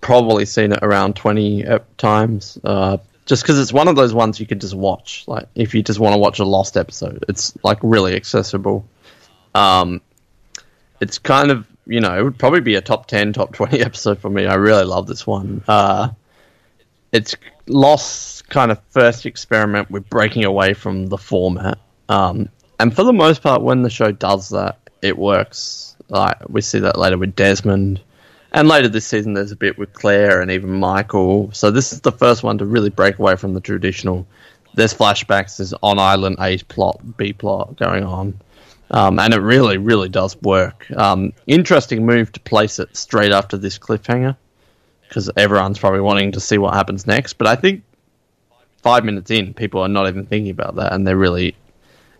probably 0.00 0.46
seen 0.46 0.72
it 0.72 0.80
around 0.82 1.14
20 1.14 1.64
times. 1.96 2.58
Uh, 2.64 2.96
just 3.24 3.44
because 3.44 3.60
it's 3.60 3.72
one 3.72 3.86
of 3.86 3.94
those 3.94 4.12
ones 4.12 4.40
you 4.40 4.46
could 4.46 4.60
just 4.60 4.74
watch. 4.74 5.22
Like, 5.28 5.46
if 5.54 5.76
you 5.76 5.82
just 5.84 6.00
want 6.00 6.14
to 6.14 6.18
watch 6.18 6.40
a 6.40 6.44
Lost 6.44 6.76
episode, 6.76 7.24
it's 7.28 7.56
like 7.62 7.78
really 7.82 8.16
accessible. 8.16 8.84
Um, 9.54 10.00
it's 11.02 11.18
kind 11.18 11.50
of, 11.50 11.66
you 11.84 12.00
know, 12.00 12.16
it 12.16 12.22
would 12.22 12.38
probably 12.38 12.60
be 12.60 12.76
a 12.76 12.80
top 12.80 13.06
10, 13.06 13.32
top 13.32 13.52
20 13.52 13.80
episode 13.84 14.20
for 14.20 14.30
me. 14.30 14.46
I 14.46 14.54
really 14.54 14.84
love 14.84 15.08
this 15.08 15.26
one. 15.26 15.62
Uh, 15.66 16.10
it's 17.10 17.34
lost 17.66 18.48
kind 18.48 18.70
of 18.70 18.80
first 18.90 19.26
experiment 19.26 19.90
with 19.90 20.08
breaking 20.08 20.44
away 20.44 20.74
from 20.74 21.08
the 21.08 21.18
format. 21.18 21.78
Um, 22.08 22.48
and 22.78 22.94
for 22.94 23.02
the 23.02 23.12
most 23.12 23.42
part, 23.42 23.62
when 23.62 23.82
the 23.82 23.90
show 23.90 24.12
does 24.12 24.50
that, 24.50 24.78
it 25.02 25.18
works. 25.18 25.96
Like 26.08 26.36
we 26.48 26.60
see 26.60 26.78
that 26.78 26.96
later 26.96 27.18
with 27.18 27.34
Desmond, 27.34 28.00
and 28.52 28.68
later 28.68 28.88
this 28.88 29.06
season 29.06 29.34
there's 29.34 29.50
a 29.50 29.56
bit 29.56 29.78
with 29.78 29.92
Claire 29.94 30.40
and 30.40 30.52
even 30.52 30.70
Michael. 30.70 31.50
So 31.52 31.72
this 31.72 31.92
is 31.92 32.02
the 32.02 32.12
first 32.12 32.44
one 32.44 32.58
to 32.58 32.66
really 32.66 32.90
break 32.90 33.18
away 33.18 33.34
from 33.34 33.54
the 33.54 33.60
traditional. 33.60 34.26
There's 34.74 34.94
flashbacks. 34.94 35.56
There's 35.56 35.74
on 35.82 35.98
island 35.98 36.36
A 36.38 36.58
plot, 36.58 37.00
B 37.16 37.32
plot 37.32 37.76
going 37.76 38.04
on, 38.04 38.38
um, 38.92 39.18
and 39.18 39.32
it 39.32 39.40
really, 39.40 39.78
really 39.78 40.08
does 40.08 40.40
work. 40.42 40.90
Um, 40.92 41.32
interesting 41.46 42.04
move 42.04 42.30
to 42.32 42.40
place 42.40 42.78
it 42.78 42.94
straight 42.96 43.32
after 43.32 43.56
this 43.56 43.78
cliffhanger 43.78 44.36
because 45.08 45.30
everyone's 45.36 45.78
probably 45.78 46.00
wanting 46.00 46.32
to 46.32 46.40
see 46.40 46.58
what 46.58 46.74
happens 46.74 47.06
next. 47.06 47.34
But 47.34 47.46
I 47.46 47.56
think 47.56 47.82
five 48.82 49.04
minutes 49.04 49.30
in, 49.30 49.54
people 49.54 49.80
are 49.80 49.88
not 49.88 50.08
even 50.08 50.26
thinking 50.26 50.50
about 50.50 50.76
that, 50.76 50.92
and 50.92 51.06
they're 51.06 51.16
really 51.16 51.56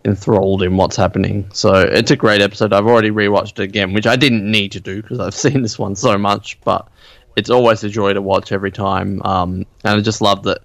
enthralled 0.05 0.63
in 0.63 0.75
what's 0.75 0.95
happening. 0.95 1.49
So 1.53 1.73
it's 1.75 2.11
a 2.11 2.15
great 2.15 2.41
episode. 2.41 2.73
I've 2.73 2.87
already 2.87 3.11
rewatched 3.11 3.59
it 3.59 3.63
again, 3.63 3.93
which 3.93 4.07
I 4.07 4.15
didn't 4.15 4.49
need 4.49 4.71
to 4.73 4.79
do 4.79 5.01
because 5.01 5.19
I've 5.19 5.35
seen 5.45 5.61
this 5.61 5.77
one 5.77 5.95
so 5.95 6.17
much, 6.17 6.59
but 6.61 6.87
it's 7.35 7.49
always 7.49 7.83
a 7.83 7.89
joy 7.89 8.13
to 8.13 8.21
watch 8.21 8.51
every 8.51 8.71
time. 8.71 9.21
Um, 9.23 9.65
and 9.83 9.99
I 9.99 10.01
just 10.01 10.21
love 10.21 10.43
that, 10.43 10.61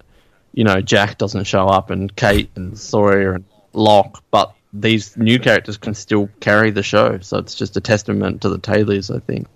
you 0.53 0.63
know, 0.63 0.81
Jack 0.81 1.17
doesn't 1.17 1.45
show 1.45 1.67
up 1.67 1.89
and 1.89 2.13
Kate 2.15 2.49
and 2.55 2.77
Sawyer 2.77 3.33
and 3.33 3.45
Locke, 3.73 4.23
but 4.31 4.53
these 4.73 5.17
new 5.17 5.39
characters 5.39 5.77
can 5.77 5.93
still 5.93 6.29
carry 6.39 6.69
the 6.71 6.83
show. 6.83 7.19
So 7.19 7.37
it's 7.37 7.55
just 7.55 7.75
a 7.77 7.81
testament 7.81 8.41
to 8.43 8.49
the 8.49 8.59
Tailies, 8.59 9.13
I 9.15 9.19
think. 9.19 9.47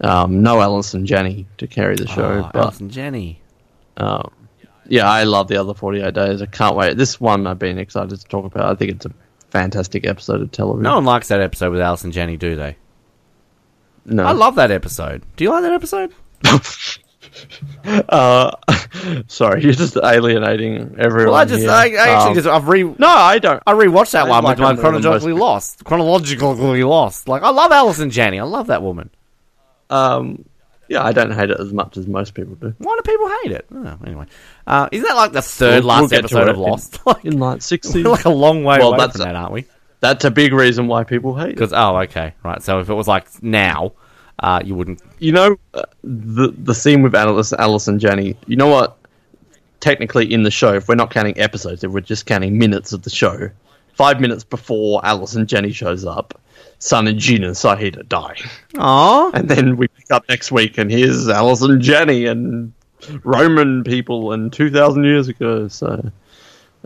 Um, 0.00 0.42
no 0.42 0.60
Allison 0.60 1.04
Janney 1.06 1.46
to 1.58 1.66
carry 1.66 1.94
the 1.96 2.06
show, 2.06 2.44
Oh, 2.44 2.50
but 2.52 2.62
Allison 2.62 2.88
Janney. 2.90 3.40
um, 3.98 4.30
yeah, 4.86 5.08
I 5.08 5.22
love 5.24 5.46
the 5.48 5.56
other 5.56 5.74
48 5.74 6.12
days. 6.14 6.42
I 6.42 6.46
can't 6.46 6.74
wait. 6.74 6.96
This 6.96 7.20
one 7.20 7.46
I've 7.46 7.58
been 7.60 7.78
excited 7.78 8.18
to 8.18 8.26
talk 8.26 8.44
about. 8.44 8.64
I 8.72 8.74
think 8.74 8.90
it's 8.92 9.06
a 9.06 9.12
fantastic 9.50 10.04
episode 10.06 10.40
of 10.40 10.50
television. 10.50 10.82
No 10.82 10.94
one 10.96 11.04
likes 11.04 11.28
that 11.28 11.40
episode 11.40 11.70
with 11.70 11.80
Allison 11.80 12.10
Janney, 12.12 12.36
do 12.36 12.56
they? 12.56 12.76
no. 14.06 14.24
I 14.24 14.32
love 14.32 14.54
that 14.56 14.70
episode. 14.72 15.22
Do 15.36 15.44
you 15.44 15.50
like 15.50 15.62
that 15.62 15.72
episode? 15.74 16.12
uh, 18.08 18.50
sorry, 19.28 19.62
you're 19.62 19.72
just 19.72 19.96
alienating 19.96 20.96
everyone. 20.98 21.32
Well, 21.32 21.40
I 21.40 21.44
just, 21.44 21.60
here. 21.62 21.70
I, 21.70 21.84
I 21.84 22.08
actually 22.08 22.28
Um, 22.30 22.34
just, 22.34 22.46
I've 22.48 22.68
re, 22.68 22.82
no, 22.82 23.06
I 23.08 23.38
don't. 23.38 23.62
I 23.66 23.72
rewatched 23.72 24.12
that 24.12 24.26
I 24.26 24.28
one 24.30 24.44
like 24.44 24.58
I'm 24.58 24.58
her 24.58 24.64
more 24.64 24.72
than 24.74 24.80
chronologically 25.02 25.32
most 25.32 25.40
lost. 25.40 25.84
Chronologically 25.84 26.82
lost. 26.84 27.28
Like 27.28 27.42
I 27.42 27.50
love 27.50 27.72
Allison 27.72 28.10
Janney. 28.10 28.40
I 28.40 28.44
love 28.44 28.66
that 28.68 28.82
woman. 28.82 29.10
Um, 29.88 30.44
yeah, 30.88 31.04
I 31.04 31.12
don't 31.12 31.30
hate 31.30 31.50
it 31.50 31.60
as 31.60 31.72
much 31.72 31.96
as 31.96 32.06
most 32.06 32.34
people 32.34 32.54
do. 32.56 32.74
Why 32.78 32.96
do 32.96 33.02
people 33.12 33.28
hate 33.42 33.52
it? 33.52 33.66
Oh, 33.72 33.98
anyway, 34.04 34.26
uh, 34.66 34.88
isn't 34.90 35.06
that 35.06 35.14
like 35.14 35.32
the 35.32 35.40
3rd 35.40 35.70
We'll- 35.78 35.82
last 35.84 36.10
we'll 36.10 36.18
episode 36.18 36.48
of 36.48 36.56
in- 36.56 36.62
Lost? 36.62 36.98
Like, 37.06 37.24
In 37.24 37.38
like 37.38 37.60
60s. 37.60 37.94
we're 38.04 38.10
like 38.10 38.24
a 38.24 38.30
long 38.30 38.64
way 38.64 38.78
Well, 38.78 38.88
away 38.88 38.98
that's 38.98 39.12
from 39.12 39.20
a- 39.22 39.24
that, 39.26 39.34
aren't 39.36 39.52
we? 39.52 39.66
That's 40.00 40.24
a 40.24 40.30
big 40.30 40.52
reason 40.52 40.86
why 40.88 41.04
people 41.04 41.36
hate 41.36 41.50
it. 41.50 41.54
Because 41.54 41.72
oh, 41.72 41.96
okay, 41.98 42.34
right. 42.42 42.62
So 42.62 42.80
if 42.80 42.88
it 42.88 42.94
was 42.94 43.06
like 43.06 43.26
now, 43.42 43.92
uh, 44.40 44.60
you 44.64 44.74
wouldn't. 44.74 45.00
You 45.18 45.32
know, 45.32 45.56
uh, 45.74 45.82
the 46.02 46.48
the 46.56 46.74
scene 46.74 47.02
with 47.02 47.14
Alice, 47.14 47.52
Allison 47.52 47.98
Janney. 47.98 48.36
You 48.46 48.56
know 48.56 48.68
what? 48.68 48.96
Technically, 49.80 50.32
in 50.32 50.42
the 50.42 50.50
show, 50.50 50.74
if 50.74 50.88
we're 50.88 50.94
not 50.94 51.10
counting 51.10 51.38
episodes, 51.38 51.84
if 51.84 51.90
we're 51.90 52.00
just 52.00 52.26
counting 52.26 52.58
minutes 52.58 52.92
of 52.92 53.02
the 53.02 53.10
show, 53.10 53.50
five 53.94 54.20
minutes 54.20 54.44
before 54.44 55.00
Allison 55.04 55.46
Janney 55.46 55.72
shows 55.72 56.04
up, 56.04 56.38
Sun 56.78 57.06
and 57.06 57.18
Jin 57.18 57.44
and 57.44 57.54
Sayid 57.54 57.98
are 57.98 58.02
dying. 58.04 58.42
Aw. 58.78 59.30
And 59.32 59.48
then 59.48 59.76
we 59.76 59.88
pick 59.88 60.10
up 60.10 60.28
next 60.28 60.50
week, 60.50 60.78
and 60.78 60.90
here's 60.90 61.28
Allison 61.28 61.80
Janney 61.80 62.26
and 62.26 62.72
Roman 63.24 63.84
people 63.84 64.32
and 64.32 64.52
2,000 64.52 65.04
years 65.04 65.28
ago. 65.28 65.68
So, 65.68 66.10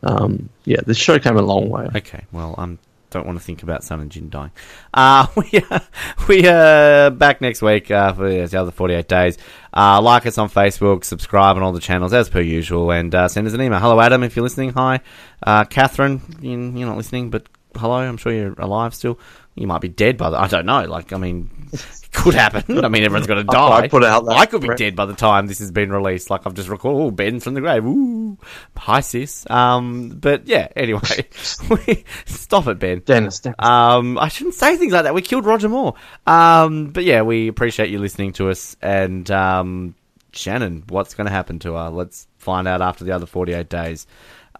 um, 0.02 0.48
yeah, 0.64 0.80
this 0.86 0.98
show 0.98 1.18
came 1.18 1.36
a 1.36 1.42
long 1.42 1.68
way. 1.68 1.88
Okay, 1.94 2.24
well, 2.32 2.54
I 2.58 2.76
don't 3.14 3.24
want 3.26 3.38
to 3.38 3.44
think 3.44 3.62
about 3.62 3.82
Sun 3.82 4.00
and 4.00 4.10
Jin 4.10 4.28
dying. 4.28 4.50
Uh, 4.92 5.26
we 5.36 5.64
are, 5.70 5.80
we 6.28 6.46
are 6.46 7.10
back 7.10 7.40
next 7.40 7.62
week 7.62 7.90
uh, 7.90 8.12
for 8.12 8.28
the 8.46 8.60
other 8.60 8.70
48 8.70 9.08
days. 9.08 9.38
Uh, 9.72 10.00
like 10.02 10.26
us 10.26 10.36
on 10.36 10.50
Facebook, 10.50 11.04
subscribe 11.04 11.56
on 11.56 11.62
all 11.62 11.72
the 11.72 11.80
channels 11.80 12.12
as 12.12 12.28
per 12.28 12.40
usual, 12.40 12.90
and 12.90 13.14
uh, 13.14 13.26
send 13.28 13.46
us 13.46 13.54
an 13.54 13.62
email. 13.62 13.78
Hello, 13.80 13.98
Adam, 14.00 14.22
if 14.22 14.36
you're 14.36 14.42
listening. 14.42 14.70
Hi. 14.74 15.00
Uh, 15.42 15.64
Catherine, 15.64 16.20
you- 16.40 16.50
you're 16.78 16.88
not 16.88 16.96
listening, 16.98 17.30
but 17.30 17.48
hello, 17.76 17.94
I'm 17.94 18.16
sure 18.18 18.32
you're 18.32 18.52
alive 18.58 18.94
still. 18.94 19.18
You 19.56 19.68
might 19.68 19.80
be 19.80 19.88
dead 19.88 20.16
by 20.16 20.30
the. 20.30 20.36
I 20.36 20.48
don't 20.48 20.66
know. 20.66 20.82
Like, 20.82 21.12
I 21.12 21.16
mean, 21.16 21.48
it 21.72 22.08
could 22.12 22.34
happen. 22.34 22.84
I 22.84 22.88
mean, 22.88 23.04
everyone's 23.04 23.28
going 23.28 23.46
to 23.46 23.52
die. 23.52 23.82
I 23.82 23.88
put 23.88 24.02
out 24.02 24.28
I 24.28 24.46
could 24.46 24.62
be 24.62 24.74
dead 24.74 24.96
by 24.96 25.06
the 25.06 25.14
time 25.14 25.46
this 25.46 25.60
has 25.60 25.70
been 25.70 25.92
released. 25.92 26.28
Like, 26.28 26.44
I've 26.44 26.54
just 26.54 26.68
recorded. 26.68 27.00
Oh, 27.00 27.10
Ben's 27.12 27.44
from 27.44 27.54
the 27.54 27.60
grave. 27.60 27.84
Ooh, 27.84 28.36
hi 28.76 29.00
sis. 29.00 29.48
Um, 29.48 30.08
but 30.20 30.48
yeah. 30.48 30.68
Anyway, 30.74 31.28
we, 31.70 32.04
stop 32.26 32.66
it, 32.66 32.80
Ben. 32.80 33.02
Dennis, 33.04 33.40
Dennis. 33.40 33.56
Um, 33.60 34.18
I 34.18 34.26
shouldn't 34.26 34.56
say 34.56 34.76
things 34.76 34.92
like 34.92 35.04
that. 35.04 35.14
We 35.14 35.22
killed 35.22 35.44
Roger 35.44 35.68
Moore. 35.68 35.94
Um, 36.26 36.86
but 36.86 37.04
yeah, 37.04 37.22
we 37.22 37.46
appreciate 37.46 37.90
you 37.90 38.00
listening 38.00 38.32
to 38.34 38.50
us. 38.50 38.76
And 38.82 39.30
um, 39.30 39.94
Shannon, 40.32 40.82
what's 40.88 41.14
going 41.14 41.26
to 41.26 41.32
happen 41.32 41.60
to 41.60 41.74
her? 41.74 41.90
Let's 41.90 42.26
find 42.38 42.66
out 42.66 42.82
after 42.82 43.04
the 43.04 43.12
other 43.12 43.26
48 43.26 43.68
days. 43.68 44.08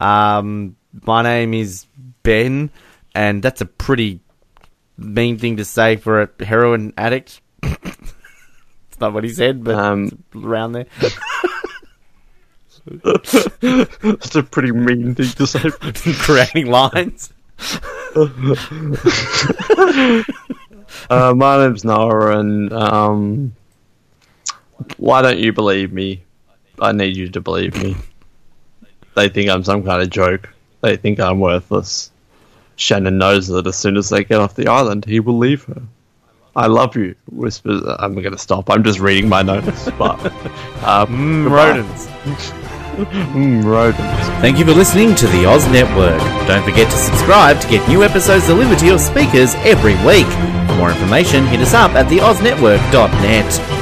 Um, 0.01 0.77
my 1.03 1.23
name 1.23 1.53
is 1.53 1.87
Ben, 2.23 2.71
and 3.15 3.43
that's 3.43 3.61
a 3.61 3.67
pretty 3.67 4.21
mean 4.97 5.39
thing 5.39 5.57
to 5.57 5.65
say 5.65 5.97
for 5.97 6.23
a 6.23 6.45
heroin 6.45 6.93
addict. 6.97 7.41
it's 7.63 9.01
not 9.01 9.13
what 9.13 9.25
he 9.25 9.31
said, 9.31 9.65
but 9.65 9.75
Um, 9.75 10.05
it's 10.05 10.45
around 10.45 10.73
there. 10.73 10.87
That's 13.03 14.37
a 14.37 14.43
pretty 14.43 14.73
mean 14.73 15.15
thing 15.15 15.27
to 15.27 15.47
say. 15.47 15.71
Creating 16.21 16.67
lines. 16.67 17.33
Uh, 21.11 21.35
my 21.37 21.59
name's 21.59 21.85
Noah, 21.85 22.39
and 22.39 22.73
um, 22.73 23.55
why 24.97 25.23
don't 25.23 25.39
you 25.39 25.53
believe 25.53 25.93
me? 25.93 26.23
I 26.79 26.93
need 26.93 27.17
you 27.17 27.29
to 27.31 27.41
believe 27.41 27.81
me. 27.83 27.97
They 29.15 29.29
think 29.29 29.51
I'm 29.51 29.65
some 29.65 29.83
kind 29.85 30.03
of 30.03 30.11
joke. 30.11 30.49
They 30.81 30.97
think 30.97 31.21
I'm 31.21 31.41
worthless. 31.41 32.11
Shannon 32.77 33.19
knows 33.19 33.47
that 33.49 33.67
as 33.67 33.77
soon 33.77 33.97
as 33.97 34.09
they 34.09 34.25
get 34.25 34.41
off 34.41 34.55
the 34.55 34.69
island, 34.69 35.05
he 35.05 35.21
will 35.21 35.39
leave 35.39 35.65
her. 35.65 35.83
I 36.57 36.67
love 36.67 36.95
you, 36.97 37.15
whispers. 37.31 37.83
I'm 37.99 38.15
going 38.15 38.31
to 38.33 38.39
stop. 38.39 38.71
I'm 38.71 38.85
just 38.85 39.01
reading 39.01 39.29
my 39.29 39.43
notes, 39.43 39.89
but 39.99 40.19
uh, 40.83 41.07
Mm, 41.07 41.51
rodents. 41.51 42.53
Mm, 42.95 43.65
rodents. 43.65 44.29
Thank 44.41 44.57
you 44.57 44.65
for 44.65 44.71
listening 44.71 45.17
to 45.17 45.27
the 45.27 45.47
Oz 45.47 45.67
Network. 45.67 46.21
Don't 46.47 46.63
forget 46.63 46.89
to 46.93 46.97
subscribe 46.97 47.61
to 47.61 47.69
get 47.69 47.89
new 47.89 48.05
episodes 48.05 48.47
delivered 48.47 48.79
to 48.79 48.87
your 48.87 49.01
speakers 49.01 49.57
every 49.67 49.95
week. 50.07 50.29
For 50.69 50.77
more 50.77 50.91
information, 50.93 51.45
hit 51.47 51.59
us 51.59 51.75
up 51.75 51.91
at 51.97 52.07
theoznetwork.net. 52.07 53.74